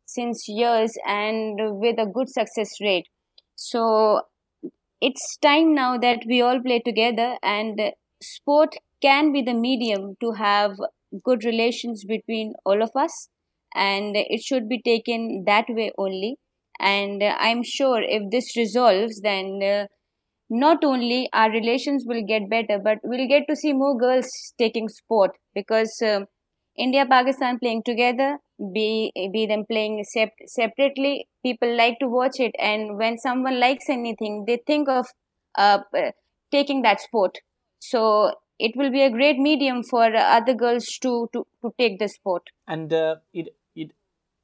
since 0.05 0.47
years 0.47 0.97
and 1.05 1.59
with 1.79 1.99
a 1.99 2.05
good 2.05 2.29
success 2.29 2.71
rate. 2.81 3.07
So 3.55 4.21
it's 5.01 5.37
time 5.37 5.73
now 5.75 5.97
that 5.97 6.23
we 6.27 6.41
all 6.41 6.59
play 6.61 6.79
together 6.79 7.37
and 7.43 7.79
sport 8.21 8.75
can 9.01 9.31
be 9.31 9.41
the 9.41 9.53
medium 9.53 10.15
to 10.21 10.31
have 10.33 10.77
good 11.23 11.43
relations 11.43 12.03
between 12.05 12.53
all 12.65 12.81
of 12.81 12.91
us. 12.95 13.29
And 13.73 14.15
it 14.15 14.41
should 14.41 14.69
be 14.69 14.81
taken 14.81 15.43
that 15.45 15.65
way 15.69 15.91
only 15.97 16.37
and 16.79 17.23
uh, 17.23 17.35
i'm 17.39 17.63
sure 17.63 18.01
if 18.01 18.29
this 18.31 18.55
resolves 18.55 19.21
then 19.21 19.59
uh, 19.63 19.85
not 20.49 20.83
only 20.83 21.29
our 21.33 21.49
relations 21.51 22.03
will 22.05 22.23
get 22.27 22.49
better 22.49 22.79
but 22.79 22.99
we'll 23.03 23.27
get 23.27 23.47
to 23.49 23.55
see 23.55 23.73
more 23.73 23.97
girls 23.97 24.29
taking 24.57 24.87
sport 24.87 25.31
because 25.53 26.01
uh, 26.01 26.19
india 26.77 27.05
pakistan 27.05 27.57
playing 27.59 27.81
together 27.83 28.37
be 28.73 29.11
be 29.33 29.45
them 29.45 29.65
playing 29.65 30.03
sep- 30.03 30.45
separately 30.47 31.27
people 31.43 31.75
like 31.75 31.99
to 31.99 32.07
watch 32.07 32.39
it. 32.39 32.55
And 32.59 32.97
when 32.97 33.17
someone 33.17 33.59
likes 33.59 33.89
anything 33.89 34.45
they 34.47 34.59
think 34.65 34.89
of 34.89 35.07
uh, 35.55 35.79
taking 36.51 36.81
that 36.83 37.01
sport. 37.01 37.37
So 37.79 38.33
it 38.57 38.71
will 38.75 38.91
be 38.91 39.01
a 39.03 39.09
great 39.09 39.37
medium 39.37 39.83
for 39.83 40.15
other 40.15 40.53
girls 40.53 40.85
to 41.01 41.29
to, 41.33 41.45
to 41.61 41.73
take 41.77 41.99
the 41.99 42.07
sport. 42.07 42.49
And 42.67 42.91
uh, 42.93 43.17
it, 43.33 43.55
it 43.75 43.91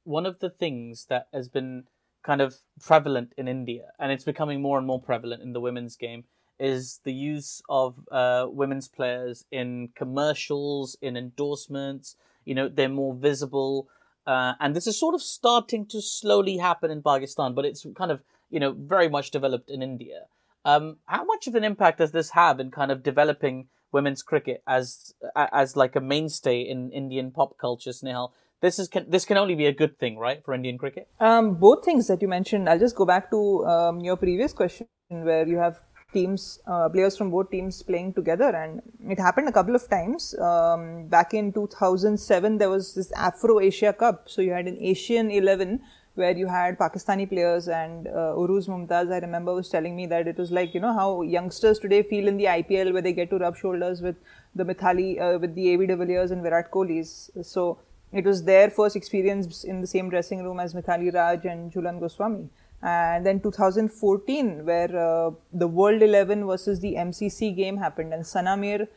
one 0.04 0.26
of 0.26 0.38
the 0.40 0.50
things 0.50 1.06
that 1.08 1.28
has 1.32 1.48
been 1.48 1.84
kind 2.22 2.40
of 2.40 2.54
prevalent 2.80 3.32
in 3.36 3.48
India, 3.48 3.86
and 3.98 4.12
it's 4.12 4.24
becoming 4.24 4.62
more 4.62 4.78
and 4.78 4.86
more 4.86 5.00
prevalent 5.00 5.42
in 5.42 5.52
the 5.52 5.60
women's 5.60 5.96
game, 5.96 6.24
is 6.60 7.00
the 7.04 7.12
use 7.12 7.62
of 7.68 7.96
uh, 8.12 8.46
women's 8.48 8.88
players 8.88 9.44
in 9.50 9.88
commercials, 9.96 10.96
in 11.02 11.16
endorsements. 11.16 12.16
You 12.44 12.54
know, 12.54 12.68
they're 12.68 12.88
more 12.88 13.14
visible. 13.14 13.88
Uh, 14.26 14.54
and 14.60 14.76
this 14.76 14.86
is 14.86 14.98
sort 14.98 15.14
of 15.14 15.22
starting 15.22 15.86
to 15.86 16.00
slowly 16.00 16.58
happen 16.58 16.90
in 16.90 17.02
Pakistan, 17.02 17.54
but 17.54 17.64
it's 17.64 17.84
kind 17.96 18.12
of, 18.12 18.20
you 18.50 18.60
know, 18.60 18.72
very 18.72 19.08
much 19.08 19.32
developed 19.32 19.68
in 19.68 19.82
India. 19.82 20.26
Um, 20.64 20.98
how 21.06 21.24
much 21.24 21.48
of 21.48 21.56
an 21.56 21.64
impact 21.64 21.98
does 21.98 22.12
this 22.12 22.30
have 22.30 22.60
in 22.60 22.70
kind 22.70 22.92
of 22.92 23.02
developing 23.02 23.66
women's 23.90 24.22
cricket 24.22 24.62
as 24.66 25.12
as 25.34 25.76
like 25.76 25.96
a 25.96 26.00
mainstay 26.00 26.60
in 26.60 26.92
Indian 26.92 27.32
pop 27.32 27.58
culture, 27.58 27.90
Snehal? 27.90 28.30
This 28.62 28.78
is 28.78 28.86
can, 28.86 29.10
this 29.10 29.24
can 29.24 29.36
only 29.36 29.56
be 29.56 29.66
a 29.66 29.72
good 29.72 29.98
thing, 29.98 30.16
right, 30.16 30.42
for 30.44 30.54
Indian 30.54 30.78
cricket? 30.78 31.08
Um, 31.18 31.54
both 31.54 31.84
things 31.84 32.06
that 32.06 32.22
you 32.22 32.28
mentioned. 32.28 32.68
I'll 32.68 32.78
just 32.78 32.94
go 32.94 33.04
back 33.04 33.28
to 33.30 33.66
um, 33.66 34.00
your 34.00 34.16
previous 34.16 34.52
question 34.52 34.86
where 35.08 35.46
you 35.48 35.56
have 35.58 35.80
teams, 36.12 36.60
uh, 36.68 36.88
players 36.88 37.16
from 37.16 37.32
both 37.32 37.50
teams 37.50 37.82
playing 37.82 38.12
together, 38.14 38.54
and 38.54 38.80
it 39.10 39.18
happened 39.18 39.48
a 39.48 39.52
couple 39.52 39.74
of 39.74 39.88
times. 39.90 40.38
Um, 40.38 41.08
back 41.08 41.34
in 41.34 41.52
2007, 41.52 42.58
there 42.58 42.70
was 42.70 42.94
this 42.94 43.10
Afro 43.12 43.58
Asia 43.58 43.92
Cup, 43.92 44.28
so 44.28 44.40
you 44.40 44.52
had 44.52 44.68
an 44.68 44.78
Asian 44.80 45.32
11 45.32 45.80
where 46.14 46.36
you 46.36 46.46
had 46.46 46.78
Pakistani 46.78 47.28
players 47.28 47.68
and 47.68 48.06
uh, 48.06 48.34
Urooj 48.36 48.68
Mumtaz, 48.68 49.10
I 49.10 49.18
remember, 49.18 49.54
was 49.54 49.70
telling 49.70 49.96
me 49.96 50.06
that 50.06 50.28
it 50.28 50.36
was 50.36 50.52
like, 50.52 50.74
you 50.74 50.80
know, 50.80 50.92
how 50.92 51.22
youngsters 51.22 51.78
today 51.78 52.02
feel 52.02 52.28
in 52.28 52.36
the 52.36 52.44
IPL 52.44 52.92
where 52.92 53.02
they 53.02 53.14
get 53.14 53.30
to 53.30 53.38
rub 53.38 53.56
shoulders 53.56 54.02
with 54.02 54.16
the 54.54 54.62
Mithali, 54.62 55.20
uh, 55.20 55.38
with 55.38 55.54
the 55.54 55.70
AB 55.70 55.86
de 55.86 55.96
Villiers 55.96 56.30
and 56.30 56.42
Virat 56.42 56.70
Kohli's. 56.70 57.30
So 57.40 57.78
it 58.12 58.24
was 58.24 58.44
their 58.44 58.68
first 58.70 58.94
experience 58.94 59.64
in 59.64 59.80
the 59.80 59.86
same 59.86 60.10
dressing 60.10 60.44
room 60.44 60.60
as 60.60 60.74
Mithali 60.74 61.12
Raj 61.12 61.44
and 61.46 61.72
Jhulan 61.72 61.98
Goswami. 61.98 62.48
And 62.82 63.24
then 63.24 63.40
2014, 63.40 64.64
where 64.66 64.96
uh, 64.96 65.30
the 65.52 65.68
World 65.68 66.02
11 66.02 66.46
versus 66.46 66.80
the 66.80 66.94
MCC 66.94 67.54
game 67.54 67.76
happened, 67.76 68.12
and 68.12 68.26
Sana 68.26 68.56
Mir, 68.56 68.88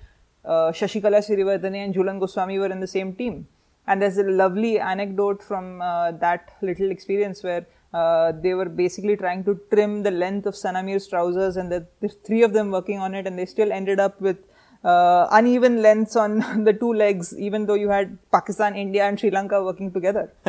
uh, 0.44 0.72
Shashikala 0.72 1.20
Siriwardene, 1.28 1.86
and 1.86 1.94
Jhulan 1.94 2.20
Goswami 2.20 2.58
were 2.58 2.72
in 2.72 2.80
the 2.80 2.88
same 2.88 3.14
team. 3.14 3.48
And 3.88 4.02
there's 4.02 4.18
a 4.18 4.24
lovely 4.24 4.80
anecdote 4.80 5.44
from 5.44 5.82
uh, 5.82 6.12
that 6.14 6.56
little 6.62 6.90
experience 6.90 7.44
where 7.44 7.68
uh, 7.94 8.32
they 8.32 8.56
were 8.56 8.68
basically 8.68 9.16
trying 9.16 9.44
to 9.44 9.60
trim 9.72 10.02
the 10.02 10.12
length 10.12 10.48
of 10.48 10.56
Sana 10.56 10.82
Mir's 10.82 11.08
trousers, 11.08 11.56
and 11.56 11.72
the, 11.72 11.86
the 12.02 12.10
three 12.10 12.42
of 12.42 12.54
them 12.54 12.72
working 12.72 13.00
on 13.00 13.14
it, 13.14 13.28
and 13.28 13.38
they 13.38 13.46
still 13.46 13.72
ended 13.72 14.00
up 14.00 14.20
with 14.20 14.38
uh, 14.86 15.28
uneven 15.32 15.82
lengths 15.82 16.16
on 16.16 16.64
the 16.64 16.74
two 16.74 16.94
legs, 16.94 17.36
even 17.38 17.66
though 17.66 17.74
you 17.74 17.90
had 17.90 18.18
Pakistan, 18.32 18.76
India, 18.76 19.06
and 19.06 19.20
Sri 19.20 19.32
Lanka 19.32 19.62
working 19.64 19.92
together. 19.92 20.32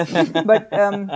but 0.45 0.73
um, 0.73 1.11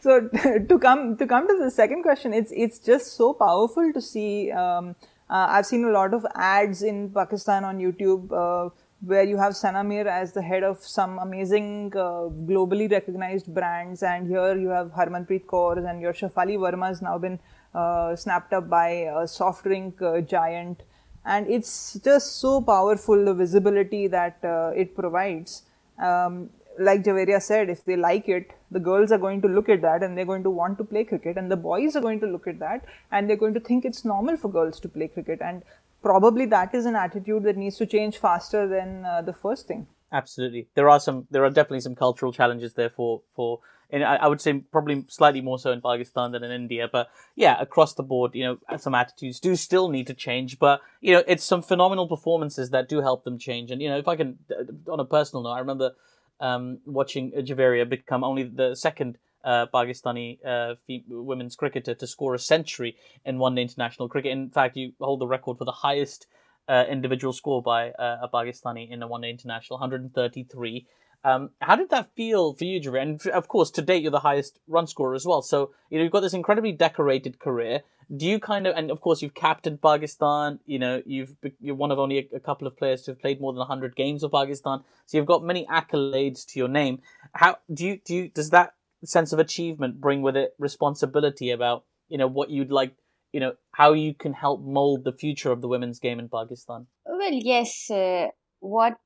so 0.00 0.28
to 0.68 0.78
come 0.78 1.16
to 1.16 1.26
come 1.26 1.46
to 1.46 1.56
the 1.64 1.70
second 1.70 2.02
question, 2.02 2.34
it's 2.34 2.52
it's 2.54 2.78
just 2.78 3.16
so 3.16 3.32
powerful 3.32 3.92
to 3.92 4.00
see. 4.00 4.50
Um, 4.50 4.96
uh, 5.30 5.46
I've 5.48 5.66
seen 5.66 5.84
a 5.84 5.90
lot 5.90 6.12
of 6.12 6.26
ads 6.34 6.82
in 6.82 7.10
Pakistan 7.10 7.64
on 7.64 7.78
YouTube. 7.78 8.32
Uh, 8.32 8.70
where 9.06 9.24
you 9.24 9.36
have 9.36 9.54
Sana 9.54 9.84
Mir 9.84 10.08
as 10.08 10.32
the 10.32 10.40
head 10.40 10.62
of 10.62 10.78
some 10.82 11.18
amazing 11.18 11.92
uh, 11.94 12.30
globally 12.50 12.90
recognized 12.90 13.52
brands, 13.52 14.02
and 14.02 14.26
here 14.26 14.56
you 14.56 14.68
have 14.68 14.92
Harmanpreet 14.92 15.44
Kaur 15.44 15.76
and 15.86 16.00
your 16.00 16.14
Shafali 16.14 16.56
Verma 16.56 16.86
has 16.88 17.02
now 17.02 17.18
been 17.18 17.38
uh, 17.74 18.16
snapped 18.16 18.54
up 18.54 18.70
by 18.70 18.88
a 19.22 19.28
soft 19.28 19.64
drink 19.64 20.00
uh, 20.00 20.22
giant 20.22 20.84
and 21.24 21.46
it's 21.48 21.94
just 22.04 22.40
so 22.40 22.60
powerful 22.60 23.24
the 23.24 23.34
visibility 23.34 24.06
that 24.06 24.38
uh, 24.44 24.70
it 24.74 24.94
provides 24.94 25.62
um, 25.98 26.50
like 26.78 27.02
Javeria 27.02 27.40
said, 27.40 27.70
if 27.70 27.84
they 27.84 27.96
like 27.96 28.28
it, 28.28 28.52
the 28.70 28.80
girls 28.80 29.12
are 29.12 29.18
going 29.18 29.40
to 29.42 29.48
look 29.48 29.68
at 29.68 29.82
that 29.82 30.02
and 30.02 30.16
they're 30.16 30.24
going 30.24 30.42
to 30.42 30.50
want 30.50 30.78
to 30.78 30.84
play 30.84 31.04
cricket, 31.04 31.36
and 31.36 31.50
the 31.50 31.56
boys 31.56 31.94
are 31.96 32.00
going 32.00 32.20
to 32.20 32.26
look 32.26 32.46
at 32.46 32.58
that 32.58 32.84
and 33.10 33.28
they're 33.28 33.36
going 33.36 33.54
to 33.54 33.60
think 33.60 33.84
it's 33.84 34.04
normal 34.04 34.36
for 34.36 34.50
girls 34.50 34.80
to 34.80 34.88
play 34.88 35.08
cricket. 35.08 35.40
And 35.40 35.62
probably 36.02 36.46
that 36.46 36.74
is 36.74 36.86
an 36.86 36.96
attitude 36.96 37.44
that 37.44 37.56
needs 37.56 37.76
to 37.78 37.86
change 37.86 38.18
faster 38.18 38.66
than 38.66 39.04
uh, 39.04 39.22
the 39.22 39.32
first 39.32 39.66
thing. 39.68 39.86
Absolutely, 40.12 40.68
there 40.74 40.88
are 40.88 41.00
some, 41.00 41.26
there 41.30 41.44
are 41.44 41.50
definitely 41.50 41.80
some 41.80 41.94
cultural 41.94 42.32
challenges 42.32 42.74
there 42.74 42.90
for 42.90 43.22
for 43.34 43.60
and 43.90 44.02
I, 44.04 44.26
would 44.26 44.40
say 44.40 44.54
probably 44.72 45.04
slightly 45.08 45.40
more 45.40 45.58
so 45.58 45.70
in 45.72 45.80
Pakistan 45.80 46.32
than 46.32 46.42
in 46.42 46.50
India. 46.50 46.88
But 46.90 47.08
yeah, 47.36 47.60
across 47.60 47.94
the 47.94 48.02
board, 48.02 48.34
you 48.34 48.44
know, 48.44 48.76
some 48.78 48.94
attitudes 48.94 49.40
do 49.40 49.56
still 49.56 49.88
need 49.88 50.06
to 50.06 50.14
change. 50.14 50.58
But 50.58 50.80
you 51.00 51.12
know, 51.12 51.22
it's 51.26 51.44
some 51.44 51.62
phenomenal 51.62 52.08
performances 52.08 52.70
that 52.70 52.88
do 52.88 53.00
help 53.00 53.24
them 53.24 53.38
change. 53.38 53.70
And 53.70 53.80
you 53.80 53.88
know, 53.88 53.98
if 53.98 54.08
I 54.08 54.16
can, 54.16 54.38
uh, 54.50 54.92
on 54.92 55.00
a 55.00 55.04
personal 55.04 55.42
note, 55.42 55.52
I 55.52 55.58
remember 55.60 55.92
um, 56.40 56.78
watching 56.86 57.32
Javeria 57.32 57.88
become 57.88 58.24
only 58.24 58.44
the 58.44 58.74
second 58.74 59.18
uh, 59.44 59.66
Pakistani 59.72 60.38
uh, 60.44 60.74
women's 61.08 61.56
cricketer 61.56 61.94
to 61.94 62.06
score 62.06 62.34
a 62.34 62.38
century 62.38 62.96
in 63.24 63.38
one-day 63.38 63.62
international 63.62 64.08
cricket. 64.08 64.32
In 64.32 64.50
fact, 64.50 64.76
you 64.76 64.92
hold 65.00 65.20
the 65.20 65.26
record 65.26 65.58
for 65.58 65.64
the 65.64 65.72
highest 65.72 66.26
uh, 66.68 66.84
individual 66.88 67.32
score 67.32 67.62
by 67.62 67.90
uh, 67.90 68.18
a 68.22 68.28
Pakistani 68.28 68.90
in 68.90 69.02
a 69.02 69.06
one-day 69.06 69.30
international, 69.30 69.78
133. 69.78 70.86
Um, 71.24 71.50
how 71.62 71.74
did 71.74 71.88
that 71.88 72.10
feel 72.14 72.52
for 72.52 72.64
you, 72.64 72.80
Javeer? 72.80 73.00
And 73.00 73.26
of 73.28 73.48
course, 73.48 73.70
to 73.72 73.82
date, 73.82 74.02
you're 74.02 74.12
the 74.12 74.20
highest 74.20 74.60
run 74.68 74.86
scorer 74.86 75.14
as 75.14 75.24
well. 75.24 75.40
So, 75.40 75.72
you 75.88 75.98
know, 75.98 76.04
you've 76.04 76.12
got 76.12 76.20
this 76.20 76.34
incredibly 76.34 76.72
decorated 76.72 77.38
career. 77.38 77.80
Do 78.14 78.26
you 78.26 78.38
kind 78.38 78.66
of, 78.66 78.76
and 78.76 78.90
of 78.90 79.00
course, 79.00 79.22
you've 79.22 79.34
captained 79.34 79.80
Pakistan. 79.80 80.60
You 80.66 80.78
know, 80.78 81.02
you've 81.06 81.34
you're 81.58 81.74
one 81.74 81.90
of 81.90 81.98
only 81.98 82.18
a, 82.18 82.36
a 82.36 82.40
couple 82.40 82.66
of 82.66 82.76
players 82.76 83.02
to 83.02 83.12
have 83.12 83.20
played 83.20 83.40
more 83.40 83.52
than 83.52 83.60
100 83.60 83.96
games 83.96 84.20
for 84.20 84.28
Pakistan. 84.28 84.80
So 85.06 85.16
you've 85.16 85.26
got 85.26 85.42
many 85.42 85.66
accolades 85.66 86.44
to 86.48 86.58
your 86.58 86.68
name. 86.68 87.00
How 87.32 87.56
do 87.72 87.86
you 87.86 88.00
do? 88.04 88.14
You, 88.14 88.28
does 88.28 88.50
that 88.50 88.74
sense 89.04 89.32
of 89.32 89.38
achievement 89.38 90.00
bring 90.02 90.20
with 90.20 90.36
it 90.36 90.54
responsibility 90.58 91.50
about 91.50 91.84
you 92.08 92.18
know 92.18 92.26
what 92.26 92.50
you'd 92.50 92.70
like? 92.70 92.94
You 93.32 93.40
know 93.40 93.52
how 93.72 93.94
you 93.94 94.12
can 94.12 94.34
help 94.34 94.62
mold 94.62 95.04
the 95.04 95.12
future 95.12 95.50
of 95.50 95.62
the 95.62 95.68
women's 95.68 95.98
game 95.98 96.18
in 96.18 96.28
Pakistan. 96.28 96.86
Well, 97.06 97.32
yes. 97.32 97.90
Uh, 97.90 98.28
what 98.60 98.98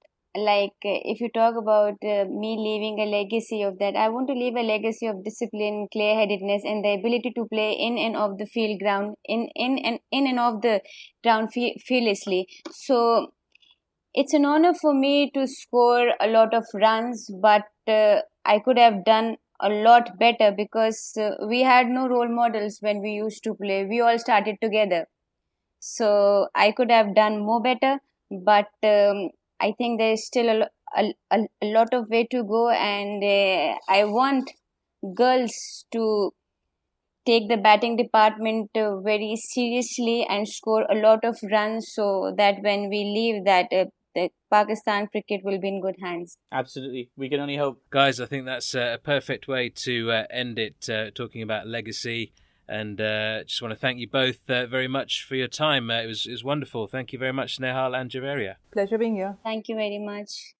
like 0.44 0.74
if 0.84 1.20
you 1.20 1.28
talk 1.34 1.54
about 1.56 1.94
uh, 2.04 2.24
me 2.42 2.50
leaving 2.66 2.98
a 3.00 3.06
legacy 3.10 3.62
of 3.62 3.78
that 3.78 3.96
i 3.96 4.08
want 4.08 4.28
to 4.28 4.34
leave 4.34 4.56
a 4.56 4.62
legacy 4.62 5.06
of 5.06 5.22
discipline 5.24 5.86
clear-headedness 5.92 6.62
and 6.64 6.84
the 6.84 6.92
ability 6.94 7.32
to 7.34 7.46
play 7.52 7.72
in 7.72 7.98
and 7.98 8.16
off 8.16 8.38
the 8.38 8.46
field 8.46 8.78
ground 8.80 9.14
in 9.24 9.48
in 9.54 9.78
and 9.78 9.98
in 10.10 10.26
and 10.26 10.38
off 10.40 10.60
the 10.62 10.80
ground 11.22 11.52
fe- 11.52 11.76
fearlessly. 11.86 12.46
So 12.70 13.28
it's 14.14 14.34
an 14.34 14.44
honor 14.44 14.74
for 14.74 14.94
me 14.94 15.30
to 15.32 15.46
score 15.46 16.12
a 16.20 16.26
lot 16.28 16.54
of 16.54 16.64
runs 16.74 17.30
but 17.42 17.64
uh, 17.88 18.20
i 18.44 18.58
could 18.58 18.78
have 18.78 19.04
done 19.04 19.36
a 19.60 19.68
lot 19.68 20.18
better 20.18 20.52
because 20.56 21.00
uh, 21.20 21.30
we 21.48 21.62
had 21.62 21.88
no 21.88 22.06
role 22.08 22.28
models 22.28 22.78
when 22.80 23.00
we 23.02 23.10
used 23.10 23.42
to 23.42 23.54
play. 23.54 23.84
We 23.84 24.00
all 24.00 24.16
started 24.18 24.56
together. 24.62 25.06
So 25.80 26.48
i 26.54 26.70
could 26.72 26.90
have 26.90 27.14
done 27.14 27.38
more 27.44 27.60
better 27.62 27.98
but 28.30 28.68
um, 28.84 29.30
I 29.60 29.74
think 29.76 29.98
there's 29.98 30.24
still 30.24 30.48
a, 30.48 30.68
a, 30.96 31.38
a 31.62 31.66
lot 31.66 31.92
of 31.92 32.08
way 32.08 32.26
to 32.30 32.44
go, 32.44 32.70
and 32.70 33.22
uh, 33.22 33.78
I 33.88 34.04
want 34.04 34.50
girls 35.14 35.84
to 35.92 36.32
take 37.26 37.48
the 37.48 37.56
batting 37.56 37.96
department 37.96 38.70
uh, 38.74 39.00
very 39.00 39.36
seriously 39.36 40.26
and 40.28 40.48
score 40.48 40.86
a 40.90 40.94
lot 40.94 41.24
of 41.24 41.38
runs 41.50 41.92
so 41.92 42.34
that 42.38 42.56
when 42.62 42.88
we 42.88 43.04
leave 43.04 43.44
that 43.44 43.66
uh, 43.72 43.84
the 44.14 44.30
Pakistan 44.50 45.06
cricket 45.08 45.42
will 45.44 45.60
be 45.60 45.68
in 45.68 45.80
good 45.80 45.96
hands. 46.02 46.38
Absolutely. 46.50 47.10
We 47.16 47.28
can 47.28 47.40
only 47.40 47.56
hope. 47.56 47.82
Guys, 47.90 48.20
I 48.20 48.26
think 48.26 48.46
that's 48.46 48.74
a 48.74 48.98
perfect 49.02 49.46
way 49.46 49.68
to 49.68 50.10
uh, 50.10 50.24
end 50.30 50.58
it, 50.58 50.88
uh, 50.88 51.10
talking 51.10 51.42
about 51.42 51.66
legacy. 51.66 52.32
And 52.68 53.00
uh, 53.00 53.44
just 53.44 53.62
want 53.62 53.72
to 53.72 53.80
thank 53.80 53.98
you 53.98 54.08
both 54.08 54.48
uh, 54.50 54.66
very 54.66 54.88
much 54.88 55.24
for 55.24 55.36
your 55.36 55.48
time. 55.48 55.90
Uh, 55.90 56.02
it 56.02 56.06
was 56.06 56.26
it 56.26 56.32
was 56.32 56.44
wonderful. 56.44 56.86
Thank 56.86 57.12
you 57.12 57.18
very 57.18 57.32
much, 57.32 57.58
Snehal 57.58 57.98
and 57.98 58.10
Javeria. 58.10 58.56
Pleasure 58.72 58.98
being 58.98 59.14
here. 59.14 59.36
Thank 59.42 59.68
you 59.68 59.76
very 59.76 59.98
much. 59.98 60.54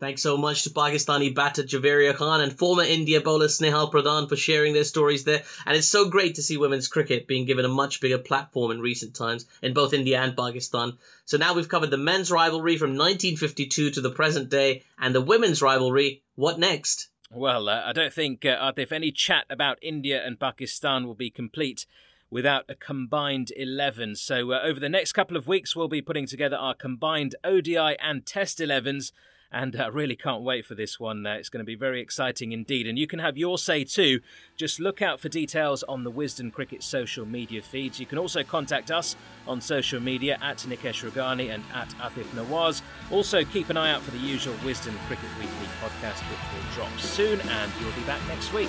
Thanks 0.00 0.22
so 0.22 0.36
much 0.36 0.62
to 0.62 0.70
Pakistani 0.70 1.34
batter 1.34 1.64
Javeria 1.64 2.14
Khan 2.14 2.40
and 2.40 2.56
former 2.56 2.84
India 2.84 3.20
bowler 3.20 3.48
Snehal 3.48 3.90
Pradhan 3.90 4.28
for 4.28 4.36
sharing 4.36 4.72
their 4.72 4.84
stories 4.84 5.24
there. 5.24 5.42
And 5.66 5.76
it's 5.76 5.88
so 5.88 6.08
great 6.08 6.36
to 6.36 6.42
see 6.42 6.56
women's 6.56 6.86
cricket 6.86 7.26
being 7.26 7.46
given 7.46 7.64
a 7.64 7.68
much 7.68 8.00
bigger 8.00 8.18
platform 8.18 8.70
in 8.70 8.80
recent 8.80 9.16
times 9.16 9.46
in 9.60 9.74
both 9.74 9.92
India 9.92 10.20
and 10.20 10.36
Pakistan. 10.36 10.96
So 11.24 11.36
now 11.36 11.54
we've 11.54 11.68
covered 11.68 11.90
the 11.90 11.96
men's 11.96 12.30
rivalry 12.30 12.76
from 12.76 12.90
1952 12.90 13.90
to 13.90 14.00
the 14.00 14.12
present 14.12 14.50
day 14.50 14.84
and 15.00 15.12
the 15.12 15.20
women's 15.20 15.62
rivalry. 15.62 16.22
What 16.36 16.60
next? 16.60 17.08
Well, 17.30 17.68
uh, 17.68 17.82
I 17.84 17.92
don't 17.92 18.12
think, 18.12 18.46
uh, 18.46 18.72
if 18.76 18.90
any 18.90 19.12
chat 19.12 19.44
about 19.50 19.78
India 19.82 20.24
and 20.24 20.40
Pakistan 20.40 21.06
will 21.06 21.14
be 21.14 21.30
complete 21.30 21.84
without 22.30 22.64
a 22.68 22.74
combined 22.74 23.52
11. 23.54 24.16
So, 24.16 24.52
uh, 24.52 24.60
over 24.62 24.80
the 24.80 24.88
next 24.88 25.12
couple 25.12 25.36
of 25.36 25.46
weeks, 25.46 25.76
we'll 25.76 25.88
be 25.88 26.00
putting 26.00 26.26
together 26.26 26.56
our 26.56 26.74
combined 26.74 27.34
ODI 27.44 27.96
and 28.00 28.24
Test 28.24 28.60
11s 28.60 29.12
and 29.50 29.78
uh, 29.78 29.90
really 29.90 30.16
can't 30.16 30.42
wait 30.42 30.66
for 30.66 30.74
this 30.74 31.00
one. 31.00 31.26
Uh, 31.26 31.34
it's 31.34 31.48
going 31.48 31.60
to 31.60 31.64
be 31.64 31.74
very 31.74 32.00
exciting 32.00 32.52
indeed. 32.52 32.86
And 32.86 32.98
you 32.98 33.06
can 33.06 33.18
have 33.18 33.36
your 33.36 33.58
say 33.58 33.84
too. 33.84 34.20
Just 34.56 34.80
look 34.80 35.00
out 35.00 35.20
for 35.20 35.28
details 35.28 35.82
on 35.84 36.04
the 36.04 36.12
Wisden 36.12 36.52
Cricket 36.52 36.82
social 36.82 37.24
media 37.24 37.62
feeds. 37.62 37.98
You 37.98 38.06
can 38.06 38.18
also 38.18 38.42
contact 38.42 38.90
us 38.90 39.16
on 39.46 39.60
social 39.60 40.00
media 40.00 40.38
at 40.42 40.58
Nikesh 40.58 41.08
Rughani 41.08 41.50
and 41.50 41.64
at 41.74 41.88
Aatif 41.98 42.26
Nawaz. 42.34 42.82
Also, 43.10 43.44
keep 43.44 43.70
an 43.70 43.76
eye 43.76 43.90
out 43.90 44.02
for 44.02 44.10
the 44.10 44.18
usual 44.18 44.54
Wisden 44.56 44.96
Cricket 45.06 45.30
Weekly 45.38 45.68
podcast, 45.80 46.20
which 46.30 46.40
will 46.52 46.74
drop 46.74 46.98
soon, 46.98 47.40
and 47.40 47.72
we'll 47.80 47.92
be 47.92 48.02
back 48.02 48.20
next 48.28 48.52
week. 48.52 48.68